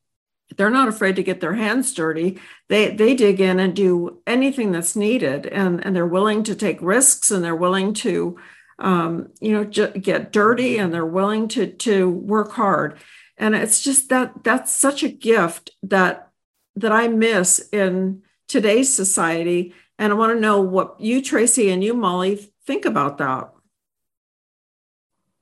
they're 0.57 0.71
not 0.71 0.87
afraid 0.87 1.17
to 1.17 1.25
get 1.25 1.41
their 1.41 1.55
hands 1.55 1.93
dirty 1.93 2.39
they 2.69 2.95
they 2.95 3.17
dig 3.17 3.41
in 3.41 3.59
and 3.59 3.75
do 3.75 4.23
anything 4.29 4.71
that's 4.71 4.95
needed 4.95 5.47
and 5.47 5.85
and 5.85 5.97
they're 5.97 6.07
willing 6.07 6.45
to 6.45 6.55
take 6.55 6.81
risks 6.81 7.33
and 7.33 7.43
they're 7.43 7.57
willing 7.57 7.93
to 7.93 8.39
um, 8.79 9.31
you 9.41 9.53
know, 9.53 9.65
get 9.65 10.33
dirty 10.33 10.79
and 10.79 10.93
they're 10.93 11.07
willing 11.07 11.49
to 11.49 11.67
to 11.67 12.09
work 12.09 12.53
hard. 12.53 12.99
And 13.39 13.55
it's 13.55 13.83
just 13.83 14.09
that 14.09 14.45
that's 14.45 14.75
such 14.75 15.03
a 15.03 15.09
gift 15.09 15.71
that 15.83 16.31
that 16.75 16.93
I 16.93 17.09
miss 17.09 17.69
in 17.73 18.23
today's 18.49 18.93
society. 18.93 19.75
And 19.99 20.13
I 20.13 20.17
want 20.17 20.37
to 20.37 20.41
know 20.41 20.61
what 20.61 21.01
you, 21.01 21.23
Tracy, 21.23 21.71
and 21.71 21.83
you, 21.83 21.95
Molly, 21.95 22.51
think 22.67 22.85
about 22.85 23.17
that. 23.19 23.51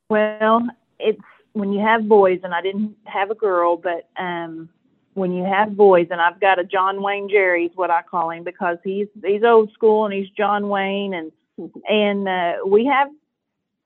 Well, 0.08 0.62
it's 1.00 1.20
when 1.54 1.72
you 1.72 1.80
have 1.80 2.06
boys, 2.08 2.40
and 2.44 2.54
I 2.54 2.62
didn't 2.62 2.96
have 3.04 3.30
a 3.30 3.34
girl, 3.34 3.76
but 3.76 4.08
um, 4.16 4.68
when 5.14 5.32
you 5.32 5.44
have 5.44 5.76
boys, 5.76 6.08
and 6.10 6.20
I've 6.20 6.40
got 6.40 6.60
a 6.60 6.64
John 6.64 7.02
Wayne 7.02 7.28
Jerry, 7.28 7.66
is 7.66 7.72
what 7.74 7.90
I 7.90 8.02
call 8.02 8.30
him 8.30 8.44
because 8.44 8.78
he's 8.84 9.08
he's 9.24 9.42
old 9.42 9.72
school 9.72 10.04
and 10.04 10.14
he's 10.14 10.28
John 10.36 10.68
Wayne, 10.68 11.14
and 11.14 11.32
and 11.88 12.28
uh, 12.28 12.54
we 12.66 12.86
have 12.86 13.08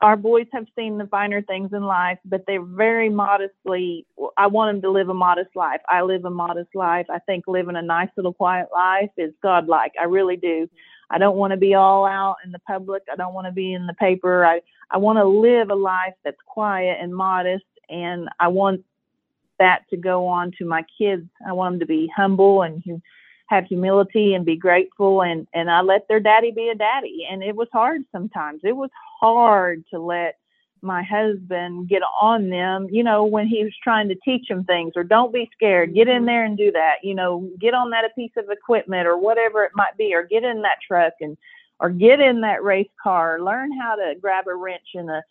our 0.01 0.15
boys 0.15 0.47
have 0.53 0.65
seen 0.77 0.97
the 0.97 1.07
finer 1.07 1.41
things 1.41 1.71
in 1.73 1.83
life, 1.83 2.19
but 2.23 2.43
they're 2.47 2.63
very 2.63 3.09
modestly. 3.09 4.05
I 4.37 4.47
want 4.47 4.73
them 4.73 4.81
to 4.83 4.91
live 4.91 5.09
a 5.09 5.13
modest 5.13 5.55
life. 5.55 5.81
I 5.89 6.01
live 6.03 6.23
a 6.23 6.29
modest 6.29 6.73
life. 6.73 7.05
I 7.09 7.19
think 7.19 7.45
living 7.47 7.75
a 7.75 7.81
nice 7.81 8.09
little 8.15 8.33
quiet 8.33 8.67
life 8.71 9.09
is 9.17 9.33
godlike. 9.43 9.93
I 9.99 10.05
really 10.05 10.37
do. 10.37 10.69
I 11.09 11.17
don't 11.17 11.35
want 11.35 11.51
to 11.51 11.57
be 11.57 11.73
all 11.73 12.05
out 12.05 12.37
in 12.45 12.51
the 12.51 12.59
public. 12.59 13.03
I 13.11 13.15
don't 13.15 13.33
want 13.33 13.47
to 13.47 13.51
be 13.51 13.73
in 13.73 13.87
the 13.87 13.93
paper. 13.93 14.45
I, 14.45 14.61
I 14.89 14.97
want 14.97 15.17
to 15.17 15.25
live 15.25 15.69
a 15.69 15.75
life 15.75 16.13
that's 16.23 16.37
quiet 16.45 16.97
and 17.01 17.13
modest, 17.13 17.65
and 17.89 18.29
I 18.39 18.47
want 18.47 18.85
that 19.59 19.89
to 19.89 19.97
go 19.97 20.27
on 20.27 20.53
to 20.59 20.65
my 20.65 20.85
kids. 20.97 21.27
I 21.45 21.51
want 21.51 21.73
them 21.73 21.79
to 21.81 21.85
be 21.85 22.09
humble 22.15 22.61
and 22.61 22.81
have 23.49 23.65
humility 23.65 24.35
and 24.35 24.45
be 24.45 24.55
grateful 24.55 25.23
and 25.23 25.47
and 25.53 25.69
I 25.71 25.81
let 25.81 26.07
their 26.07 26.19
daddy 26.19 26.51
be 26.51 26.69
a 26.69 26.75
daddy 26.75 27.27
and 27.29 27.43
it 27.43 27.55
was 27.55 27.67
hard 27.71 28.03
sometimes. 28.11 28.61
It 28.63 28.75
was 28.75 28.91
hard 29.19 29.83
to 29.91 29.99
let 29.99 30.37
my 30.81 31.03
husband 31.03 31.89
get 31.89 32.01
on 32.21 32.49
them, 32.49 32.87
you 32.89 33.03
know, 33.03 33.25
when 33.25 33.47
he 33.47 33.63
was 33.63 33.73
trying 33.83 34.07
to 34.07 34.15
teach 34.23 34.47
them 34.47 34.63
things 34.63 34.93
or 34.95 35.03
don't 35.03 35.33
be 35.33 35.49
scared, 35.53 35.93
get 35.93 36.07
in 36.07 36.17
mm-hmm. 36.17 36.25
there 36.25 36.45
and 36.45 36.57
do 36.57 36.71
that, 36.71 36.95
you 37.03 37.13
know, 37.13 37.49
get 37.59 37.73
on 37.73 37.89
that 37.89 38.05
a 38.05 38.09
piece 38.09 38.31
of 38.37 38.49
equipment 38.49 39.07
or 39.07 39.17
whatever 39.17 39.63
it 39.63 39.71
might 39.75 39.97
be, 39.97 40.13
or 40.13 40.23
get 40.23 40.43
in 40.43 40.61
that 40.61 40.77
truck 40.87 41.13
and 41.19 41.37
or 41.81 41.89
get 41.89 42.19
in 42.19 42.41
that 42.41 42.63
race 42.63 42.89
car, 43.01 43.41
learn 43.41 43.71
how 43.77 43.95
to 43.95 44.13
grab 44.21 44.47
a 44.47 44.53
wrench 44.53 44.89
and 44.93 45.09
a 45.09 45.21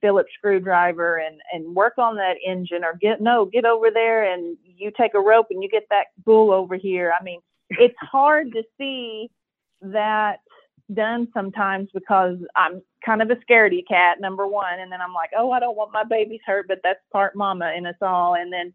Phillips 0.00 0.32
screwdriver 0.36 1.18
and 1.18 1.40
and 1.52 1.74
work 1.74 1.98
on 1.98 2.16
that 2.16 2.36
engine 2.44 2.84
or 2.84 2.94
get 2.94 3.20
no, 3.20 3.44
get 3.44 3.64
over 3.64 3.90
there 3.90 4.32
and 4.32 4.56
you 4.64 4.90
take 4.90 5.14
a 5.14 5.20
rope 5.20 5.46
and 5.50 5.62
you 5.62 5.68
get 5.68 5.86
that 5.90 6.06
bull 6.24 6.52
over 6.52 6.76
here. 6.76 7.12
I 7.18 7.22
mean, 7.22 7.40
it's 7.70 7.96
hard 8.00 8.52
to 8.52 8.62
see 8.78 9.30
that 9.82 10.40
done 10.92 11.28
sometimes 11.34 11.88
because 11.92 12.38
I'm 12.54 12.82
kind 13.04 13.22
of 13.22 13.30
a 13.30 13.36
scaredy 13.36 13.86
cat, 13.86 14.20
number 14.20 14.46
one. 14.46 14.78
And 14.78 14.90
then 14.90 15.00
I'm 15.00 15.12
like, 15.12 15.30
oh, 15.36 15.50
I 15.50 15.60
don't 15.60 15.76
want 15.76 15.92
my 15.92 16.04
babies 16.04 16.40
hurt, 16.46 16.68
but 16.68 16.80
that's 16.82 17.00
part 17.12 17.34
mama 17.34 17.72
in 17.76 17.86
us 17.86 17.96
all. 18.00 18.34
And 18.34 18.52
then, 18.52 18.72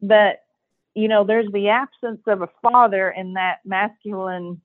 but, 0.00 0.42
you 0.94 1.08
know, 1.08 1.24
there's 1.24 1.50
the 1.52 1.68
absence 1.68 2.20
of 2.26 2.42
a 2.42 2.48
father 2.62 3.10
in 3.10 3.34
that 3.34 3.58
masculine 3.64 4.60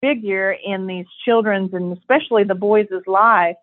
figure 0.00 0.56
in 0.64 0.86
these 0.86 1.06
children's 1.24 1.74
and 1.74 1.96
especially 1.96 2.44
the 2.44 2.54
boys' 2.54 2.86
life 3.06 3.56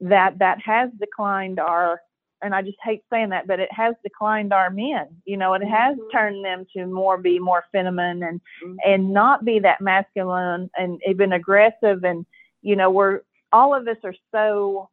that 0.00 0.38
that 0.38 0.58
has 0.60 0.90
declined 1.00 1.58
our 1.58 2.00
and 2.42 2.54
I 2.54 2.62
just 2.62 2.78
hate 2.82 3.02
saying 3.10 3.30
that, 3.30 3.46
but 3.46 3.60
it 3.60 3.72
has 3.72 3.94
declined 4.02 4.52
our 4.52 4.70
men. 4.70 5.06
You 5.24 5.36
know, 5.36 5.54
it 5.54 5.64
has 5.64 5.96
mm-hmm. 5.96 6.16
turned 6.16 6.44
them 6.44 6.66
to 6.76 6.86
more 6.86 7.18
be 7.18 7.38
more 7.38 7.64
feminine 7.72 8.22
and 8.22 8.40
mm-hmm. 8.64 8.76
and 8.84 9.12
not 9.12 9.44
be 9.44 9.58
that 9.60 9.80
masculine 9.80 10.70
and 10.76 11.00
even 11.06 11.32
aggressive. 11.32 12.04
And 12.04 12.26
you 12.62 12.76
know, 12.76 12.90
we're 12.90 13.20
all 13.52 13.74
of 13.74 13.86
us 13.86 13.98
are 14.04 14.14
so 14.32 14.88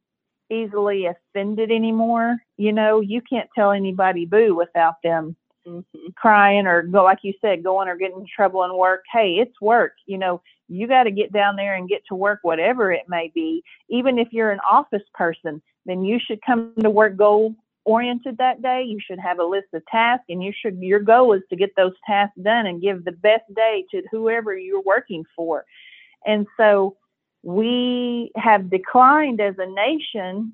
easily 0.52 1.08
offended 1.08 1.72
anymore. 1.72 2.38
You 2.58 2.74
know, 2.74 3.02
you 3.02 3.22
can't 3.22 3.50
tell 3.56 3.72
anybody 3.72 4.26
boo 4.26 4.56
without 4.56 4.96
them 5.04 5.36
mm-hmm. 5.68 6.08
crying 6.16 6.68
or 6.68 6.84
go 6.84 7.04
like 7.04 7.20
you 7.24 7.34
said, 7.42 7.64
going 7.64 7.88
or 7.88 7.98
getting 7.98 8.20
in 8.20 8.28
trouble 8.34 8.64
in 8.64 8.76
work. 8.76 9.04
Hey, 9.12 9.36
it's 9.36 9.60
work. 9.62 9.94
You 10.06 10.18
know, 10.18 10.42
you 10.70 10.88
got 10.88 11.04
to 11.04 11.12
get 11.12 11.34
down 11.34 11.56
there 11.56 11.76
and 11.76 11.90
get 11.90 12.04
to 12.08 12.16
work, 12.16 12.40
whatever 12.44 12.92
it 12.92 13.06
may 13.10 13.32
be. 13.34 13.64
Even 13.90 14.20
if 14.20 14.30
you're 14.32 14.52
an 14.52 14.60
office 14.70 15.04
person, 15.14 15.62
then 15.86 16.04
you 16.04 16.20
should 16.20 16.40
come 16.46 16.74
to 16.80 16.90
work 16.90 17.18
goal 17.18 17.56
oriented 17.86 18.38
that 18.38 18.62
day. 18.62 18.84
You 18.84 19.00
should 19.04 19.20
have 19.20 19.40
a 19.40 19.44
list 19.44 19.68
of 19.74 19.82
tasks 19.88 20.26
and 20.30 20.44
you 20.44 20.54
should 20.54 20.78
your 20.80 21.00
goal 21.00 21.34
is 21.34 21.42
to 21.50 21.56
get 21.56 21.76
those 21.76 21.94
tasks 22.06 22.38
done 22.42 22.68
and 22.68 22.82
give 22.82 23.04
the 23.04 23.14
best 23.14 23.44
day 23.56 23.84
to 23.92 24.04
whoever 24.12 24.56
you're 24.56 24.84
working 24.84 25.24
for. 25.36 25.66
And 26.26 26.46
so 26.56 26.98
we 27.42 28.32
have 28.36 28.70
declined 28.70 29.42
as 29.42 29.56
a 29.58 29.66
nation 29.66 30.54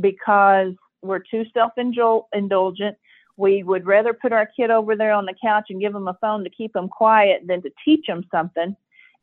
because 0.00 0.74
we're 1.02 1.18
too 1.18 1.44
self-indulgent. 1.52 2.96
We 3.36 3.62
would 3.62 3.86
rather 3.86 4.12
put 4.12 4.32
our 4.32 4.46
kid 4.46 4.70
over 4.70 4.94
there 4.96 5.12
on 5.12 5.26
the 5.26 5.34
couch 5.42 5.66
and 5.70 5.80
give 5.80 5.92
them 5.92 6.08
a 6.08 6.16
phone 6.20 6.44
to 6.44 6.50
keep 6.50 6.72
them 6.72 6.88
quiet 6.88 7.42
than 7.46 7.62
to 7.62 7.70
teach 7.84 8.06
them 8.06 8.24
something. 8.30 8.76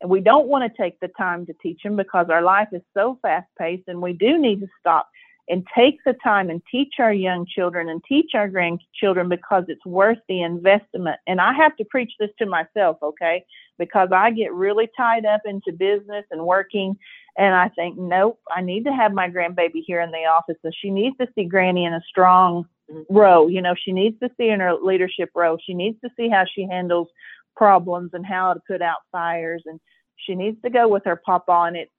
And 0.04 0.10
we 0.10 0.20
don't 0.20 0.48
want 0.48 0.70
to 0.70 0.82
take 0.82 1.00
the 1.00 1.08
time 1.16 1.46
to 1.46 1.54
teach 1.62 1.82
them 1.82 1.96
because 1.96 2.26
our 2.28 2.42
life 2.42 2.68
is 2.72 2.82
so 2.92 3.18
fast 3.22 3.48
paced 3.58 3.88
and 3.88 4.02
we 4.02 4.12
do 4.12 4.36
need 4.36 4.60
to 4.60 4.66
stop 4.78 5.08
and 5.48 5.66
take 5.74 5.96
the 6.04 6.12
time 6.22 6.50
and 6.50 6.60
teach 6.70 6.96
our 6.98 7.12
young 7.12 7.46
children 7.46 7.88
and 7.88 8.04
teach 8.06 8.32
our 8.34 8.46
grandchildren 8.46 9.30
because 9.30 9.64
it's 9.66 9.86
worth 9.86 10.18
the 10.28 10.42
investment. 10.42 11.16
And 11.26 11.40
I 11.40 11.54
have 11.54 11.74
to 11.76 11.86
preach 11.86 12.12
this 12.20 12.28
to 12.38 12.44
myself, 12.44 12.98
okay? 13.02 13.46
Because 13.78 14.10
I 14.12 14.30
get 14.30 14.52
really 14.52 14.90
tied 14.94 15.24
up 15.24 15.40
into 15.46 15.72
business 15.72 16.26
and 16.30 16.44
working. 16.44 16.98
And 17.38 17.54
I 17.54 17.70
think, 17.70 17.96
nope, 17.96 18.38
I 18.54 18.60
need 18.60 18.84
to 18.84 18.92
have 18.92 19.14
my 19.14 19.30
grandbaby 19.30 19.84
here 19.86 20.02
in 20.02 20.10
the 20.10 20.26
office. 20.26 20.58
And 20.64 20.74
she 20.78 20.90
needs 20.90 21.16
to 21.16 21.28
see 21.34 21.46
Granny 21.46 21.86
in 21.86 21.94
a 21.94 22.02
strong 22.06 22.66
mm-hmm. 22.92 23.04
role. 23.08 23.48
You 23.48 23.62
know, 23.62 23.74
she 23.74 23.92
needs 23.92 24.20
to 24.20 24.28
see 24.36 24.50
in 24.50 24.60
her 24.60 24.74
leadership 24.74 25.30
role. 25.34 25.56
She 25.64 25.72
needs 25.72 25.98
to 26.02 26.10
see 26.14 26.28
how 26.28 26.44
she 26.54 26.66
handles 26.70 27.08
problems 27.56 28.10
and 28.12 28.26
how 28.26 28.52
to 28.52 28.60
put 28.68 28.82
out 28.82 28.98
fires. 29.10 29.62
And 29.64 29.80
she 30.16 30.34
needs 30.34 30.60
to 30.62 30.70
go 30.70 30.88
with 30.88 31.04
her 31.04 31.16
papa. 31.16 31.64
And 31.66 31.76
it, 31.76 31.90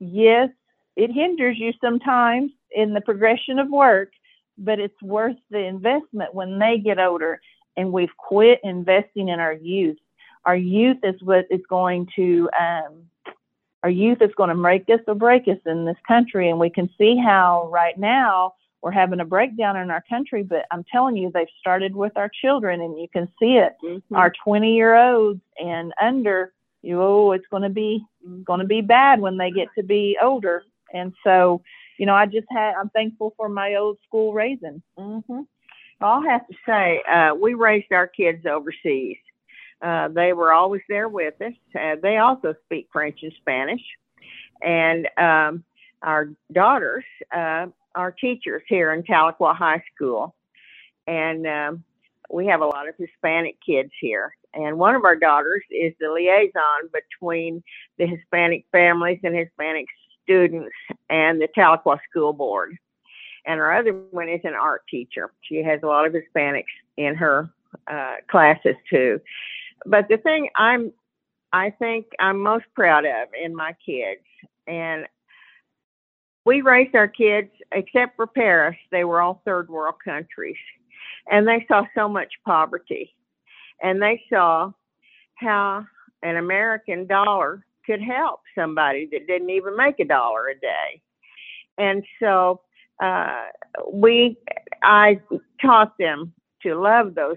yes, 0.00 0.50
it 0.96 1.10
hinders 1.10 1.58
you 1.58 1.72
sometimes 1.80 2.52
in 2.70 2.94
the 2.94 3.00
progression 3.00 3.58
of 3.58 3.68
work, 3.68 4.10
but 4.58 4.78
it's 4.78 5.00
worth 5.02 5.36
the 5.50 5.58
investment 5.58 6.34
when 6.34 6.58
they 6.58 6.78
get 6.78 6.98
older 6.98 7.40
and 7.76 7.92
we've 7.92 8.16
quit 8.16 8.60
investing 8.62 9.28
in 9.28 9.40
our 9.40 9.52
youth. 9.54 9.98
our 10.44 10.56
youth 10.56 10.98
is 11.02 11.20
what 11.22 11.46
is 11.50 11.60
going 11.68 12.06
to 12.16 12.48
um, 12.60 13.02
our 13.82 13.90
youth 13.90 14.22
is 14.22 14.30
going 14.36 14.48
to 14.48 14.54
make 14.54 14.88
us 14.88 15.00
or 15.06 15.14
break 15.14 15.46
us 15.46 15.58
in 15.66 15.84
this 15.84 15.96
country, 16.08 16.48
and 16.48 16.58
we 16.58 16.70
can 16.70 16.88
see 16.96 17.16
how 17.22 17.68
right 17.70 17.98
now 17.98 18.54
we're 18.80 18.90
having 18.90 19.20
a 19.20 19.24
breakdown 19.24 19.76
in 19.76 19.90
our 19.90 20.02
country. 20.08 20.42
But 20.42 20.64
I'm 20.70 20.84
telling 20.90 21.16
you, 21.16 21.30
they've 21.32 21.46
started 21.60 21.94
with 21.94 22.16
our 22.16 22.30
children, 22.42 22.80
and 22.80 22.98
you 22.98 23.08
can 23.08 23.28
see 23.38 23.56
it. 23.58 23.74
Mhm. 23.82 24.02
Our 24.12 24.32
20 24.42 24.74
year 24.74 24.94
olds 24.94 25.40
and 25.58 25.92
under, 26.00 26.52
you 26.84 27.00
oh, 27.02 27.32
it's 27.32 27.46
going 27.50 27.62
to 27.62 27.70
be 27.70 28.04
going 28.44 28.60
to 28.60 28.66
be 28.66 28.80
bad 28.80 29.20
when 29.20 29.38
they 29.38 29.50
get 29.50 29.68
to 29.76 29.82
be 29.82 30.16
older. 30.22 30.64
And 30.92 31.12
so, 31.24 31.62
you 31.98 32.06
know, 32.06 32.14
I 32.14 32.26
just 32.26 32.46
had 32.50 32.74
I'm 32.80 32.90
thankful 32.90 33.34
for 33.36 33.48
my 33.48 33.74
old 33.76 33.98
school 34.06 34.32
raising. 34.32 34.82
hmm 34.96 35.42
I'll 36.00 36.22
have 36.22 36.46
to 36.48 36.54
say, 36.66 37.02
uh, 37.10 37.34
we 37.34 37.54
raised 37.54 37.92
our 37.92 38.06
kids 38.06 38.44
overseas. 38.44 39.16
Uh, 39.80 40.08
they 40.08 40.32
were 40.32 40.52
always 40.52 40.82
there 40.88 41.08
with 41.08 41.40
us. 41.40 41.54
Uh, 41.78 41.96
they 42.02 42.18
also 42.18 42.54
speak 42.64 42.88
French 42.92 43.20
and 43.22 43.32
Spanish. 43.40 43.80
And 44.60 45.08
um, 45.16 45.64
our 46.02 46.30
daughters 46.52 47.04
uh, 47.34 47.66
are 47.94 48.12
teachers 48.12 48.62
here 48.68 48.92
in 48.92 49.02
Tahlequah 49.02 49.56
High 49.56 49.82
School. 49.94 50.34
And 51.06 51.46
um, 51.46 51.84
we 52.30 52.46
have 52.46 52.60
a 52.60 52.66
lot 52.66 52.88
of 52.88 52.94
Hispanic 52.98 53.56
kids 53.64 53.92
here. 54.00 54.34
And 54.54 54.78
one 54.78 54.94
of 54.94 55.04
our 55.04 55.16
daughters 55.16 55.62
is 55.70 55.92
the 56.00 56.10
liaison 56.10 56.90
between 56.92 57.62
the 57.98 58.06
Hispanic 58.06 58.64
families 58.72 59.20
and 59.24 59.34
Hispanic 59.34 59.86
students 60.22 60.74
and 61.10 61.40
the 61.40 61.48
Tahlequah 61.56 61.98
School 62.10 62.32
Board 62.32 62.76
and 63.44 63.60
our 63.60 63.76
other 63.76 63.92
one 64.10 64.28
is 64.28 64.40
an 64.44 64.54
art 64.54 64.82
teacher. 64.88 65.32
She 65.42 65.62
has 65.62 65.80
a 65.82 65.86
lot 65.86 66.06
of 66.06 66.14
Hispanics 66.14 66.64
in 66.96 67.14
her 67.14 67.50
uh, 67.90 68.16
classes 68.30 68.76
too. 68.88 69.20
But 69.86 70.08
the 70.08 70.16
thing 70.16 70.48
I'm, 70.56 70.92
I 71.52 71.70
think 71.70 72.06
I'm 72.18 72.40
most 72.40 72.64
proud 72.74 73.04
of 73.04 73.28
in 73.40 73.54
my 73.54 73.74
kids, 73.84 74.22
and 74.66 75.06
we 76.46 76.62
raised 76.62 76.94
our 76.94 77.08
kids, 77.08 77.50
except 77.72 78.16
for 78.16 78.26
Paris, 78.26 78.76
they 78.90 79.04
were 79.04 79.20
all 79.20 79.42
third 79.44 79.68
world 79.68 79.96
countries, 80.04 80.56
and 81.30 81.46
they 81.46 81.64
saw 81.68 81.84
so 81.94 82.08
much 82.08 82.32
poverty, 82.44 83.14
and 83.82 84.00
they 84.00 84.22
saw 84.32 84.72
how 85.36 85.84
an 86.22 86.36
American 86.36 87.06
dollar 87.06 87.64
could 87.86 88.00
help 88.00 88.40
somebody 88.54 89.08
that 89.12 89.26
didn't 89.26 89.50
even 89.50 89.76
make 89.76 90.00
a 90.00 90.04
dollar 90.04 90.48
a 90.48 90.58
day, 90.58 91.02
and 91.78 92.04
so 92.20 92.60
uh, 93.02 93.46
we 93.92 94.36
I 94.82 95.20
taught 95.60 95.96
them 95.98 96.32
to 96.62 96.74
love 96.74 97.14
those 97.14 97.36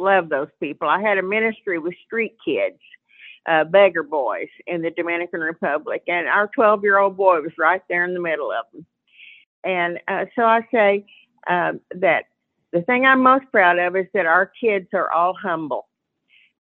love 0.00 0.28
those 0.28 0.48
people. 0.60 0.88
I 0.88 1.00
had 1.00 1.18
a 1.18 1.22
ministry 1.22 1.78
with 1.78 1.94
street 2.06 2.36
kids, 2.44 2.78
uh, 3.48 3.64
beggar 3.64 4.02
boys 4.02 4.48
in 4.66 4.82
the 4.82 4.90
Dominican 4.90 5.40
Republic, 5.40 6.02
and 6.08 6.28
our 6.28 6.48
12 6.54 6.82
year 6.82 6.98
old 6.98 7.16
boy 7.16 7.40
was 7.40 7.52
right 7.58 7.82
there 7.88 8.04
in 8.04 8.14
the 8.14 8.20
middle 8.20 8.50
of 8.50 8.66
them. 8.72 8.86
And 9.64 9.98
uh, 10.08 10.26
so 10.36 10.42
I 10.42 10.60
say 10.72 11.06
um, 11.48 11.80
that 11.94 12.24
the 12.74 12.82
thing 12.82 13.06
I'm 13.06 13.22
most 13.22 13.46
proud 13.50 13.78
of 13.78 13.96
is 13.96 14.06
that 14.12 14.26
our 14.26 14.46
kids 14.46 14.88
are 14.92 15.10
all 15.10 15.34
humble. 15.34 15.88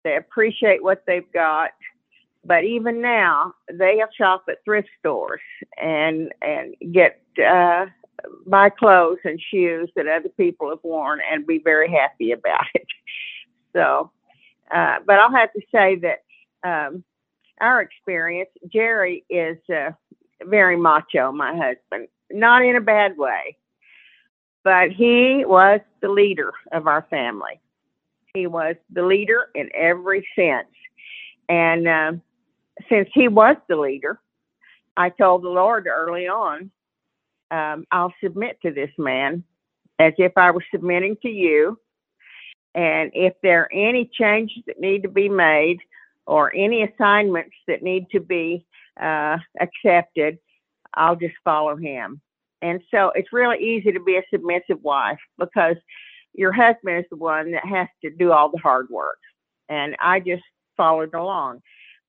They 0.03 0.17
appreciate 0.17 0.83
what 0.83 1.03
they've 1.07 1.31
got 1.31 1.71
but 2.45 2.63
even 2.63 3.01
now 3.01 3.53
they 3.71 3.97
have 3.99 4.09
shop 4.17 4.45
at 4.49 4.63
thrift 4.63 4.89
stores 4.99 5.41
and 5.81 6.33
and 6.41 6.75
get 6.91 7.21
uh 7.45 7.85
buy 8.47 8.69
clothes 8.69 9.19
and 9.23 9.39
shoes 9.51 9.89
that 9.95 10.07
other 10.07 10.29
people 10.29 10.69
have 10.69 10.79
worn 10.83 11.19
and 11.31 11.47
be 11.47 11.59
very 11.63 11.89
happy 11.91 12.31
about 12.31 12.65
it. 12.73 12.85
So 13.71 14.09
uh 14.73 14.97
but 15.05 15.19
i'll 15.19 15.31
have 15.31 15.53
to 15.53 15.61
say 15.71 15.95
that 15.97 16.23
um 16.67 17.03
our 17.61 17.81
experience 17.81 18.49
jerry 18.73 19.23
is 19.29 19.57
uh 19.69 19.91
very 20.43 20.75
macho 20.75 21.31
my 21.31 21.51
husband. 21.55 22.07
Not 22.31 22.63
in 22.65 22.75
a 22.75 22.81
bad 22.81 23.15
way 23.15 23.57
but 24.69 24.91
he 24.91 25.43
was 25.45 25.79
the 26.01 26.09
leader 26.09 26.51
of 26.71 26.87
our 26.87 27.05
family 27.09 27.59
he 28.33 28.47
was 28.47 28.75
the 28.91 29.03
leader 29.03 29.47
in 29.55 29.69
every 29.75 30.27
sense 30.35 30.67
and 31.49 31.87
um 31.87 32.21
since 32.87 33.09
he 33.13 33.27
was 33.27 33.57
the 33.67 33.75
leader, 33.75 34.19
I 34.95 35.09
told 35.09 35.43
the 35.43 35.49
Lord 35.49 35.87
early 35.87 36.27
on, 36.27 36.71
um, 37.51 37.85
I'll 37.91 38.13
submit 38.23 38.59
to 38.61 38.71
this 38.71 38.91
man 38.97 39.43
as 39.97 40.13
if 40.17 40.33
I 40.37 40.51
was 40.51 40.63
submitting 40.71 41.17
to 41.23 41.29
you. 41.29 41.79
And 42.75 43.11
if 43.13 43.33
there 43.41 43.63
are 43.63 43.73
any 43.73 44.09
changes 44.13 44.63
that 44.67 44.79
need 44.79 45.03
to 45.03 45.09
be 45.09 45.27
made 45.27 45.79
or 46.25 46.53
any 46.55 46.83
assignments 46.83 47.55
that 47.67 47.81
need 47.81 48.05
to 48.11 48.19
be 48.19 48.65
uh, 49.01 49.37
accepted, 49.59 50.37
I'll 50.93 51.15
just 51.15 51.35
follow 51.43 51.75
him. 51.75 52.21
And 52.61 52.81
so 52.91 53.11
it's 53.15 53.31
really 53.31 53.57
easy 53.57 53.91
to 53.91 53.99
be 53.99 54.17
a 54.17 54.23
submissive 54.31 54.81
wife 54.81 55.19
because 55.37 55.77
your 56.33 56.51
husband 56.51 56.99
is 56.99 57.05
the 57.09 57.17
one 57.17 57.51
that 57.51 57.65
has 57.65 57.87
to 58.03 58.09
do 58.09 58.31
all 58.31 58.51
the 58.51 58.57
hard 58.57 58.87
work. 58.89 59.17
And 59.69 59.95
I 60.01 60.19
just 60.19 60.43
followed 60.77 61.13
along. 61.13 61.61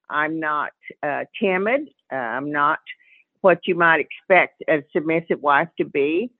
I'm 0.09 0.41
not 0.41 0.73
uh, 1.03 1.25
timid. 1.41 1.89
Uh, 2.13 2.17
I'm 2.17 2.51
not 2.51 2.81
what 3.43 3.61
you 3.67 3.75
might 3.75 4.01
expect 4.01 4.63
a 4.69 4.83
submissive 4.93 5.41
wife 5.41 5.69
to 5.79 5.85
be. 5.85 6.31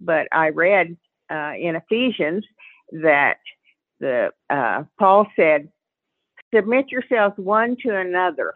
But 0.00 0.28
I 0.30 0.50
read 0.50 0.96
uh, 1.30 1.52
in 1.58 1.76
Ephesians 1.76 2.44
that 2.92 3.38
the 4.00 4.30
uh, 4.48 4.84
Paul 4.98 5.26
said, 5.34 5.68
"Submit 6.54 6.90
yourselves 6.90 7.34
one 7.36 7.76
to 7.84 7.96
another. 7.96 8.54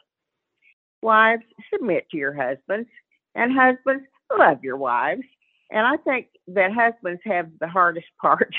Wives, 1.03 1.43
submit 1.73 2.09
to 2.11 2.17
your 2.17 2.33
husbands, 2.33 2.89
and 3.35 3.53
husbands, 3.53 4.05
love 4.38 4.62
your 4.62 4.77
wives." 4.77 5.23
And 5.71 5.87
I 5.87 5.97
think 5.99 6.29
that 6.49 6.73
husbands 6.73 7.23
have 7.25 7.49
the 7.61 7.68
hardest 7.68 8.07
part. 8.21 8.55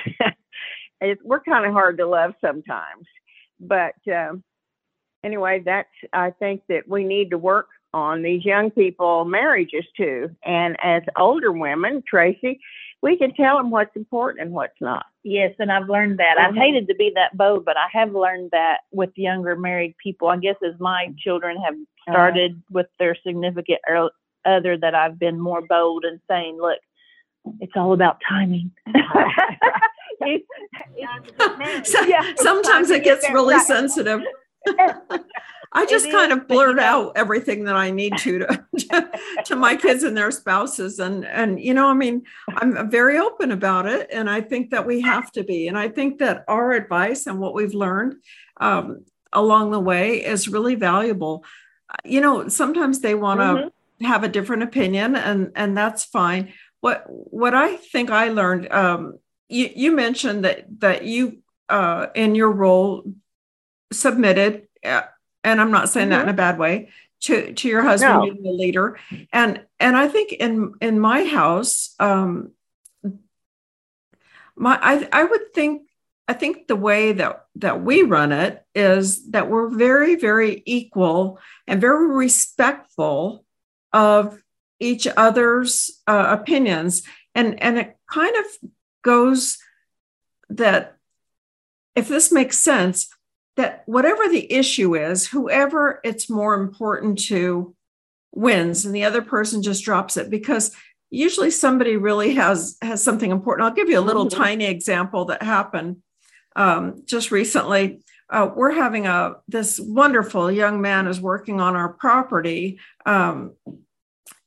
we're 1.23 1.41
kind 1.41 1.65
of 1.65 1.73
hard 1.73 1.97
to 1.97 2.07
love 2.07 2.33
sometimes, 2.41 3.07
but 3.59 3.93
um, 4.12 4.43
anyway, 5.23 5.62
that's 5.65 5.89
I 6.12 6.31
think 6.31 6.63
that 6.69 6.88
we 6.88 7.03
need 7.03 7.31
to 7.31 7.38
work 7.38 7.67
on 7.93 8.23
these 8.23 8.43
young 8.43 8.71
people 8.71 9.23
marriages 9.25 9.86
too. 9.95 10.29
And 10.43 10.75
as 10.83 11.03
older 11.17 11.51
women, 11.51 12.03
Tracy, 12.07 12.59
we 13.01 13.17
can 13.17 13.33
tell 13.36 13.57
them 13.57 13.69
what's 13.69 13.95
important 13.95 14.41
and 14.41 14.51
what's 14.51 14.79
not. 14.81 15.05
Yes, 15.23 15.53
and 15.59 15.71
I've 15.71 15.89
learned 15.89 16.17
that. 16.19 16.38
I've 16.39 16.53
Mhm. 16.53 16.57
hated 16.57 16.88
to 16.88 16.95
be 16.95 17.12
that 17.15 17.38
bold, 17.38 17.65
but 17.65 17.77
I 17.77 17.88
have 17.91 18.13
learned 18.15 18.51
that 18.51 18.81
with 18.91 19.15
younger 19.17 19.55
married 19.55 19.95
people. 19.97 20.29
I 20.29 20.38
guess 20.38 20.55
as 20.63 20.79
my 20.79 21.13
children 21.17 21.57
have 21.62 21.75
started 22.09 22.62
with 22.71 22.88
their 22.99 23.15
significant 23.15 23.79
other, 24.45 24.77
that 24.77 24.95
I've 24.95 25.17
been 25.19 25.39
more 25.39 25.62
bold 25.62 26.06
and 26.06 26.19
saying, 26.29 26.58
"Look, 26.62 26.79
it's 27.60 27.73
all 27.75 27.93
about 27.93 28.21
timing." 28.27 28.71
It's- 30.21 30.41
it's- 31.60 31.91
So- 31.91 32.01
yeah, 32.03 32.23
Sometimes 32.38 32.89
it 32.89 32.99
to 32.99 33.03
get 33.03 33.21
gets 33.21 33.34
really 33.34 33.56
right. 33.56 33.65
sensitive. 33.65 34.21
I 35.75 35.88
just 35.88 36.06
It 36.06 36.12
kind 36.12 36.32
is, 36.32 36.38
of 36.38 36.47
but 36.47 36.53
you 36.53 36.60
blurt 36.60 36.75
know- 36.77 36.84
out 36.84 37.12
everything 37.17 37.63
that 37.65 37.75
I 37.75 37.89
need 37.89 38.15
to, 38.19 38.39
to 38.77 39.10
to 39.45 39.56
my 39.56 39.75
kids 39.75 40.03
and 40.03 40.15
their 40.15 40.29
spouses, 40.32 40.99
and 40.99 41.25
and 41.25 41.60
you 41.60 41.73
know, 41.73 41.88
I 41.88 41.93
mean, 41.93 42.23
I'm 42.58 42.89
very 42.91 43.17
open 43.17 43.51
about 43.51 43.88
it, 43.88 44.08
and 44.13 44.29
I 44.29 44.39
think 44.41 44.69
that 44.69 44.86
we 44.86 45.01
have 45.01 45.32
to 45.32 45.43
be, 45.43 45.67
and 45.67 45.77
I 45.77 45.89
think 45.89 46.19
that 46.19 46.45
our 46.47 46.71
advice 46.73 47.25
and 47.25 47.39
what 47.39 47.56
we've 47.56 47.73
learned 47.73 48.15
um, 48.62 49.03
along 49.34 49.71
the 49.71 49.79
way 49.79 50.23
is 50.23 50.47
really 50.47 50.75
valuable. 50.75 51.43
You 52.06 52.21
know, 52.21 52.47
sometimes 52.49 52.99
they 52.99 53.15
want 53.15 53.39
to 53.39 53.45
Mhm. 53.45 53.71
Have 54.01 54.23
a 54.23 54.29
different 54.29 54.63
opinion, 54.63 55.15
and 55.15 55.51
and 55.56 55.77
that's 55.77 56.03
fine. 56.03 56.53
What 56.82 57.06
what 57.08 57.53
I 57.53 57.75
think 57.75 58.10
I 58.12 58.29
learned, 58.29 58.71
um, 58.71 59.19
you 59.49 59.69
you 59.75 59.91
mentioned 59.91 60.45
that 60.45 60.65
that 60.79 61.06
you 61.06 61.39
uh, 61.69 62.08
in 62.15 62.36
your 62.36 62.51
role 62.51 63.03
submitted, 63.91 64.67
uh, 64.83 65.04
and 65.44 65.62
I'm 65.62 65.71
not 65.71 65.89
saying 65.89 66.10
that 66.10 66.23
in 66.23 66.29
a 66.29 66.33
bad 66.33 66.58
way, 66.58 66.89
to 67.21 67.54
to 67.54 67.67
your 67.67 67.81
husband 67.81 68.13
No. 68.15 68.21
being 68.23 68.44
the 68.44 68.52
leader, 68.52 69.00
and 69.31 69.65
and 69.79 69.96
I 69.96 70.08
think 70.08 70.33
in 70.33 70.73
in 70.81 71.00
my 71.00 71.23
house, 71.23 71.96
um, 72.00 72.52
my 74.56 74.77
I 74.81 75.08
I 75.12 75.23
would 75.23 75.54
think 75.54 75.83
I 76.27 76.33
think 76.33 76.67
the 76.67 76.75
way 76.75 77.13
that 77.13 77.46
that 77.56 77.81
we 77.81 78.04
run 78.04 78.31
it 78.31 78.65
is 78.75 79.29
that 79.31 79.50
we're 79.50 79.69
very 79.69 80.15
very 80.15 80.63
equal 80.65 81.39
and 81.67 81.79
very 81.79 82.08
respectful 82.08 83.42
of 83.94 84.41
each 84.79 85.08
other's 85.15 86.02
uh, 86.08 86.25
opinions, 86.39 87.04
and 87.35 87.62
and 87.62 87.77
it 87.77 87.98
kind 88.10 88.35
of 88.35 88.69
goes 89.04 89.58
that 90.50 90.98
if 91.96 92.08
this 92.08 92.31
makes 92.31 92.58
sense 92.60 93.08
that 93.56 93.83
whatever 93.85 94.27
the 94.27 94.52
issue 94.52 94.96
is, 94.96 95.27
whoever 95.27 96.00
it's 96.04 96.29
more 96.29 96.56
important 96.56 97.19
to 97.27 97.75
wins 98.33 98.83
and 98.85 98.96
the 98.96 99.04
other 99.04 99.21
person 99.21 99.62
just 99.62 99.83
drops 99.85 100.17
it 100.17 100.29
because 100.29 100.75
usually 101.12 101.52
somebody 101.52 101.96
really 101.96 102.33
has 102.33 102.77
has 102.81 103.04
something 103.04 103.29
important. 103.29 103.67
I'll 103.67 103.75
give 103.75 103.89
you 103.89 104.00
a 104.00 104.02
little 104.10 104.25
Mhm. 104.25 104.35
tiny 104.35 104.65
example 104.65 105.25
that 105.25 105.44
happened 105.44 105.98
um, 106.56 107.04
just 107.06 107.31
recently. 107.31 108.04
uh, 108.29 108.50
we're 108.56 108.71
having 108.71 109.06
a 109.06 109.35
this 109.48 109.79
wonderful 109.79 110.52
young 110.52 110.81
man 110.81 111.06
is 111.08 111.21
working 111.21 111.62
on 111.62 111.75
our 111.75 111.89
property, 111.94 112.79
um, 113.06 113.52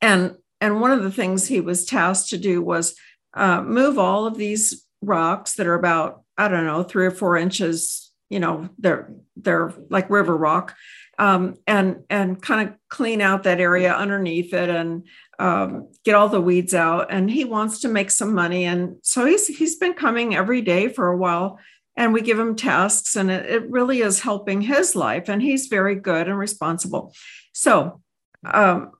and 0.07 0.37
and 0.61 0.81
one 0.81 0.93
of 0.93 1.03
the 1.03 1.11
things 1.11 1.47
he 1.47 1.61
was 1.61 1.85
tasked 1.85 2.31
to 2.31 2.39
do 2.39 2.63
was 2.63 2.95
uh, 3.35 3.61
move 3.61 3.99
all 3.99 4.27
of 4.27 4.37
these 4.37 4.87
rocks 5.03 5.55
that 5.55 5.67
are 5.67 5.75
about 5.75 6.23
I 6.39 6.49
don't 6.49 6.65
know 6.65 6.83
three 6.83 7.07
or 7.07 7.11
four 7.11 7.37
inches. 7.37 8.13
You 8.31 8.41
know, 8.41 8.69
they're 8.79 9.13
they're 9.37 9.73
like 9.91 10.09
river 10.09 10.37
rock, 10.37 10.75
um, 11.19 11.57
and 11.67 12.05
and 12.09 12.41
kind 12.41 12.69
of 12.69 12.75
clean 12.89 13.21
out 13.21 13.43
that 13.43 13.61
area 13.61 13.95
underneath 13.95 14.55
it 14.55 14.69
and 14.69 15.07
um, 15.39 15.89
get 16.05 16.15
all 16.15 16.29
the 16.29 16.41
weeds 16.41 16.75
out. 16.75 17.09
And 17.11 17.31
he 17.31 17.45
wants 17.45 17.81
to 17.81 17.89
make 17.89 18.11
some 18.11 18.33
money, 18.33 18.65
and 18.65 18.97
so 19.03 19.25
he's 19.27 19.47
he's 19.49 19.77
been 19.77 19.95
coming 19.95 20.35
every 20.37 20.63
day 20.63 20.89
for 20.89 21.09
a 21.09 21.17
while. 21.17 21.59
And 21.99 22.13
we 22.13 22.21
give 22.21 22.39
him 22.39 22.57
tasks, 22.57 23.17
and 23.17 23.31
it, 23.31 23.47
it 23.47 23.71
really 23.71 24.03
is 24.03 24.21
helping 24.21 24.61
his 24.61 24.95
life. 24.95 25.29
And 25.31 25.41
he's 25.41 25.69
very 25.69 25.95
good 25.95 26.29
and 26.29 26.39
responsible. 26.39 27.15
So 27.53 28.03
um, 28.45 28.93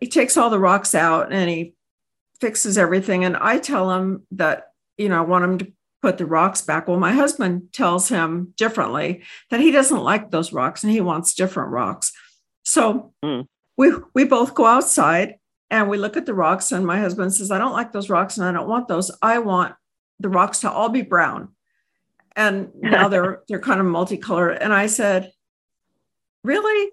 he 0.00 0.06
takes 0.06 0.36
all 0.36 0.50
the 0.50 0.58
rocks 0.58 0.94
out 0.94 1.32
and 1.32 1.48
he 1.48 1.74
fixes 2.40 2.78
everything. 2.78 3.24
And 3.24 3.36
I 3.36 3.58
tell 3.58 3.90
him 3.92 4.26
that 4.32 4.72
you 4.98 5.08
know 5.08 5.18
I 5.18 5.26
want 5.26 5.44
him 5.44 5.58
to 5.58 5.72
put 6.02 6.18
the 6.18 6.26
rocks 6.26 6.62
back. 6.62 6.88
Well, 6.88 6.98
my 6.98 7.12
husband 7.12 7.72
tells 7.72 8.08
him 8.08 8.54
differently 8.56 9.22
that 9.50 9.60
he 9.60 9.70
doesn't 9.70 10.02
like 10.02 10.30
those 10.30 10.52
rocks 10.52 10.82
and 10.82 10.92
he 10.92 11.00
wants 11.00 11.34
different 11.34 11.70
rocks. 11.70 12.12
So 12.64 13.12
mm. 13.24 13.46
we 13.76 13.92
we 14.14 14.24
both 14.24 14.54
go 14.54 14.66
outside 14.66 15.36
and 15.70 15.88
we 15.88 15.98
look 15.98 16.16
at 16.16 16.26
the 16.26 16.34
rocks 16.34 16.72
and 16.72 16.86
my 16.86 16.98
husband 16.98 17.34
says, 17.34 17.50
"I 17.50 17.58
don't 17.58 17.72
like 17.72 17.92
those 17.92 18.10
rocks 18.10 18.36
and 18.36 18.46
I 18.46 18.52
don't 18.52 18.68
want 18.68 18.88
those. 18.88 19.10
I 19.22 19.38
want 19.38 19.74
the 20.18 20.28
rocks 20.28 20.60
to 20.60 20.70
all 20.70 20.88
be 20.88 21.02
brown." 21.02 21.48
And 22.36 22.70
now 22.74 23.08
they're 23.08 23.42
they're 23.48 23.60
kind 23.60 23.80
of 23.80 23.86
multicolored 23.86 24.58
and 24.60 24.72
I 24.72 24.86
said, 24.86 25.32
"Really? 26.44 26.92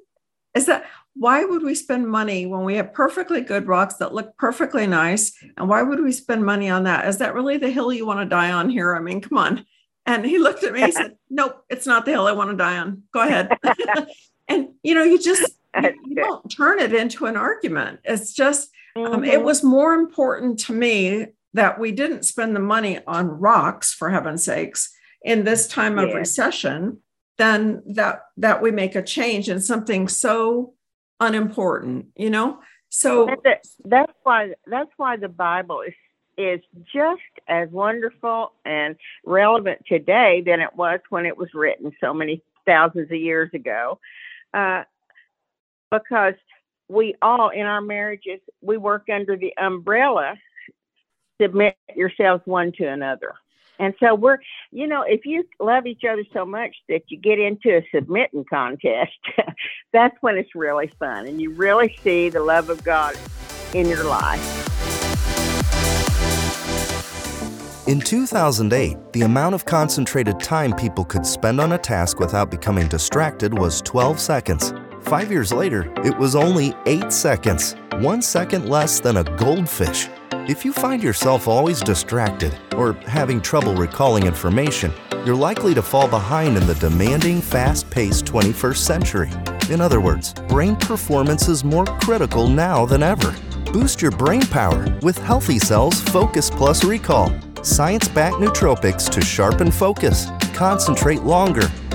Is 0.54 0.66
that 0.66 0.86
why 1.20 1.43
would 1.43 1.63
we 1.63 1.74
spend 1.74 2.07
money 2.07 2.45
when 2.45 2.63
we 2.63 2.76
have 2.76 2.93
perfectly 2.93 3.41
good 3.41 3.68
rocks 3.68 3.95
that 3.95 4.13
look 4.13 4.38
perfectly 4.38 4.88
nice? 4.88 5.34
And 5.57 5.68
why 5.68 5.82
would 5.82 6.01
we 6.01 6.11
spend 6.11 6.45
money 6.45 6.70
on 6.70 6.84
that? 6.84 7.07
Is 7.07 7.18
that 7.18 7.34
really 7.34 7.57
the 7.57 7.72
hill 7.72 7.91
you 7.91 8.05
want 8.05 8.20
to 8.20 8.26
die 8.26 8.51
on 8.51 8.70
here? 8.70 8.95
I 8.95 8.99
mean, 8.99 9.22
come 9.22 9.38
on. 9.38 9.65
And 10.05 10.26
he 10.26 10.38
looked 10.38 10.63
at 10.63 10.74
me 10.74 10.84
and 10.84 10.93
said, 10.93 11.18
Nope, 11.30 11.63
it's 11.70 11.88
not 11.88 12.05
the 12.05 12.11
hill 12.11 12.28
I 12.28 12.32
want 12.32 12.51
to 12.51 12.57
die 12.57 12.78
on. 12.78 13.03
Go 13.13 13.22
ahead. 13.22 13.49
and 14.47 14.70
you 14.84 14.95
know, 14.95 15.03
you 15.03 15.20
just 15.20 15.51
you, 15.84 16.15
don't 16.15 16.49
turn 16.49 16.80
it 16.80 16.93
into 16.93 17.26
an 17.26 17.36
argument. 17.36 17.99
It's 18.03 18.34
just 18.34 18.70
mm-hmm. 18.97 19.13
um, 19.13 19.24
it 19.24 19.36
mm-hmm. 19.36 19.43
was 19.43 19.63
more 19.63 19.93
important 19.93 20.59
to 20.59 20.74
me 20.74 21.28
that 21.53 21.80
we 21.80 21.91
didn't 21.91 22.24
spend 22.24 22.55
the 22.55 22.61
money 22.61 22.99
on 23.07 23.28
rocks, 23.28 23.93
for 23.93 24.09
heaven's 24.09 24.43
sakes, 24.43 24.93
in 25.24 25.43
this 25.43 25.68
time 25.68 25.97
of 25.97 26.09
yeah. 26.09 26.15
recession, 26.15 26.99
than 27.38 27.82
that 27.86 28.22
that 28.38 28.61
we 28.61 28.72
make 28.72 28.95
a 28.95 29.01
change 29.01 29.49
in 29.49 29.59
something 29.59 30.07
so 30.07 30.74
unimportant, 31.20 32.07
you 32.15 32.30
know? 32.30 32.59
So 32.89 33.30
that's, 33.43 33.76
that's 33.84 34.13
why 34.24 34.53
that's 34.65 34.91
why 34.97 35.18
the 35.18 35.28
Bible 35.28 35.82
is 35.82 35.93
is 36.38 36.61
just 36.93 37.22
as 37.47 37.70
wonderful 37.72 38.53
and 38.63 38.95
relevant 39.26 39.82
today 39.88 40.43
than 40.45 40.61
it 40.61 40.76
was 40.76 40.99
when 41.09 41.26
it 41.26 41.36
was 41.36 41.49
written 41.53 41.91
so 41.99 42.13
many 42.13 42.41
thousands 42.65 43.11
of 43.11 43.18
years 43.18 43.49
ago. 43.53 43.99
Uh, 44.53 44.84
because 45.91 46.36
we 46.89 47.15
all 47.22 47.49
in 47.49 47.65
our 47.65 47.82
marriages 47.82 48.39
we 48.61 48.78
work 48.78 49.07
under 49.13 49.36
the 49.36 49.53
umbrella 49.57 50.36
submit 51.41 51.76
yourselves 51.95 52.41
one 52.45 52.72
to 52.72 52.86
another 52.86 53.36
and 53.80 53.94
so 54.00 54.16
we're, 54.16 54.38
you 54.72 54.88
know, 54.88 55.04
if 55.04 55.26
you 55.26 55.44
love 55.60 55.86
each 55.86 56.04
other 56.10 56.24
so 56.34 56.46
much 56.46 56.76
that 56.90 57.04
you 57.08 57.18
get 57.18 57.40
into 57.40 57.78
a 57.78 57.88
submitting 57.94 58.46
contest, 58.50 59.12
that's 59.94 60.16
when 60.22 60.38
it's 60.38 60.56
really 60.56 60.92
fun 61.00 61.28
and 61.28 61.42
you 61.42 61.52
really 61.52 61.96
see 62.04 62.30
the 62.30 62.42
love 62.42 62.70
of 62.70 62.84
God 62.84 63.18
in 63.74 63.88
your 63.88 64.04
life. 64.04 64.68
In 67.88 68.02
2008, 68.02 69.14
the 69.14 69.22
amount 69.22 69.56
of 69.56 69.64
concentrated 69.64 70.42
time 70.42 70.74
people 70.74 71.06
could 71.06 71.26
spend 71.26 71.62
on 71.62 71.72
a 71.72 71.78
task 71.78 72.20
without 72.20 72.52
becoming 72.52 72.88
distracted 72.90 73.58
was 73.58 73.82
12 73.82 74.20
seconds. 74.20 74.74
Five 75.08 75.32
years 75.32 75.53
later, 75.53 75.89
it 76.03 76.18
was 76.18 76.36
only 76.36 76.76
8 76.86 77.14
seconds, 77.14 77.78
one 77.99 78.22
second 78.22 78.68
less 78.68 78.99
than 78.99 79.16
a 79.16 79.24
goldfish. 79.24 80.10
If 80.49 80.66
you 80.66 80.74
find 80.74 81.01
yourself 81.01 81.47
always 81.47 81.80
distracted 81.80 82.53
or 82.76 82.91
having 83.08 83.39
trouble 83.39 83.74
recalling 83.74 84.26
information, 84.26 84.91
you're 85.26 85.34
likely 85.34 85.74
to 85.76 85.82
fall 85.82 86.10
behind 86.10 86.58
in 86.58 86.68
the 86.68 86.76
demanding, 86.76 87.39
fast 87.39 87.89
paced 87.89 88.26
21st 88.26 88.76
century. 88.76 89.32
In 89.70 89.80
other 89.80 90.01
words, 90.01 90.34
brain 90.49 90.76
performance 90.76 91.47
is 91.47 91.64
more 91.64 91.86
critical 91.86 92.49
now 92.49 92.86
than 92.86 93.01
ever. 93.01 93.34
Boost 93.72 94.01
your 94.01 94.12
brain 94.12 94.41
power 94.47 94.93
with 95.03 95.18
Healthy 95.20 95.60
Cells 95.60 96.01
Focus 96.01 96.49
Plus 96.49 96.84
Recall. 96.84 97.32
Science 97.64 98.10
backed 98.10 98.36
nootropics 98.36 99.10
to 99.12 99.22
sharpen 99.22 99.72
focus, 99.72 100.28
concentrate 100.53 101.24
longer, 101.24 101.72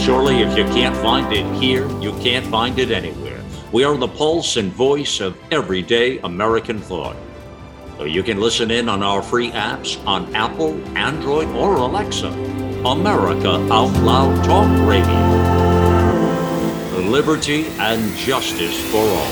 Surely, 0.00 0.40
if 0.40 0.56
you 0.56 0.64
can't 0.64 0.96
find 0.96 1.30
it 1.30 1.44
here, 1.60 1.86
you 2.00 2.12
can't 2.20 2.46
find 2.46 2.78
it 2.78 2.90
anywhere. 2.90 3.38
We 3.70 3.84
are 3.84 3.96
the 3.98 4.08
pulse 4.08 4.56
and 4.56 4.72
voice 4.72 5.20
of 5.20 5.36
everyday 5.52 6.18
American 6.20 6.80
thought. 6.80 7.16
So 7.98 8.04
you 8.04 8.22
can 8.22 8.40
listen 8.40 8.70
in 8.70 8.88
on 8.88 9.02
our 9.02 9.20
free 9.20 9.50
apps 9.50 10.02
on 10.06 10.34
Apple, 10.34 10.72
Android, 10.96 11.48
or 11.48 11.74
Alexa. 11.74 12.28
America 12.86 13.50
Out 13.70 13.92
Loud 14.02 14.42
Talk 14.42 14.88
Radio. 14.88 15.20
Liberty 17.10 17.66
and 17.78 18.16
justice 18.16 18.80
for 18.90 19.04
all. 19.04 19.30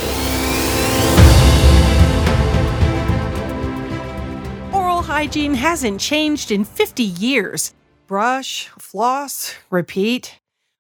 Oral 4.78 5.00
hygiene 5.00 5.54
hasn't 5.54 5.98
changed 5.98 6.50
in 6.52 6.62
50 6.62 7.02
years. 7.02 7.72
Brush, 8.06 8.68
floss, 8.78 9.54
repeat. 9.70 10.38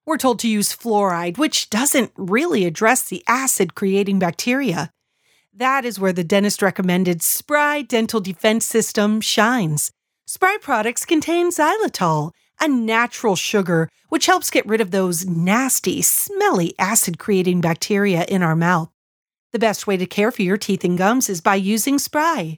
We're 0.08 0.16
told 0.16 0.38
to 0.38 0.48
use 0.48 0.74
fluoride, 0.74 1.36
which 1.36 1.68
doesn't 1.68 2.12
really 2.16 2.64
address 2.64 3.02
the 3.02 3.22
acid 3.28 3.74
creating 3.74 4.18
bacteria. 4.18 4.90
That 5.52 5.84
is 5.84 6.00
where 6.00 6.14
the 6.14 6.24
dentist 6.24 6.62
recommended 6.62 7.20
Spry 7.20 7.82
Dental 7.82 8.18
Defense 8.18 8.64
System 8.64 9.20
shines. 9.20 9.90
Spry 10.26 10.56
products 10.62 11.04
contain 11.04 11.50
xylitol, 11.50 12.30
a 12.58 12.66
natural 12.66 13.36
sugar 13.36 13.90
which 14.08 14.24
helps 14.24 14.48
get 14.48 14.64
rid 14.64 14.80
of 14.80 14.92
those 14.92 15.26
nasty, 15.26 16.00
smelly 16.00 16.74
acid 16.78 17.18
creating 17.18 17.60
bacteria 17.60 18.24
in 18.30 18.42
our 18.42 18.56
mouth. 18.56 18.88
The 19.52 19.58
best 19.58 19.86
way 19.86 19.98
to 19.98 20.06
care 20.06 20.30
for 20.30 20.40
your 20.40 20.56
teeth 20.56 20.84
and 20.84 20.96
gums 20.96 21.28
is 21.28 21.42
by 21.42 21.56
using 21.56 21.98
Spry. 21.98 22.56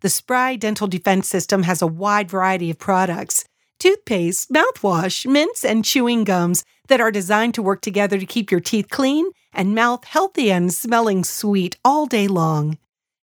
The 0.00 0.08
Spry 0.08 0.56
Dental 0.56 0.88
Defense 0.88 1.28
System 1.28 1.62
has 1.62 1.82
a 1.82 1.86
wide 1.86 2.28
variety 2.28 2.68
of 2.68 2.80
products 2.80 3.44
toothpaste, 3.80 4.52
mouthwash, 4.52 5.26
mints, 5.26 5.64
and 5.64 5.84
chewing 5.84 6.22
gums 6.22 6.64
that 6.86 7.00
are 7.00 7.10
designed 7.10 7.54
to 7.54 7.62
work 7.62 7.80
together 7.80 8.18
to 8.18 8.26
keep 8.26 8.50
your 8.50 8.60
teeth 8.60 8.88
clean 8.90 9.30
and 9.52 9.74
mouth 9.74 10.04
healthy 10.04 10.52
and 10.52 10.72
smelling 10.72 11.24
sweet 11.24 11.76
all 11.84 12.06
day 12.06 12.28
long. 12.28 12.78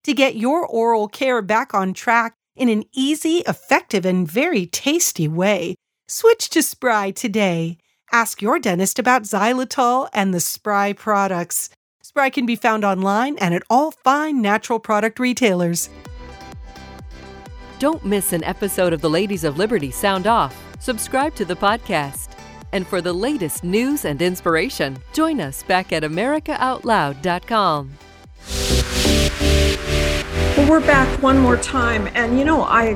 To 0.05 0.15
get 0.15 0.37
your 0.37 0.67
oral 0.67 1.09
care 1.09 1.43
back 1.43 1.75
on 1.75 1.93
track 1.93 2.37
in 2.57 2.69
an 2.69 2.85
easy, 2.95 3.39
effective, 3.47 4.07
and 4.07 4.31
very 4.31 4.67
tasty 4.67 5.29
way, 5.29 5.75
switch 6.09 6.49
to 6.51 6.63
Spry 6.63 7.11
today. 7.11 7.79
Ask 8.13 8.41
your 8.41 8.59
dentist 8.59 8.99
about 8.99 9.23
xylitol 9.25 10.09
and 10.13 10.33
the 10.33 10.41
Spry 10.41 10.93
products. 10.93 11.71
Spry 12.03 12.31
can 12.31 12.47
be 12.47 12.55
found 12.55 12.85
online 12.85 13.37
and 13.39 13.55
at 13.55 13.65
all 13.69 13.91
fine 13.91 14.41
natural 14.41 14.79
product 14.79 15.19
retailers. 15.19 15.89
Don't 17.85 18.03
miss 18.03 18.33
an 18.33 18.43
episode 18.45 18.95
of 18.95 19.03
the 19.03 19.11
Ladies 19.11 19.45
of 19.45 19.59
Liberty 19.59 19.91
Sound 19.91 20.27
Off. 20.27 20.59
Subscribe 20.81 21.35
to 21.35 21.45
the 21.45 21.55
podcast. 21.55 22.31
And 22.73 22.87
for 22.87 23.03
the 23.03 23.13
latest 23.13 23.63
news 23.63 24.07
and 24.07 24.23
inspiration, 24.23 24.97
join 25.13 25.39
us 25.39 25.63
back 25.65 25.93
at 25.93 26.03
AmericaOutloud.com. 26.03 27.93
Well, 30.57 30.71
we're 30.71 30.81
back 30.81 31.23
one 31.23 31.37
more 31.37 31.59
time. 31.59 32.09
And 32.15 32.39
you 32.39 32.47
know, 32.47 32.63
I 32.63 32.95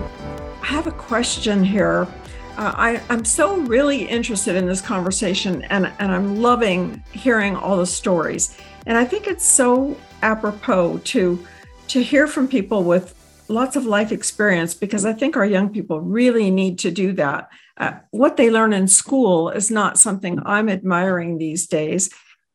have 0.63 0.87
a 0.87 0.93
question 0.93 1.63
here. 1.63 2.09
Uh, 2.57 2.73
I, 2.75 3.03
I'm 3.11 3.27
so 3.27 3.59
really 3.59 4.07
interested 4.07 4.57
in 4.57 4.65
this 4.65 4.81
conversation 4.81 5.65
and, 5.65 5.93
and 5.99 6.11
I'm 6.11 6.41
loving 6.41 7.03
hearing 7.13 7.57
all 7.57 7.77
the 7.77 7.87
stories. 7.87 8.57
And 8.87 8.97
I 8.97 9.05
think 9.05 9.27
it's 9.27 9.45
so 9.45 9.99
apropos 10.23 10.97
to 11.05 11.47
to 11.89 12.03
hear 12.03 12.27
from 12.27 12.49
people 12.49 12.85
with 12.85 13.18
lots 13.49 13.77
of 13.77 13.87
life 13.87 14.13
experience 14.13 14.75
because 14.75 15.05
I 15.05 15.13
think 15.13 15.37
our 15.37 15.47
young 15.47 15.71
people 15.71 16.01
really 16.01 16.51
need 16.51 16.79
to 16.81 16.91
do 16.91 17.13
that. 17.15 17.49
Uh, 17.77 17.93
what 18.11 18.37
they 18.37 18.51
learn 18.51 18.73
in 18.73 18.89
school 18.89 19.51
is 19.51 19.71
not 19.71 19.99
something 19.99 20.41
I'm 20.45 20.69
admiring 20.69 21.39
these 21.39 21.67
days. 21.67 22.11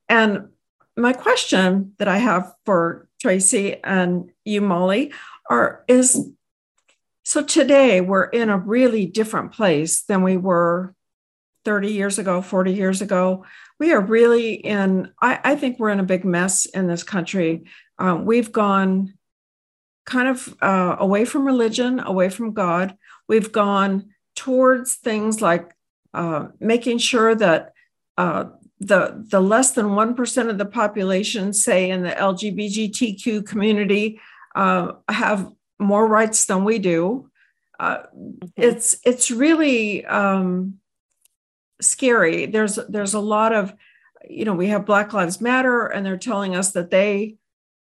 And 0.10 0.50
my 0.96 1.14
question 1.14 1.94
that 1.98 2.08
I 2.08 2.18
have 2.18 2.54
for 2.66 3.08
Tracy 3.22 3.78
and 3.84 4.32
you, 4.46 4.62
Molly, 4.62 5.14
are 5.50 5.84
is 5.88 6.30
so 7.26 7.42
today 7.42 8.02
we're 8.02 8.26
in 8.26 8.50
a 8.50 8.58
really 8.58 9.06
different 9.06 9.54
place 9.54 10.04
than 10.04 10.24
we 10.24 10.36
were 10.36 10.94
30 11.64 11.94
years 11.94 12.20
ago, 12.20 12.42
40 12.42 12.74
years 12.74 13.02
ago. 13.02 13.46
We 13.80 13.94
are 13.94 14.02
really 14.02 14.54
in, 14.56 15.12
I, 15.22 15.40
I 15.44 15.56
think 15.56 15.80
we're 15.80 15.90
in 15.90 16.02
a 16.02 16.04
big 16.04 16.26
mess 16.26 16.66
in 16.66 16.88
this 16.88 17.04
country. 17.04 17.64
Um, 17.98 18.26
we've 18.26 18.52
gone 18.52 19.14
kind 20.06 20.28
of 20.28 20.56
uh, 20.62 20.98
away 21.00 21.26
from 21.26 21.46
religion, 21.46 22.00
away 22.00 22.30
from 22.30 22.54
God. 22.54 22.98
We've 23.28 23.52
gone 23.52 24.14
towards 24.36 24.96
things 24.96 25.42
like 25.42 25.74
uh, 26.14 26.48
making 26.60 26.98
sure 27.00 27.36
that 27.36 27.74
uh, 28.18 28.46
the 28.80 29.26
the 29.30 29.42
less 29.42 29.72
than 29.72 29.96
one 29.96 30.14
percent 30.16 30.50
of 30.50 30.58
the 30.58 30.66
population, 30.66 31.54
say 31.54 31.90
in 31.90 32.04
the 32.04 32.12
LGBTQ 32.12 33.46
community, 33.46 34.20
uh, 34.56 34.94
have 35.10 35.52
more 35.80 36.08
rights 36.08 36.46
than 36.46 36.64
we 36.64 36.80
do. 36.80 37.30
Uh, 37.80 37.98
mm-hmm. 38.16 38.48
It's 38.56 38.98
it's 39.06 39.32
really 39.32 40.06
um, 40.06 40.80
scary. 41.82 42.46
There's 42.46 42.78
there's 42.90 43.14
a 43.14 43.20
lot 43.20 43.54
of, 43.54 43.74
you 44.30 44.46
know, 44.46 44.54
we 44.54 44.68
have 44.68 44.86
Black 44.86 45.14
Lives 45.14 45.42
Matter, 45.42 45.88
and 45.88 46.06
they're 46.06 46.18
telling 46.18 46.56
us 46.56 46.72
that 46.72 46.92
they 46.92 47.38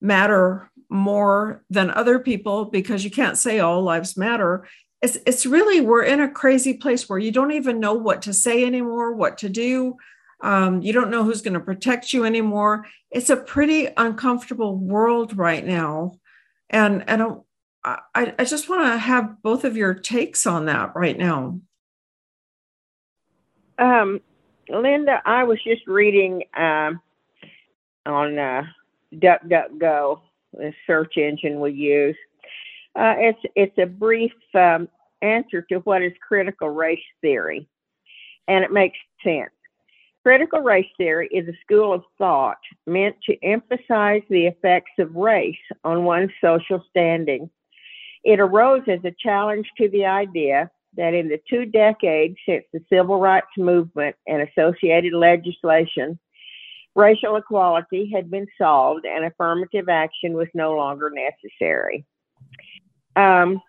matter 0.02 0.70
more 0.96 1.64
than 1.70 1.92
other 1.92 2.20
people 2.20 2.66
because 2.66 3.04
you 3.04 3.12
can't 3.12 3.38
say 3.38 3.60
all 3.60 3.84
lives 3.84 4.18
matter. 4.18 4.68
It's 5.02 5.18
it's 5.26 5.46
really 5.46 5.82
we're 5.82 6.04
in 6.04 6.22
a 6.22 6.32
crazy 6.32 6.74
place 6.74 7.08
where 7.08 7.20
you 7.20 7.32
don't 7.32 7.52
even 7.52 7.80
know 7.80 7.94
what 7.94 8.22
to 8.24 8.34
say 8.34 8.66
anymore, 8.66 9.14
what 9.14 9.38
to 9.40 9.50
do. 9.50 9.98
Um, 10.42 10.82
you 10.82 10.94
don't 10.94 11.10
know 11.10 11.24
who's 11.24 11.42
going 11.42 11.54
to 11.54 11.60
protect 11.60 12.14
you 12.14 12.26
anymore. 12.26 12.86
It's 13.12 13.30
a 13.30 13.38
pretty 13.38 13.88
uncomfortable 13.98 14.76
world 14.76 15.38
right 15.38 15.66
now, 15.66 16.20
and 16.70 17.04
and 17.08 17.42
I, 17.86 18.34
I 18.40 18.46
just 18.46 18.68
want 18.68 18.84
to 18.84 18.98
have 18.98 19.42
both 19.44 19.64
of 19.64 19.78
your 19.78 19.94
takes 19.94 20.46
on 20.48 20.66
that 20.66 20.96
right 20.96 21.18
now. 21.18 21.60
Um, 23.78 24.22
Linda, 24.70 25.22
I 25.26 25.44
was 25.44 25.62
just 25.64 25.86
reading 25.86 26.44
um, 26.56 27.02
on 28.06 28.40
uh, 28.40 28.64
DuckDuckGo, 29.14 30.22
search 30.88 31.18
engine 31.18 31.60
we 31.60 31.72
use. 31.72 32.16
Uh, 32.96 33.16
it's 33.18 33.40
it's 33.56 33.78
a 33.78 33.86
brief 33.86 34.32
um, 34.54 34.88
answer 35.22 35.62
to 35.64 35.78
what 35.80 36.02
is 36.02 36.14
critical 36.26 36.70
race 36.70 37.00
theory, 37.22 37.68
and 38.48 38.64
it 38.64 38.72
makes 38.72 38.98
sense. 39.24 39.52
Critical 40.24 40.62
race 40.62 40.90
theory 40.98 41.30
is 41.32 41.48
a 41.48 41.58
school 41.64 41.94
of 41.94 42.04
thought 42.18 42.58
meant 42.88 43.16
to 43.30 43.36
emphasize 43.44 44.24
the 44.30 44.48
effects 44.48 44.94
of 44.98 45.16
race 45.16 45.56
on 45.84 46.04
one's 46.04 46.32
social 46.42 46.84
standing 46.90 47.50
it 48.26 48.40
arose 48.40 48.82
as 48.88 49.00
a 49.06 49.16
challenge 49.20 49.70
to 49.78 49.88
the 49.90 50.06
idea 50.06 50.70
that 50.98 51.14
in 51.14 51.30
the 51.30 51.40
two 51.48 51.66
decades 51.66 52.36
since 52.46 52.66
the 52.74 52.84
civil 52.92 53.20
rights 53.20 53.48
movement 53.56 54.16
and 54.28 54.42
associated 54.42 55.14
legislation, 55.14 56.18
racial 56.96 57.36
equality 57.36 58.10
had 58.14 58.32
been 58.32 58.48
solved 58.58 59.06
and 59.06 59.26
affirmative 59.26 59.90
action 59.90 60.34
was 60.34 60.48
no 60.54 60.76
longer 60.76 61.12
necessary. 61.12 62.06
Um, 63.16 63.62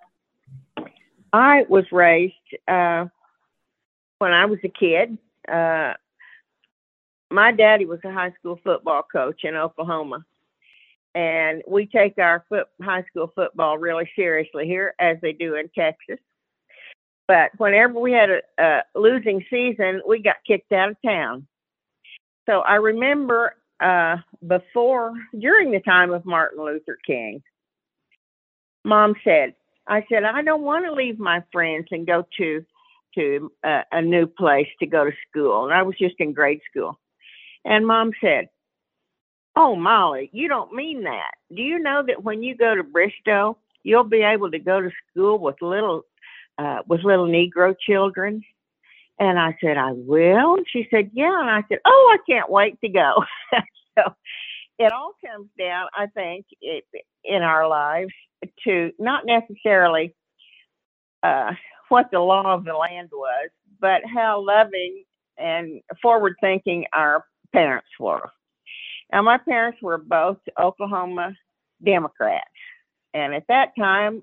I 1.33 1.65
was 1.69 1.85
raised 1.93 2.35
uh, 2.69 3.07
when 4.19 4.33
I 4.33 4.47
was 4.47 4.59
a 4.65 4.69
kid. 4.69 5.19
Uh, 5.51 5.95
my 7.31 7.53
daddy 7.53 7.85
was 7.85 8.01
a 8.05 8.13
high 8.13 8.33
school 8.39 8.61
football 8.63 9.03
coach 9.03 9.45
in 9.45 9.57
Oklahoma 9.57 10.25
and 11.17 11.63
we 11.67 11.87
take 11.87 12.19
our 12.19 12.45
foot, 12.47 12.67
high 12.83 13.03
school 13.05 13.33
football 13.35 13.79
really 13.79 14.09
seriously 14.15 14.67
here, 14.67 14.95
as 14.99 15.17
they 15.23 15.33
do 15.33 15.55
in 15.55 15.71
Texas. 15.75 16.19
But 17.27 17.53
whenever 17.57 17.99
we 17.99 18.13
had 18.13 18.29
a, 18.29 18.43
a 18.59 18.83
losing 18.95 19.43
season, 19.49 20.03
we 20.07 20.21
got 20.21 20.37
kicked 20.47 20.73
out 20.73 20.91
of 20.91 20.97
town. 21.03 21.47
So 22.47 22.61
I 22.61 22.77
remember 22.77 23.55
uh, 23.81 24.17
before, 24.47 25.13
during 25.39 25.71
the 25.73 25.81
time 25.81 26.13
of 26.13 26.25
Martin 26.25 26.65
Luther 26.65 26.99
King, 27.07 27.43
Mom 28.85 29.15
said, 29.25 29.55
"I 29.87 30.05
said 30.11 30.25
I 30.25 30.43
don't 30.43 30.63
want 30.63 30.85
to 30.87 30.93
leave 30.93 31.19
my 31.19 31.43
friends 31.53 31.89
and 31.91 32.07
go 32.07 32.25
to 32.39 32.65
to 33.17 33.53
a, 33.65 33.81
a 33.93 34.03
new 34.03 34.27
place 34.27 34.69
to 34.81 34.87
go 34.87 35.05
to 35.05 35.13
school." 35.29 35.65
And 35.65 35.75
I 35.75 35.83
was 35.83 35.97
just 35.99 36.15
in 36.19 36.33
grade 36.33 36.61
school, 36.71 36.99
and 37.65 37.87
Mom 37.87 38.13
said, 38.21 38.49
Oh, 39.57 39.75
Molly, 39.75 40.29
you 40.35 40.49
don't 40.49 40.75
mean 40.75 41.05
that. 41.05 41.33
Do 41.55 41.63
you 41.63 41.79
know 41.79 42.03
that 42.07 42.23
when 42.23 42.43
you 42.43 42.55
go 42.55 42.75
to 42.75 42.85
Bristow, 42.85 43.57
you'll 43.83 44.05
be 44.05 44.21
able 44.23 44.51
to 44.51 44.59
go 44.59 44.83
to 44.83 44.91
school 45.11 45.39
with 45.39 45.57
little 45.63 46.03
uh, 46.59 46.81
with 46.87 47.05
little 47.05 47.27
Negro 47.27 47.75
children? 47.79 48.43
And 49.19 49.39
I 49.39 49.57
said, 49.63 49.77
I 49.79 49.93
will. 49.93 50.59
She 50.71 50.87
said, 50.91 51.11
Yeah. 51.13 51.41
And 51.41 51.51
I 51.51 51.63
said, 51.69 51.79
Oh, 51.85 52.15
I 52.15 52.19
can't 52.31 52.51
wait 52.51 52.81
to 52.83 52.89
go. 52.89 53.25
so 53.99 54.15
it 54.79 54.93
all 54.93 55.13
comes 55.25 55.49
down, 55.59 55.87
I 55.95 56.07
think, 56.07 56.47
it, 56.61 56.85
in 57.25 57.43
our 57.43 57.69
lives 57.69 58.13
to 58.65 58.93
not 58.99 59.25
necessarily 59.25 60.15
uh, 61.23 61.53
what 61.89 62.11
the 62.13 62.21
law 62.21 62.55
of 62.55 62.65
the 62.65 62.75
land 62.75 63.09
was, 63.13 63.51
but 63.81 64.03
how 64.05 64.45
loving 64.45 65.05
and 65.39 65.81
forward 66.03 66.35
thinking 66.41 66.85
our 66.93 67.25
parents 67.53 67.89
were. 67.99 68.31
Now, 69.13 69.23
my 69.23 69.39
parents 69.39 69.79
were 69.81 69.99
both 69.99 70.39
Oklahoma 70.61 71.35
Democrats. 71.85 72.45
And 73.15 73.35
at 73.35 73.47
that 73.49 73.71
time, 73.79 74.23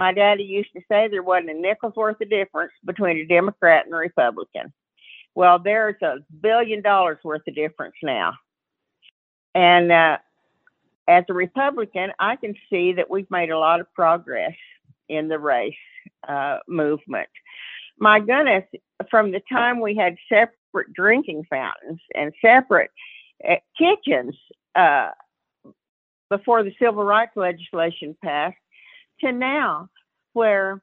my 0.00 0.14
daddy 0.14 0.44
used 0.44 0.72
to 0.72 0.80
say 0.90 1.08
there 1.08 1.22
wasn't 1.22 1.50
a 1.50 1.54
nickel's 1.54 1.94
worth 1.94 2.22
of 2.22 2.30
difference 2.30 2.72
between 2.86 3.18
a 3.18 3.26
Democrat 3.26 3.84
and 3.84 3.94
a 3.94 3.98
Republican. 3.98 4.72
Well, 5.34 5.58
there's 5.58 6.00
a 6.02 6.16
billion 6.40 6.80
dollars 6.80 7.18
worth 7.22 7.42
of 7.46 7.54
difference 7.54 7.96
now. 8.02 8.32
And 9.54 9.92
uh, 9.92 10.16
as 11.06 11.24
a 11.28 11.34
Republican, 11.34 12.12
I 12.18 12.36
can 12.36 12.54
see 12.70 12.94
that 12.94 13.10
we've 13.10 13.30
made 13.30 13.50
a 13.50 13.58
lot 13.58 13.80
of 13.80 13.92
progress 13.92 14.54
in 15.10 15.28
the 15.28 15.38
race 15.38 15.74
uh, 16.26 16.60
movement. 16.66 17.28
My 17.98 18.20
goodness, 18.20 18.64
from 19.10 19.32
the 19.32 19.42
time 19.52 19.80
we 19.80 19.94
had 19.94 20.16
separate 20.30 20.94
drinking 20.94 21.44
fountains 21.50 22.00
and 22.14 22.32
separate 22.40 22.90
kitchens 23.76 24.34
uh, 24.74 25.10
before 26.30 26.62
the 26.62 26.72
civil 26.80 27.04
rights 27.04 27.32
legislation 27.36 28.16
passed 28.24 28.56
to 29.20 29.32
now 29.32 29.88
where 30.32 30.80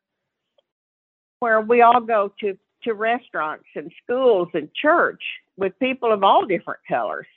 where 1.40 1.62
we 1.62 1.82
all 1.82 2.02
go 2.02 2.34
to 2.40 2.58
to 2.84 2.94
restaurants 2.94 3.66
and 3.76 3.92
schools 4.04 4.48
and 4.54 4.74
church 4.74 5.22
with 5.58 5.78
people 5.80 6.12
of 6.12 6.24
all 6.24 6.46
different 6.46 6.80
colors. 6.88 7.28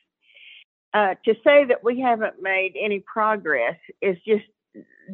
Uh, 0.92 1.14
to 1.24 1.34
say 1.44 1.64
that 1.64 1.82
we 1.84 2.00
haven't 2.00 2.42
made 2.42 2.74
any 2.80 3.00
progress 3.00 3.76
is 4.02 4.16
just 4.26 4.44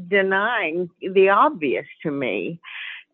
denying 0.09 0.89
the 1.01 1.28
obvious 1.28 1.87
to 2.03 2.11
me. 2.11 2.59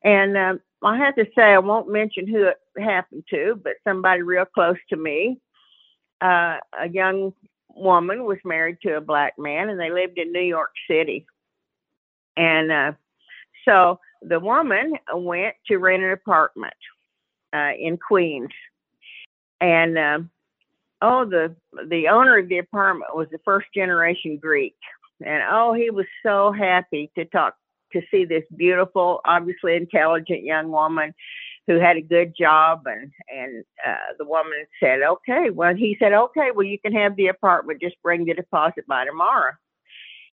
And 0.04 0.36
uh, 0.36 0.54
I 0.82 0.96
have 0.96 1.16
to 1.16 1.26
say, 1.34 1.42
I 1.42 1.58
won't 1.58 1.90
mention 1.90 2.26
who 2.26 2.44
it 2.44 2.58
happened 2.78 3.24
to, 3.30 3.60
but 3.62 3.74
somebody 3.84 4.22
real 4.22 4.44
close 4.44 4.78
to 4.90 4.96
me 4.96 5.40
uh, 6.22 6.56
a 6.80 6.88
young 6.88 7.32
woman 7.74 8.24
was 8.24 8.38
married 8.44 8.78
to 8.82 8.96
a 8.96 9.00
black 9.00 9.34
man 9.38 9.68
and 9.68 9.80
they 9.80 9.90
lived 9.90 10.18
in 10.18 10.32
New 10.32 10.40
York 10.40 10.70
City. 10.88 11.26
And 12.36 12.72
uh, 12.72 12.92
so 13.64 13.98
the 14.22 14.40
woman 14.40 14.94
went 15.14 15.54
to 15.66 15.78
rent 15.78 16.02
an 16.02 16.12
apartment 16.12 16.74
uh, 17.52 17.72
in 17.78 17.98
Queens. 17.98 18.50
And 19.60 19.98
uh, 19.98 20.18
oh, 21.00 21.24
the 21.24 21.54
the 21.88 22.08
owner 22.08 22.38
of 22.38 22.48
the 22.48 22.58
apartment 22.58 23.14
was 23.14 23.28
a 23.34 23.38
first 23.44 23.68
generation 23.74 24.38
Greek, 24.40 24.76
and 25.24 25.42
oh, 25.50 25.72
he 25.72 25.90
was 25.90 26.06
so 26.24 26.52
happy 26.52 27.10
to 27.16 27.24
talk 27.26 27.54
to 27.92 28.00
see 28.10 28.24
this 28.24 28.44
beautiful, 28.56 29.20
obviously 29.24 29.76
intelligent 29.76 30.42
young 30.42 30.70
woman 30.70 31.14
who 31.66 31.78
had 31.78 31.96
a 31.96 32.02
good 32.02 32.34
job. 32.36 32.82
And 32.86 33.12
and 33.32 33.64
uh, 33.86 34.14
the 34.18 34.24
woman 34.24 34.64
said 34.80 35.00
okay. 35.02 35.50
Well 35.50 35.74
he 35.76 35.96
said 36.00 36.12
okay 36.12 36.50
well 36.54 36.66
you 36.66 36.78
can 36.78 36.92
have 36.94 37.14
the 37.14 37.28
apartment. 37.28 37.80
Just 37.80 38.02
bring 38.02 38.24
the 38.24 38.34
deposit 38.34 38.86
by 38.88 39.04
tomorrow 39.04 39.52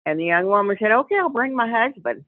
and 0.06 0.20
the 0.20 0.26
young 0.26 0.48
woman 0.48 0.78
said 0.80 0.92
okay 0.92 1.18
i'll 1.18 1.30
bring 1.30 1.56
my 1.56 1.70
husband 1.70 2.24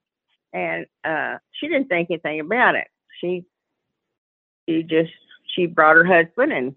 and 0.53 0.85
uh 1.03 1.37
she 1.51 1.67
didn't 1.67 1.87
think 1.87 2.09
anything 2.09 2.39
about 2.39 2.75
it 2.75 2.87
she 3.19 3.45
she 4.67 4.83
just 4.83 5.11
she 5.55 5.65
brought 5.65 5.95
her 5.95 6.05
husband 6.05 6.51
and 6.53 6.75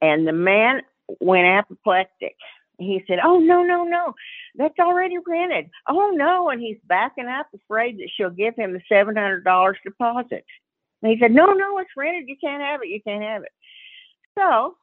and 0.00 0.26
the 0.26 0.32
man 0.32 0.82
went 1.20 1.46
apoplectic. 1.46 2.36
He 2.78 3.02
said, 3.06 3.20
"Oh 3.22 3.38
no, 3.38 3.62
no, 3.62 3.84
no, 3.84 4.14
that's 4.56 4.78
already 4.78 5.16
rented. 5.18 5.70
Oh 5.88 6.10
no!" 6.14 6.50
And 6.50 6.60
he's 6.60 6.78
backing 6.86 7.26
up, 7.26 7.46
afraid 7.54 7.98
that 7.98 8.10
she'll 8.14 8.30
give 8.30 8.56
him 8.56 8.72
the 8.72 8.82
seven 8.88 9.16
hundred 9.16 9.44
dollars 9.44 9.78
deposit. 9.84 10.44
And 11.02 11.12
he 11.12 11.18
said, 11.18 11.30
"No, 11.32 11.52
no, 11.52 11.78
it's 11.78 11.90
rented. 11.96 12.28
You 12.28 12.36
can't 12.42 12.62
have 12.62 12.80
it. 12.82 12.88
You 12.88 13.00
can't 13.02 13.22
have 13.22 13.42
it." 13.42 13.52
So 14.38 14.76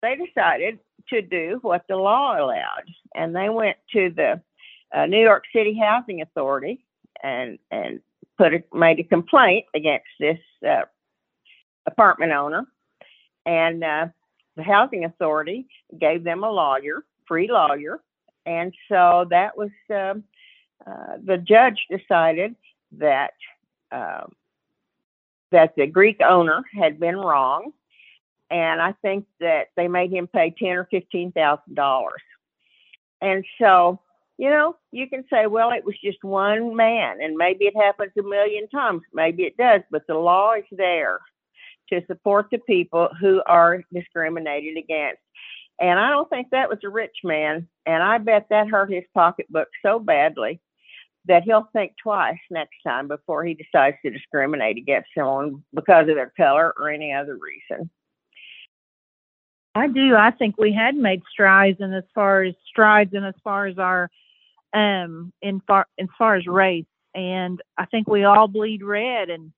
they 0.00 0.16
decided 0.16 0.78
to 1.10 1.22
do 1.22 1.58
what 1.62 1.84
the 1.88 1.96
law 1.96 2.36
allowed, 2.38 2.84
and 3.14 3.34
they 3.34 3.48
went 3.48 3.76
to 3.92 4.10
the 4.10 4.40
uh, 4.94 5.06
New 5.06 5.20
York 5.20 5.44
City 5.54 5.78
Housing 5.78 6.22
Authority 6.22 6.84
and 7.22 7.58
and 7.70 8.00
put 8.38 8.54
a, 8.54 8.62
made 8.72 8.98
a 8.98 9.04
complaint 9.04 9.66
against 9.74 10.06
this 10.18 10.38
uh, 10.68 10.82
apartment 11.86 12.32
owner, 12.32 12.66
and 13.46 13.84
uh, 13.84 14.06
the 14.56 14.62
housing 14.62 15.04
authority 15.04 15.66
gave 15.98 16.24
them 16.24 16.44
a 16.44 16.50
lawyer, 16.50 17.04
free 17.26 17.50
lawyer, 17.50 18.00
and 18.46 18.74
so 18.88 19.26
that 19.30 19.56
was 19.56 19.70
uh, 19.90 20.14
uh, 20.86 21.16
the 21.24 21.38
judge 21.38 21.86
decided 21.90 22.54
that 22.92 23.32
uh, 23.90 24.24
that 25.50 25.74
the 25.76 25.86
Greek 25.86 26.20
owner 26.26 26.62
had 26.74 26.98
been 26.98 27.16
wrong, 27.16 27.72
and 28.52 28.80
I 28.80 28.92
think 29.02 29.26
that 29.40 29.68
they 29.76 29.88
made 29.88 30.12
him 30.12 30.28
pay 30.28 30.54
ten 30.56 30.76
or 30.76 30.86
fifteen 30.90 31.32
thousand 31.32 31.74
dollars, 31.74 32.22
and 33.20 33.44
so 33.60 34.00
you 34.38 34.50
know 34.50 34.76
you 34.92 35.08
can 35.08 35.24
say, 35.32 35.46
well, 35.46 35.70
it 35.72 35.84
was 35.84 35.96
just 36.04 36.22
one 36.22 36.76
man, 36.76 37.20
and 37.20 37.36
maybe 37.36 37.64
it 37.64 37.76
happens 37.76 38.12
a 38.18 38.22
million 38.22 38.68
times, 38.68 39.02
maybe 39.12 39.44
it 39.44 39.56
does, 39.56 39.80
but 39.90 40.02
the 40.06 40.14
law 40.14 40.52
is 40.54 40.64
there 40.70 41.20
to 41.92 42.04
support 42.06 42.46
the 42.50 42.58
people 42.58 43.08
who 43.20 43.42
are 43.46 43.82
discriminated 43.92 44.76
against. 44.76 45.20
And 45.80 45.98
I 45.98 46.10
don't 46.10 46.28
think 46.30 46.48
that 46.50 46.68
was 46.68 46.78
a 46.84 46.88
rich 46.88 47.16
man. 47.24 47.68
And 47.86 48.02
I 48.02 48.18
bet 48.18 48.46
that 48.50 48.68
hurt 48.68 48.92
his 48.92 49.04
pocketbook 49.14 49.68
so 49.84 49.98
badly 49.98 50.60
that 51.26 51.42
he'll 51.44 51.68
think 51.72 51.92
twice 52.02 52.38
next 52.50 52.76
time 52.86 53.08
before 53.08 53.44
he 53.44 53.54
decides 53.54 53.96
to 54.04 54.10
discriminate 54.10 54.76
against 54.76 55.08
someone 55.16 55.62
because 55.74 56.08
of 56.08 56.14
their 56.14 56.32
color 56.36 56.72
or 56.78 56.88
any 56.88 57.12
other 57.12 57.36
reason. 57.36 57.90
I 59.74 59.88
do. 59.88 60.14
I 60.16 60.30
think 60.30 60.56
we 60.58 60.72
had 60.72 60.94
made 60.94 61.22
strides 61.30 61.80
in 61.80 61.92
as 61.94 62.04
far 62.14 62.42
as 62.42 62.54
strides 62.68 63.14
and 63.14 63.24
as 63.24 63.34
far 63.42 63.66
as 63.66 63.78
our 63.78 64.10
um 64.74 65.32
in 65.42 65.60
far 65.66 65.86
as 65.98 66.08
far 66.18 66.36
as 66.36 66.46
race. 66.46 66.86
And 67.14 67.60
I 67.76 67.86
think 67.86 68.08
we 68.08 68.24
all 68.24 68.48
bleed 68.48 68.82
red 68.82 69.30
and 69.30 69.52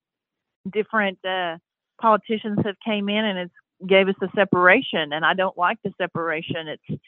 different 0.70 1.18
uh 1.24 1.58
politicians 2.00 2.58
have 2.64 2.76
came 2.84 3.08
in 3.08 3.24
and 3.24 3.38
it's 3.38 3.54
gave 3.86 4.08
us 4.08 4.14
a 4.22 4.28
separation 4.34 5.12
and 5.12 5.24
I 5.24 5.34
don't 5.34 5.58
like 5.58 5.78
the 5.82 5.92
separation. 5.98 6.68
It's 6.68 7.00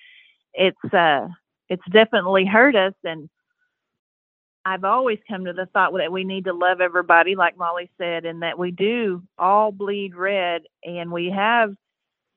it's 0.55 0.95
uh 0.95 1.29
it's 1.69 1.83
definitely 1.91 2.45
hurt 2.45 2.75
us 2.75 2.95
and 3.05 3.29
I've 4.65 4.85
always 4.85 5.21
come 5.29 5.45
to 5.45 5.53
the 5.53 5.67
thought 5.67 5.93
that 5.97 6.11
we 6.11 6.25
need 6.25 6.47
to 6.47 6.53
love 6.53 6.81
everybody, 6.81 7.37
like 7.37 7.57
Molly 7.57 7.89
said, 7.99 8.25
and 8.25 8.43
that 8.43 8.59
we 8.59 8.73
do 8.73 9.23
all 9.39 9.71
bleed 9.71 10.17
red, 10.17 10.63
and 10.83 11.13
we 11.13 11.31
have 11.31 11.73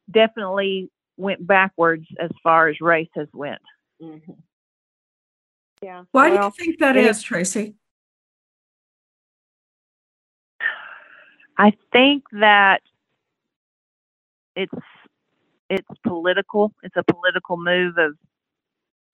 definitely 0.09 0.89
went 1.17 1.45
backwards 1.45 2.05
as 2.19 2.29
far 2.43 2.69
as 2.69 2.79
race 2.81 3.09
has 3.15 3.27
went. 3.33 3.61
Mm-hmm. 4.01 4.31
Yeah. 5.81 6.03
Why 6.11 6.29
well, 6.29 6.37
do 6.37 6.45
you 6.45 6.65
think 6.65 6.79
that 6.79 6.97
is, 6.97 7.21
Tracy? 7.21 7.75
I 11.57 11.73
think 11.91 12.23
that 12.31 12.81
it's 14.55 14.73
it's 15.69 15.87
political. 16.05 16.73
It's 16.83 16.95
a 16.95 17.03
political 17.03 17.57
move 17.57 17.97
of 17.97 18.15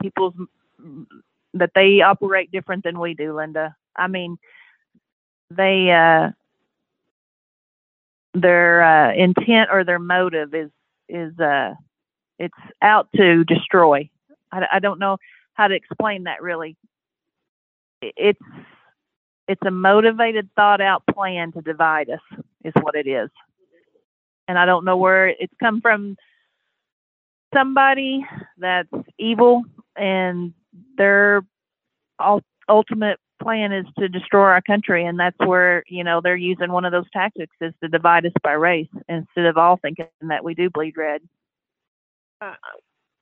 people's 0.01 0.33
that 1.53 1.71
they 1.73 2.01
operate 2.01 2.51
different 2.51 2.83
than 2.83 2.99
we 2.99 3.13
do, 3.13 3.35
Linda. 3.35 3.75
I 3.95 4.07
mean, 4.07 4.37
they 5.49 5.91
uh, 5.91 6.31
their 8.33 8.83
uh, 8.83 9.13
intent 9.13 9.69
or 9.71 9.83
their 9.83 9.99
motive 9.99 10.53
is 10.53 10.69
is 11.09 11.37
uh, 11.39 11.73
it's 12.39 12.53
out 12.81 13.07
to 13.15 13.43
destroy. 13.43 14.09
I, 14.51 14.65
I 14.73 14.79
don't 14.79 14.99
know 14.99 15.17
how 15.53 15.67
to 15.67 15.75
explain 15.75 16.23
that 16.23 16.41
really. 16.41 16.75
It's 18.01 18.39
it's 19.47 19.61
a 19.65 19.71
motivated, 19.71 20.49
thought 20.55 20.81
out 20.81 21.03
plan 21.07 21.51
to 21.53 21.61
divide 21.61 22.09
us, 22.09 22.39
is 22.63 22.73
what 22.81 22.95
it 22.95 23.07
is. 23.07 23.29
And 24.47 24.57
I 24.57 24.65
don't 24.65 24.85
know 24.85 24.97
where 24.97 25.27
it's 25.27 25.53
come 25.59 25.81
from 25.81 26.17
somebody 27.53 28.25
that's 28.57 28.89
evil 29.17 29.63
and 29.95 30.53
their 30.97 31.45
ultimate 32.67 33.19
plan 33.41 33.71
is 33.71 33.86
to 33.99 34.07
destroy 34.07 34.43
our 34.43 34.61
country 34.61 35.05
and 35.05 35.19
that's 35.19 35.38
where 35.39 35.83
you 35.88 36.03
know 36.03 36.21
they're 36.21 36.36
using 36.36 36.71
one 36.71 36.86
of 36.86 36.91
those 36.91 37.09
tactics 37.11 37.55
is 37.61 37.73
to 37.81 37.89
divide 37.89 38.25
us 38.25 38.31
by 38.43 38.51
race 38.53 38.88
instead 39.09 39.45
of 39.45 39.57
all 39.57 39.77
thinking 39.77 40.07
that 40.21 40.43
we 40.43 40.53
do 40.53 40.69
bleed 40.69 40.95
red. 40.97 41.21
Uh, 42.41 42.53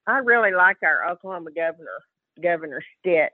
i 0.08 0.18
really 0.18 0.52
like 0.52 0.78
our 0.84 1.10
oklahoma 1.10 1.52
governor 1.52 2.00
governor 2.42 2.82
stitt 3.00 3.32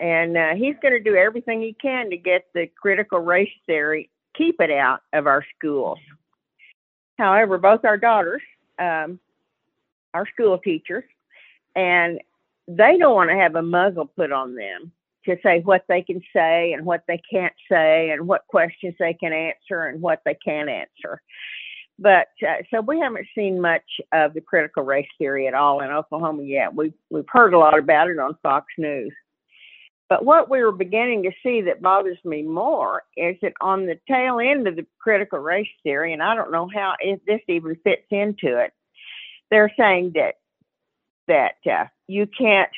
and 0.00 0.36
uh, 0.36 0.54
he's 0.54 0.74
going 0.82 0.92
to 0.92 1.00
do 1.00 1.14
everything 1.14 1.62
he 1.62 1.74
can 1.80 2.10
to 2.10 2.16
get 2.16 2.46
the 2.54 2.66
critical 2.80 3.20
race 3.20 3.52
theory 3.66 4.10
keep 4.36 4.60
it 4.60 4.70
out 4.70 5.02
of 5.12 5.26
our 5.26 5.44
schools. 5.56 5.98
However 7.18 7.58
both 7.58 7.84
our 7.84 7.96
daughters 7.96 8.42
um, 8.78 9.20
are 10.14 10.26
school 10.32 10.58
teachers 10.58 11.04
and 11.76 12.20
they 12.66 12.96
don't 12.98 13.14
want 13.14 13.30
to 13.30 13.36
have 13.36 13.54
a 13.54 13.62
muzzle 13.62 14.06
put 14.06 14.32
on 14.32 14.54
them 14.54 14.92
to 15.24 15.36
say 15.42 15.60
what 15.60 15.84
they 15.88 16.02
can 16.02 16.20
say 16.34 16.72
and 16.72 16.84
what 16.84 17.02
they 17.06 17.20
can't 17.30 17.54
say 17.70 18.10
and 18.10 18.26
what 18.26 18.46
questions 18.48 18.94
they 18.98 19.14
can 19.14 19.32
answer 19.32 19.86
and 19.86 20.00
what 20.00 20.20
they 20.24 20.36
can't 20.44 20.68
answer 20.68 21.20
but 21.98 22.28
uh, 22.46 22.56
so 22.72 22.80
we 22.80 22.98
haven't 22.98 23.26
seen 23.34 23.60
much 23.60 23.84
of 24.12 24.34
the 24.34 24.40
critical 24.40 24.82
race 24.82 25.08
theory 25.18 25.46
at 25.46 25.54
all 25.54 25.80
in 25.82 25.90
Oklahoma 25.90 26.42
yet. 26.42 26.74
We've 26.74 26.94
we've 27.10 27.28
heard 27.28 27.54
a 27.54 27.58
lot 27.58 27.78
about 27.78 28.10
it 28.10 28.18
on 28.18 28.36
Fox 28.42 28.66
News, 28.76 29.12
but 30.08 30.24
what 30.24 30.50
we 30.50 30.62
were 30.62 30.72
beginning 30.72 31.22
to 31.22 31.30
see 31.42 31.62
that 31.62 31.80
bothers 31.80 32.18
me 32.24 32.42
more 32.42 33.02
is 33.16 33.36
that 33.42 33.52
on 33.60 33.86
the 33.86 33.98
tail 34.08 34.40
end 34.40 34.66
of 34.66 34.76
the 34.76 34.86
critical 34.98 35.38
race 35.38 35.68
theory, 35.82 36.12
and 36.12 36.22
I 36.22 36.34
don't 36.34 36.52
know 36.52 36.68
how 36.74 36.94
if 37.00 37.24
this 37.24 37.40
even 37.48 37.76
fits 37.84 38.06
into 38.10 38.58
it, 38.58 38.72
they're 39.50 39.72
saying 39.78 40.12
that 40.14 40.34
that 41.28 41.54
uh, 41.70 41.86
you 42.08 42.26
can't 42.26 42.70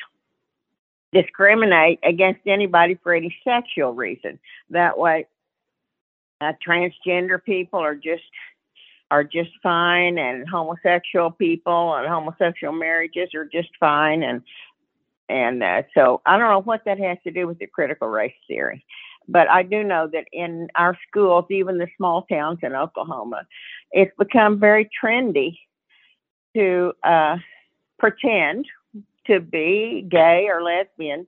discriminate 1.15 1.99
against 2.03 2.41
anybody 2.45 2.99
for 3.01 3.13
any 3.13 3.35
sexual 3.43 3.93
reason. 3.93 4.37
That 4.69 4.97
way, 4.97 5.27
uh, 6.41 6.53
transgender 6.65 7.41
people 7.43 7.79
are 7.79 7.95
just 7.95 8.23
are 9.11 9.23
just 9.23 9.51
fine, 9.63 10.17
and 10.17 10.47
homosexual 10.49 11.31
people 11.31 11.95
and 11.95 12.07
homosexual 12.07 12.73
marriages 12.73 13.29
are 13.33 13.45
just 13.45 13.69
fine, 13.79 14.23
and 14.23 14.41
and 15.29 15.63
uh, 15.63 15.83
so 15.93 16.21
I 16.25 16.37
don't 16.37 16.49
know 16.49 16.61
what 16.61 16.83
that 16.85 16.99
has 16.99 17.17
to 17.23 17.31
do 17.31 17.47
with 17.47 17.59
the 17.59 17.67
critical 17.67 18.09
race 18.09 18.33
theory. 18.47 18.85
But 19.27 19.49
I 19.49 19.63
do 19.63 19.83
know 19.83 20.07
that 20.11 20.25
in 20.33 20.67
our 20.75 20.97
schools, 21.07 21.45
even 21.49 21.77
the 21.79 21.87
small 21.97 22.23
towns 22.23 22.59
in 22.61 22.75
Oklahoma, 22.75 23.47
it's 23.91 24.11
become 24.19 24.59
very 24.59 24.87
trendy 25.01 25.57
to 26.55 26.93
uh, 27.03 27.37
pretend 27.97 28.65
to 29.27 29.39
be 29.39 30.05
gay 30.09 30.47
or 30.49 30.61
lesbian 30.61 31.27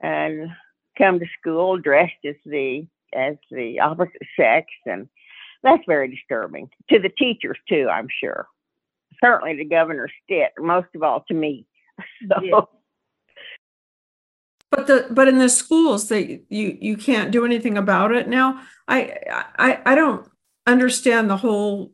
and 0.00 0.50
come 0.96 1.18
to 1.18 1.26
school 1.38 1.78
dressed 1.78 2.12
as 2.26 2.36
the 2.44 2.86
as 3.14 3.36
the 3.50 3.80
opposite 3.80 4.22
sex 4.38 4.66
and 4.86 5.08
that's 5.62 5.82
very 5.86 6.08
disturbing 6.08 6.68
to 6.90 6.98
the 6.98 7.08
teachers 7.08 7.58
too 7.68 7.88
i'm 7.90 8.08
sure 8.20 8.46
certainly 9.22 9.56
to 9.56 9.64
governor 9.64 10.08
stitt 10.24 10.52
most 10.58 10.88
of 10.94 11.02
all 11.02 11.24
to 11.28 11.34
me 11.34 11.66
so 12.28 12.42
yeah. 12.42 12.60
But 14.70 14.86
the 14.86 15.06
but 15.10 15.28
in 15.28 15.38
the 15.38 15.48
schools 15.48 16.08
they 16.08 16.42
you 16.50 16.76
you 16.80 16.96
can't 16.96 17.30
do 17.30 17.44
anything 17.44 17.78
about 17.78 18.12
it 18.12 18.28
now. 18.28 18.60
I 18.86 19.18
I 19.58 19.80
I 19.86 19.94
don't 19.94 20.28
understand 20.66 21.30
the 21.30 21.38
whole 21.38 21.92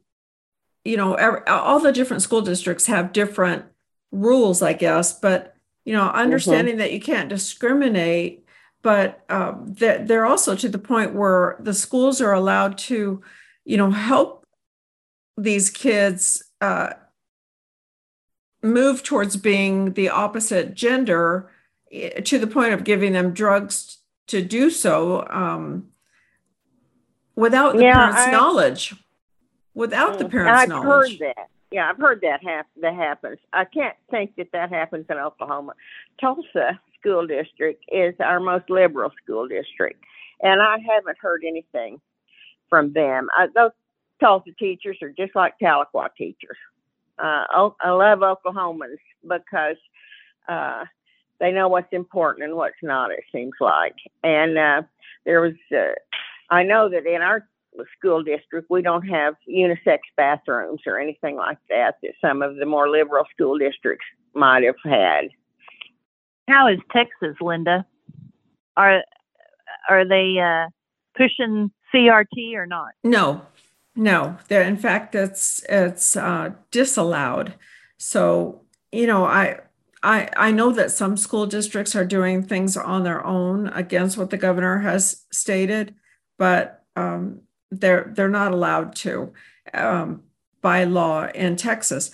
you 0.84 0.96
know 0.96 1.14
every, 1.14 1.46
all 1.46 1.78
the 1.78 1.92
different 1.92 2.22
school 2.22 2.42
districts 2.42 2.86
have 2.86 3.12
different 3.12 3.66
rules 4.14 4.62
I 4.62 4.72
guess 4.72 5.18
but 5.18 5.54
you 5.84 5.92
know 5.92 6.04
mm-hmm. 6.04 6.16
understanding 6.16 6.74
mm-hmm. 6.74 6.80
that 6.80 6.92
you 6.92 7.00
can't 7.00 7.28
discriminate 7.28 8.44
but 8.82 9.24
um, 9.30 9.64
they're, 9.66 10.04
they're 10.04 10.26
also 10.26 10.54
to 10.54 10.68
the 10.68 10.78
point 10.78 11.14
where 11.14 11.56
the 11.58 11.72
schools 11.72 12.20
are 12.20 12.32
allowed 12.32 12.78
to 12.78 13.22
you 13.64 13.76
know 13.76 13.90
help 13.90 14.46
these 15.36 15.70
kids 15.70 16.44
uh, 16.60 16.90
move 18.62 19.02
towards 19.02 19.36
being 19.36 19.92
the 19.92 20.08
opposite 20.08 20.74
gender 20.74 21.50
to 22.24 22.38
the 22.38 22.46
point 22.46 22.72
of 22.72 22.84
giving 22.84 23.12
them 23.12 23.32
drugs 23.32 23.98
to 24.26 24.42
do 24.42 24.70
so. 24.70 25.26
Um, 25.28 25.88
without 27.36 27.76
the 27.76 27.82
Yeah, 27.82 27.94
parents' 27.94 28.20
I- 28.20 28.30
knowledge. 28.30 28.94
Without 29.74 30.18
the 30.18 30.28
parents' 30.28 30.62
I've 30.62 30.68
knowledge. 30.68 31.18
heard 31.18 31.34
that. 31.36 31.48
Yeah, 31.74 31.90
I've 31.90 31.98
heard 31.98 32.22
that 32.22 32.44
hap- 32.44 32.68
that 32.82 32.94
happens. 32.94 33.40
I 33.52 33.66
can't 33.66 33.96
think 34.10 34.36
that 34.38 34.52
that 34.54 34.70
happens 34.70 35.06
in 35.10 35.18
Oklahoma. 35.18 35.74
Tulsa 36.20 36.80
School 37.00 37.28
District 37.28 37.84
is 37.92 38.14
our 38.20 38.40
most 38.40 38.70
liberal 38.70 39.12
school 39.24 39.48
district, 39.48 40.04
and 40.42 40.62
I 40.62 40.78
haven't 40.80 41.18
heard 41.20 41.42
anything 41.46 42.00
from 42.70 42.92
them. 42.94 43.28
I, 43.36 43.48
those 43.54 43.72
Tulsa 44.20 44.52
teachers 44.58 44.98
are 45.02 45.10
just 45.10 45.36
like 45.36 45.54
Tahlequah 45.62 46.10
teachers. 46.18 46.58
Uh, 47.18 47.44
O- 47.56 47.76
I 47.82 47.90
love 47.90 48.20
Oklahomans 48.20 48.98
because 49.28 49.78
uh, 50.48 50.84
they 51.40 51.52
know 51.52 51.68
what's 51.68 51.92
important 51.92 52.44
and 52.46 52.56
what's 52.56 52.76
not. 52.82 53.12
It 53.12 53.24
seems 53.32 53.54
like, 53.60 53.96
and 54.24 54.58
uh, 54.58 54.82
there 55.26 55.42
was. 55.42 55.54
Uh, 55.74 55.94
I 56.50 56.64
know 56.64 56.90
that 56.90 57.06
in 57.06 57.22
our 57.22 57.48
school 57.96 58.22
district, 58.22 58.68
we 58.70 58.82
don't 58.82 59.06
have 59.06 59.34
unisex 59.48 59.98
bathrooms 60.16 60.80
or 60.86 60.98
anything 60.98 61.36
like 61.36 61.58
that 61.68 61.96
that 62.02 62.12
some 62.20 62.42
of 62.42 62.56
the 62.56 62.66
more 62.66 62.88
liberal 62.88 63.24
school 63.32 63.58
districts 63.58 64.06
might 64.34 64.62
have 64.62 64.76
had. 64.84 65.28
How 66.48 66.68
is 66.68 66.78
Texas, 66.92 67.36
Linda? 67.40 67.86
Are 68.76 69.02
are 69.88 70.06
they 70.06 70.38
uh, 70.38 70.68
pushing 71.16 71.70
CRT 71.92 72.54
or 72.54 72.66
not? 72.66 72.92
No, 73.02 73.42
no. 73.96 74.36
There, 74.48 74.62
in 74.62 74.76
fact, 74.76 75.14
it's 75.14 75.64
it's 75.68 76.16
uh, 76.16 76.50
disallowed. 76.70 77.54
So 77.98 78.62
you 78.92 79.06
know, 79.06 79.24
I 79.24 79.60
I 80.02 80.28
I 80.36 80.50
know 80.50 80.70
that 80.72 80.90
some 80.90 81.16
school 81.16 81.46
districts 81.46 81.96
are 81.96 82.04
doing 82.04 82.42
things 82.42 82.76
on 82.76 83.04
their 83.04 83.24
own 83.24 83.68
against 83.68 84.18
what 84.18 84.30
the 84.30 84.36
governor 84.36 84.80
has 84.80 85.24
stated, 85.32 85.94
but 86.38 86.84
um, 86.96 87.40
they're 87.80 88.12
they're 88.14 88.28
not 88.28 88.52
allowed 88.52 88.94
to 88.96 89.32
um, 89.72 90.22
by 90.60 90.84
law 90.84 91.26
in 91.26 91.56
Texas. 91.56 92.10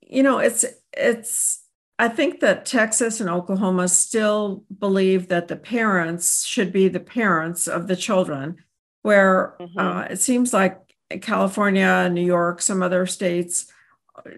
You 0.00 0.22
know, 0.22 0.38
it's 0.38 0.64
it's. 0.92 1.60
I 1.98 2.08
think 2.08 2.40
that 2.40 2.66
Texas 2.66 3.20
and 3.20 3.30
Oklahoma 3.30 3.86
still 3.86 4.64
believe 4.76 5.28
that 5.28 5.46
the 5.46 5.56
parents 5.56 6.44
should 6.44 6.72
be 6.72 6.88
the 6.88 6.98
parents 7.00 7.68
of 7.68 7.86
the 7.86 7.94
children 7.96 8.56
where 9.02 9.54
Mhm. 9.60 9.78
uh, 9.78 10.06
it 10.10 10.20
seems 10.20 10.52
like 10.52 10.80
California, 11.20 12.08
New 12.08 12.24
York, 12.24 12.60
some 12.62 12.82
other 12.82 13.06
states, 13.06 13.70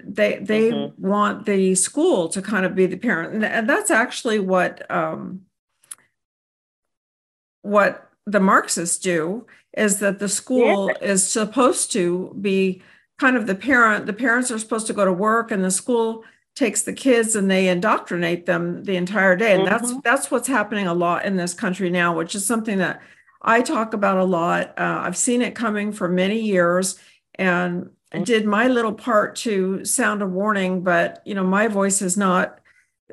they 0.05 0.39
they 0.39 0.73
Mhm. 0.73 0.99
want 0.99 1.47
the 1.47 1.75
school 1.75 2.29
to 2.29 2.43
kind 2.43 2.67
of 2.67 2.75
be 2.75 2.87
the 2.87 2.97
parent, 2.97 3.35
and, 3.35 3.45
and 3.45 3.69
that's 3.69 3.91
actually 3.91 4.39
what 4.41 4.89
um, 4.91 5.47
what 7.63 8.11
the 8.27 8.41
Marxists 8.41 8.99
do 8.99 9.47
is 9.77 9.99
that 10.01 10.19
the 10.19 10.29
school 10.29 10.91
is 11.01 11.27
supposed 11.27 11.93
to 11.93 12.35
be 12.41 12.83
kind 13.19 13.37
of 13.37 13.47
the 13.47 13.55
parent. 13.55 14.07
The 14.07 14.13
parents 14.13 14.51
are 14.51 14.59
supposed 14.59 14.87
to 14.89 14.93
go 14.93 15.05
to 15.05 15.13
work, 15.13 15.51
and 15.51 15.65
the 15.65 15.71
school 15.71 16.25
takes 16.57 16.83
the 16.83 16.93
kids 16.93 17.35
and 17.35 17.51
they 17.51 17.69
indoctrinate 17.69 18.47
them 18.47 18.85
the 18.85 18.97
entire 18.97 19.35
day. 19.37 19.55
And 19.55 19.67
that's 19.67 19.93
Mhm. 19.93 20.03
that's 20.05 20.31
what's 20.31 20.47
happening 20.47 20.87
a 20.87 20.95
lot 20.95 21.25
in 21.25 21.37
this 21.37 21.53
country 21.55 21.91
now, 21.91 22.17
which 22.17 22.35
is 22.37 22.47
something 22.47 22.79
that 22.79 23.01
I 23.43 23.61
talk 23.61 23.93
about 23.93 24.19
a 24.19 24.25
lot. 24.25 24.73
Uh, 24.79 25.01
I've 25.03 25.17
seen 25.17 25.43
it 25.43 25.55
coming 25.57 25.93
for 25.93 26.09
many 26.09 26.41
years 26.41 26.97
and 27.37 27.91
I 28.13 28.19
did 28.21 28.47
my 28.47 28.69
little 28.69 28.93
part 28.93 29.35
to 29.39 29.85
sound 29.85 30.23
a 30.23 30.27
warning, 30.27 30.83
but 30.85 31.21
you 31.25 31.35
know, 31.35 31.43
my 31.45 31.67
voice 31.67 32.01
is 32.01 32.17
not 32.17 32.61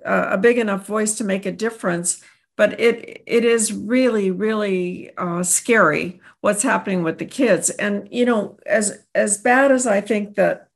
uh, 0.06 0.28
a 0.32 0.38
big 0.38 0.58
enough 0.58 0.86
voice 0.86 1.16
to 1.16 1.24
make 1.24 1.46
a 1.46 1.52
difference. 1.52 2.22
But 2.58 2.80
it 2.80 3.24
it 3.26 3.46
is 3.46 3.74
really, 3.74 4.32
really 4.32 5.12
uh, 5.18 5.44
scary 5.44 6.20
what's 6.42 6.64
happening 6.64 7.04
with 7.04 7.18
the 7.18 7.26
kids. 7.26 7.70
And 7.70 8.08
you 8.12 8.26
know, 8.26 8.58
as 8.66 9.04
as 9.16 9.38
bad 9.38 9.72
as 9.72 9.88
I 9.88 10.02
think 10.02 10.36
that 10.36 10.68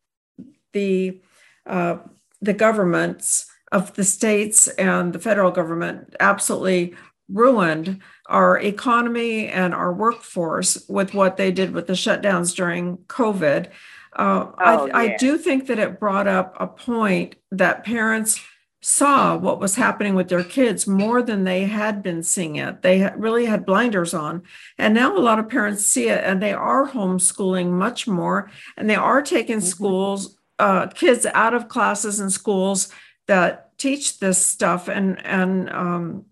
the 0.73 1.21
uh, 1.65 1.97
the 2.41 2.53
governments 2.53 3.47
of 3.71 3.93
the 3.95 4.03
states 4.03 4.67
and 4.67 5.13
the 5.13 5.19
federal 5.19 5.51
government 5.51 6.15
absolutely 6.19 6.95
ruined 7.29 8.01
our 8.27 8.59
economy 8.59 9.47
and 9.47 9.73
our 9.73 9.91
workforce 9.91 10.87
with 10.87 11.13
what 11.13 11.37
they 11.37 11.51
did 11.51 11.71
with 11.71 11.87
the 11.87 11.93
shutdowns 11.93 12.55
during 12.55 12.97
COVID. 13.07 13.67
Uh, 14.15 14.51
Oh, 14.57 14.89
I, 14.93 15.03
I 15.05 15.17
do 15.17 15.37
think 15.37 15.67
that 15.67 15.79
it 15.79 15.99
brought 15.99 16.27
up 16.27 16.55
a 16.59 16.67
point 16.67 17.35
that 17.51 17.83
parents 17.83 18.39
saw 18.85 19.35
what 19.35 19.59
was 19.59 19.73
happening 19.73 20.13
with 20.13 20.29
their 20.29 20.43
kids 20.43 20.85
more 20.85 21.23
than 21.23 21.43
they 21.43 21.63
had 21.63 22.03
been 22.03 22.21
seeing 22.21 22.57
it. 22.57 22.83
They 22.83 23.11
really 23.17 23.45
had 23.45 23.65
blinders 23.65 24.13
on. 24.13 24.43
And 24.77 24.93
now 24.93 25.17
a 25.17 25.19
lot 25.19 25.39
of 25.39 25.49
parents 25.49 25.83
see 25.83 26.07
it 26.07 26.23
and 26.23 26.39
they 26.39 26.53
are 26.53 26.87
homeschooling 26.87 27.71
much 27.71 28.07
more 28.07 28.51
and 28.77 28.87
they 28.87 28.95
are 28.95 29.23
taking 29.23 29.59
schools, 29.59 30.37
uh, 30.59 30.85
kids 30.85 31.25
out 31.25 31.55
of 31.55 31.67
classes 31.67 32.19
and 32.19 32.31
schools 32.31 32.89
that 33.25 33.75
teach 33.79 34.19
this 34.19 34.45
stuff. 34.45 34.87
And, 34.87 35.19
and, 35.25 35.67
um, 35.71 36.25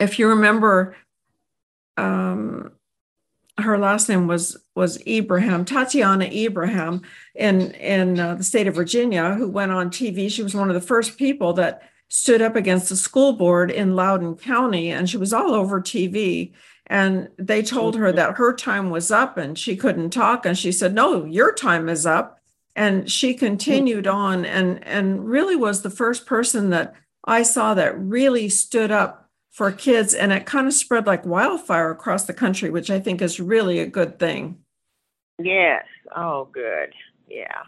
if 0.00 0.18
you 0.18 0.28
remember, 0.28 0.96
um, 1.98 2.72
her 3.62 3.78
last 3.78 4.08
name 4.08 4.26
was 4.26 4.56
was 4.74 5.04
Ibrahim, 5.06 5.64
Tatiana 5.64 6.24
Ibrahim, 6.24 7.02
in 7.34 7.72
in 7.72 8.18
uh, 8.18 8.34
the 8.34 8.44
state 8.44 8.66
of 8.66 8.74
Virginia, 8.74 9.34
who 9.34 9.48
went 9.48 9.72
on 9.72 9.90
TV. 9.90 10.30
She 10.30 10.42
was 10.42 10.54
one 10.54 10.68
of 10.68 10.74
the 10.74 10.80
first 10.80 11.18
people 11.18 11.52
that 11.54 11.82
stood 12.08 12.42
up 12.42 12.56
against 12.56 12.88
the 12.88 12.96
school 12.96 13.32
board 13.32 13.70
in 13.70 13.96
Loudoun 13.96 14.36
County, 14.36 14.90
and 14.90 15.08
she 15.08 15.16
was 15.16 15.32
all 15.32 15.54
over 15.54 15.80
TV. 15.80 16.52
And 16.86 17.28
they 17.38 17.62
told 17.62 17.96
her 17.96 18.12
that 18.12 18.36
her 18.36 18.52
time 18.52 18.90
was 18.90 19.10
up 19.10 19.38
and 19.38 19.58
she 19.58 19.76
couldn't 19.76 20.10
talk. 20.10 20.44
And 20.44 20.58
she 20.58 20.72
said, 20.72 20.94
"No, 20.94 21.24
your 21.24 21.52
time 21.52 21.88
is 21.88 22.04
up." 22.06 22.38
And 22.76 23.10
she 23.10 23.34
continued 23.34 24.06
on, 24.06 24.44
and 24.44 24.84
and 24.84 25.26
really 25.28 25.56
was 25.56 25.82
the 25.82 25.90
first 25.90 26.26
person 26.26 26.70
that 26.70 26.94
I 27.24 27.42
saw 27.42 27.74
that 27.74 27.98
really 27.98 28.48
stood 28.48 28.90
up 28.90 29.21
for 29.52 29.70
kids 29.70 30.14
and 30.14 30.32
it 30.32 30.46
kind 30.46 30.66
of 30.66 30.72
spread 30.74 31.06
like 31.06 31.24
wildfire 31.24 31.90
across 31.90 32.24
the 32.24 32.34
country 32.34 32.68
which 32.70 32.90
i 32.90 32.98
think 32.98 33.22
is 33.22 33.38
really 33.38 33.78
a 33.78 33.86
good 33.86 34.18
thing 34.18 34.58
Yes. 35.38 35.84
Oh, 36.14 36.48
good. 36.52 36.92
Yeah. 37.28 37.62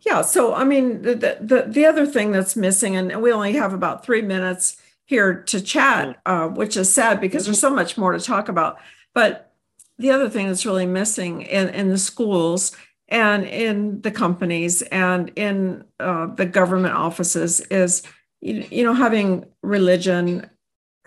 yeah 0.00 0.22
so 0.22 0.54
i 0.54 0.64
mean 0.64 1.02
the 1.02 1.14
the, 1.14 1.38
the, 1.40 1.64
the 1.68 1.84
other 1.84 2.06
thing 2.06 2.32
that's 2.32 2.56
missing 2.56 2.96
and 2.96 3.20
we 3.20 3.30
only 3.32 3.52
have 3.52 3.74
about 3.74 4.04
three 4.04 4.22
minutes 4.22 4.80
here 5.04 5.42
to 5.42 5.60
chat 5.60 6.18
uh, 6.24 6.48
which 6.48 6.76
is 6.76 6.92
sad 6.92 7.20
because 7.20 7.44
there's 7.44 7.60
so 7.60 7.70
much 7.70 7.98
more 7.98 8.12
to 8.12 8.20
talk 8.20 8.48
about 8.48 8.78
but 9.12 9.52
the 9.98 10.10
other 10.10 10.30
thing 10.30 10.46
that's 10.46 10.64
really 10.64 10.86
missing 10.86 11.42
in, 11.42 11.68
in 11.70 11.88
the 11.88 11.98
schools 11.98 12.74
and 13.08 13.44
in 13.44 14.00
the 14.02 14.10
companies 14.10 14.80
and 14.82 15.30
in 15.36 15.84
uh, 16.00 16.26
the 16.34 16.46
government 16.46 16.94
offices 16.94 17.60
is 17.70 18.02
you, 18.40 18.66
you 18.70 18.84
know 18.84 18.94
having 18.94 19.44
religion 19.62 20.48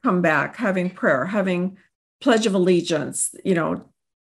come 0.03 0.21
back 0.21 0.55
having 0.55 0.89
prayer 0.89 1.25
having 1.25 1.77
pledge 2.19 2.45
of 2.45 2.53
allegiance 2.53 3.33
you 3.43 3.53
know 3.55 3.85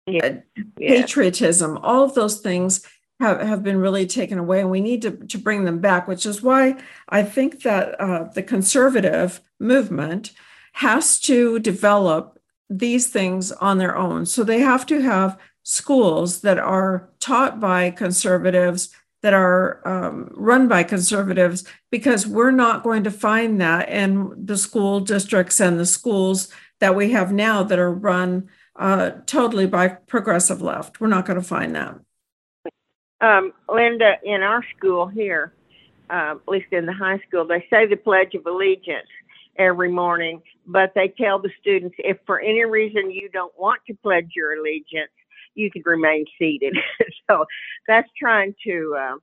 Yeah. 0.07 0.40
patriotism 0.76 1.78
all 1.78 2.05
of 2.05 2.14
those 2.14 2.40
things 2.40 2.86
have, 3.20 3.40
have 3.40 3.62
been 3.62 3.78
really 3.78 4.07
taken 4.07 4.38
away 4.38 4.61
and 4.61 4.70
we 4.70 4.80
need 4.80 5.03
to, 5.03 5.12
to 5.12 5.38
bring 5.38 5.64
them 5.64 5.78
back 5.78 6.09
which 6.09 6.26
is 6.26 6.42
why 6.42 6.76
i 7.09 7.22
think 7.22 7.62
that 7.62 8.00
uh, 8.00 8.24
the 8.34 8.42
conservative 8.42 9.40
movement 9.61 10.32
has 10.74 11.20
to 11.20 11.59
develop 11.59 12.38
these 12.70 13.09
things 13.09 13.53
on 13.53 13.78
their 13.78 13.96
own 13.96 14.26
so 14.26 14.42
they 14.42 14.61
have 14.61 14.86
to 14.86 15.00
have 15.00 15.38
schools 15.62 16.40
that 16.40 16.59
are 16.59 17.09
taught 17.20 17.61
by 17.61 17.90
conservatives 17.90 18.88
that 19.22 19.32
are 19.32 19.80
um, 19.86 20.30
run 20.34 20.68
by 20.68 20.82
conservatives 20.82 21.64
because 21.90 22.26
we're 22.26 22.50
not 22.50 22.82
going 22.82 23.04
to 23.04 23.10
find 23.10 23.60
that 23.60 23.88
in 23.88 24.32
the 24.36 24.56
school 24.56 25.00
districts 25.00 25.60
and 25.60 25.78
the 25.78 25.86
schools 25.86 26.48
that 26.80 26.94
we 26.96 27.12
have 27.12 27.32
now 27.32 27.62
that 27.62 27.78
are 27.78 27.92
run 27.92 28.48
uh, 28.76 29.10
totally 29.26 29.66
by 29.66 29.88
progressive 29.88 30.60
left. 30.60 31.00
We're 31.00 31.08
not 31.08 31.26
going 31.26 31.40
to 31.40 31.46
find 31.46 31.74
that. 31.76 31.98
Um, 33.20 33.52
Linda, 33.68 34.14
in 34.24 34.42
our 34.42 34.64
school 34.76 35.06
here, 35.06 35.52
uh, 36.10 36.34
at 36.34 36.48
least 36.48 36.72
in 36.72 36.86
the 36.86 36.92
high 36.92 37.20
school, 37.28 37.46
they 37.46 37.64
say 37.70 37.86
the 37.86 37.96
Pledge 37.96 38.34
of 38.34 38.44
Allegiance 38.46 39.08
every 39.56 39.90
morning, 39.90 40.42
but 40.66 40.92
they 40.94 41.08
tell 41.08 41.38
the 41.38 41.50
students 41.60 41.94
if 41.98 42.18
for 42.26 42.40
any 42.40 42.64
reason 42.64 43.10
you 43.10 43.28
don't 43.28 43.52
want 43.58 43.80
to 43.86 43.94
pledge 44.02 44.30
your 44.34 44.58
allegiance, 44.58 45.12
you 45.55 45.70
can 45.70 45.82
remain 45.84 46.24
seated. 46.38 46.76
so 47.30 47.44
that's 47.88 48.09
trying 48.18 48.55
to 48.66 48.96
uh, 48.98 49.16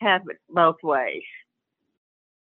have 0.00 0.22
it 0.28 0.38
both 0.48 0.76
ways. 0.82 1.22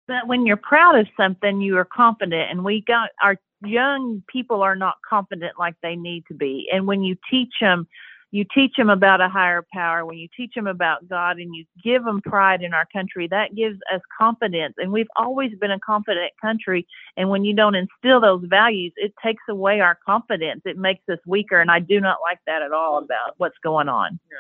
But 0.08 0.28
when 0.28 0.46
you're 0.46 0.58
proud 0.58 1.00
of 1.00 1.08
something, 1.16 1.62
you 1.62 1.78
are 1.78 1.86
confident, 1.86 2.52
and 2.52 2.64
we 2.64 2.84
got 2.86 3.10
our 3.24 3.38
young 3.64 4.24
people 4.28 4.62
are 4.62 4.76
not 4.76 4.96
confident 5.08 5.54
like 5.60 5.76
they 5.82 5.96
need 5.96 6.24
to 6.28 6.34
be. 6.34 6.68
And 6.74 6.88
when 6.88 7.04
you 7.04 7.16
teach 7.30 7.54
them 7.62 7.88
you 8.32 8.46
teach 8.54 8.76
them 8.78 8.90
about 8.90 9.20
a 9.20 9.28
higher 9.28 9.66
power, 9.74 10.06
when 10.06 10.18
you 10.18 10.30
teach 10.36 10.54
them 10.56 10.66
about 10.66 11.08
God 11.10 11.38
and 11.38 11.54
you 11.54 11.66
give 11.84 12.06
them 12.06 12.22
pride 12.22 12.64
in 12.64 12.74
our 12.74 12.88
country, 12.94 13.28
that 13.28 13.54
gives 13.54 13.78
us 13.94 14.00
confidence. 14.18 14.76
And 14.78 14.92
we've 14.92 15.10
always 15.18 15.52
been 15.60 15.72
a 15.72 15.80
confident 15.80 16.32
country. 16.42 16.88
And 17.18 17.30
when 17.30 17.44
you 17.44 17.54
don't 17.54 17.76
instill 17.76 18.22
those 18.22 18.44
values, 18.46 18.94
it 18.96 19.14
takes 19.22 19.44
away 19.50 19.82
our 19.82 19.98
confidence. 20.06 20.62
It 20.64 20.78
makes 20.78 21.04
us 21.10 21.20
weaker. 21.26 21.60
And 21.60 21.70
I 21.70 21.80
do 21.80 22.00
not 22.00 22.20
like 22.24 22.40
that 22.48 22.62
at 22.62 22.72
all 22.72 23.00
about 23.00 23.34
what's 23.36 23.58
going 23.62 23.90
on. 23.90 24.18
Yeah. 24.32 24.38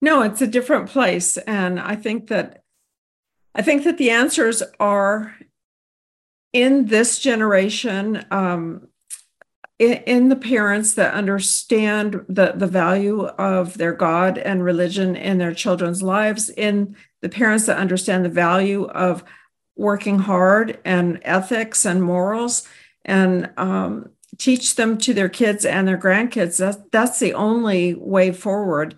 No, 0.00 0.22
it's 0.22 0.42
a 0.42 0.46
different 0.46 0.90
place. 0.90 1.38
And 1.38 1.80
I 1.80 1.96
think 1.96 2.28
that 2.28 2.62
I 3.54 3.62
think 3.62 3.84
that 3.84 3.98
the 3.98 4.10
answers 4.10 4.62
are 4.78 5.34
in 6.52 6.86
this 6.86 7.18
generation 7.18 8.24
um, 8.30 8.88
in, 9.78 9.92
in, 10.04 10.28
the 10.28 10.36
parents 10.36 10.94
that 10.94 11.14
understand 11.14 12.24
the, 12.28 12.52
the 12.54 12.66
value 12.66 13.24
of 13.24 13.78
their 13.78 13.92
God 13.92 14.38
and 14.38 14.64
religion 14.64 15.14
in 15.16 15.38
their 15.38 15.54
children's 15.54 16.02
lives, 16.02 16.50
in 16.50 16.96
the 17.22 17.28
parents 17.28 17.66
that 17.66 17.78
understand 17.78 18.24
the 18.24 18.30
value 18.30 18.84
of 18.86 19.24
working 19.76 20.18
hard 20.18 20.78
and 20.84 21.20
ethics 21.22 21.84
and 21.84 22.02
morals, 22.02 22.66
and 23.04 23.50
um, 23.56 24.10
teach 24.36 24.74
them 24.74 24.98
to 24.98 25.14
their 25.14 25.28
kids 25.28 25.64
and 25.64 25.86
their 25.86 25.98
grandkids. 25.98 26.58
That's, 26.58 26.78
that's 26.90 27.18
the 27.20 27.34
only 27.34 27.94
way 27.94 28.32
forward. 28.32 28.96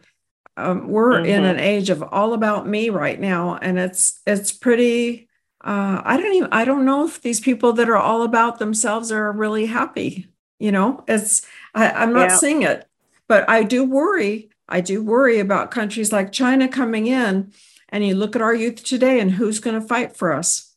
Um, 0.57 0.89
we're 0.89 1.13
mm-hmm. 1.13 1.27
in 1.27 1.45
an 1.45 1.61
age 1.61 1.91
of 1.91 2.03
all 2.03 2.33
about 2.33 2.67
me 2.67 2.91
right 2.91 3.19
now, 3.19 3.57
and 3.57 3.79
it's 3.79 4.21
it's 4.27 4.53
pretty 4.53 5.29
uh, 5.63 6.01
I 6.05 6.17
don't 6.17 6.35
even 6.35 6.53
I 6.53 6.65
don't 6.65 6.85
know 6.85 7.07
if 7.07 7.23
these 7.23 7.41
people 7.41 7.73
that 7.75 7.89
are 7.89 7.97
all 7.97 8.23
about 8.23 8.59
themselves 8.59 9.13
are 9.13 9.33
really 9.33 9.67
happy. 9.67 10.29
You 10.61 10.71
know, 10.71 11.03
it's 11.09 11.43
I, 11.75 12.05
am 12.05 12.13
not 12.13 12.31
yeah. 12.31 12.37
seeing 12.37 12.63
it, 12.63 12.87
but 13.27 13.49
I 13.49 13.65
do 13.65 13.83
worry. 13.83 14.51
I 14.69 14.81
do 14.81 15.03
worry 15.03 15.41
about 15.41 15.73
countries 15.73 16.13
like 16.13 16.31
China 16.31 16.69
coming 16.69 17.09
in, 17.09 17.53
and 17.89 18.07
you 18.07 18.15
look 18.15 18.37
at 18.37 18.43
our 18.43 18.55
youth 18.55 18.85
today, 18.85 19.19
and 19.19 19.33
who's 19.33 19.59
going 19.59 19.81
to 19.81 19.87
fight 19.87 20.17
for 20.17 20.33
us? 20.33 20.75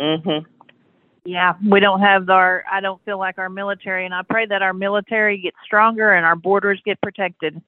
Mm-hmm. 0.00 0.50
Yeah, 1.24 1.54
we 1.64 1.78
don't 1.78 2.00
have 2.00 2.28
our. 2.30 2.64
I 2.70 2.80
don't 2.80 3.04
feel 3.04 3.18
like 3.18 3.38
our 3.38 3.50
military, 3.50 4.04
and 4.04 4.14
I 4.14 4.22
pray 4.22 4.46
that 4.46 4.62
our 4.62 4.72
military 4.72 5.38
gets 5.38 5.58
stronger 5.64 6.12
and 6.12 6.26
our 6.26 6.36
borders 6.36 6.80
get 6.84 7.00
protected. 7.00 7.60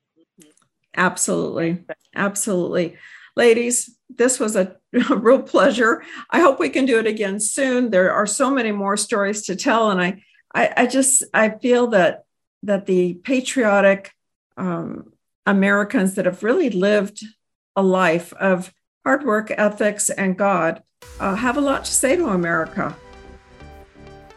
Absolutely, 0.96 1.84
absolutely 2.16 2.96
ladies, 3.36 3.96
this 4.08 4.40
was 4.40 4.56
a, 4.56 4.76
a, 4.92 5.16
real 5.16 5.42
pleasure. 5.42 6.02
I 6.30 6.40
hope 6.40 6.58
we 6.58 6.70
can 6.70 6.84
do 6.84 6.98
it 6.98 7.06
again 7.06 7.40
soon. 7.40 7.90
There 7.90 8.12
are 8.12 8.26
so 8.26 8.50
many 8.50 8.72
more 8.72 8.96
stories 8.96 9.42
to 9.46 9.56
tell, 9.56 9.90
and 9.90 10.00
I, 10.00 10.22
I, 10.54 10.72
I 10.76 10.86
just 10.86 11.24
I 11.32 11.50
feel 11.50 11.88
that 11.88 12.24
that 12.62 12.86
the 12.86 13.14
patriotic 13.14 14.12
um, 14.56 15.12
Americans 15.46 16.14
that 16.14 16.26
have 16.26 16.42
really 16.42 16.70
lived 16.70 17.24
a 17.76 17.82
life 17.82 18.32
of 18.34 18.72
hard 19.04 19.24
work, 19.24 19.50
ethics, 19.56 20.10
and 20.10 20.36
God 20.36 20.82
uh, 21.18 21.34
have 21.36 21.56
a 21.56 21.60
lot 21.60 21.84
to 21.84 21.92
say 21.92 22.16
to 22.16 22.28
America. 22.28 22.94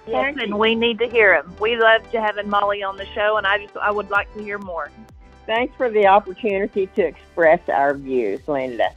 Yes, 0.07 0.35
and 0.39 0.59
we 0.59 0.75
need 0.75 0.99
to 0.99 1.07
hear 1.07 1.41
them. 1.41 1.55
We 1.59 1.77
love 1.77 2.09
to 2.11 2.21
having 2.21 2.49
Molly 2.49 2.83
on 2.83 2.97
the 2.97 3.05
show, 3.07 3.37
and 3.37 3.47
I 3.47 3.57
just 3.57 3.75
I 3.77 3.91
would 3.91 4.09
like 4.09 4.33
to 4.35 4.43
hear 4.43 4.57
more. 4.57 4.91
Thanks 5.45 5.75
for 5.75 5.89
the 5.89 6.07
opportunity 6.07 6.87
to 6.87 7.01
express 7.05 7.67
our 7.69 7.93
views, 7.93 8.39
Linda. 8.47 8.93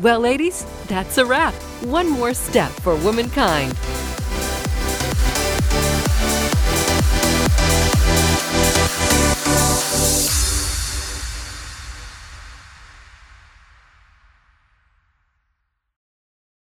Well, 0.00 0.20
ladies, 0.20 0.64
that's 0.86 1.18
a 1.18 1.26
wrap. 1.26 1.54
One 1.82 2.08
more 2.08 2.32
step 2.32 2.70
for 2.70 2.94
womankind. 2.96 3.76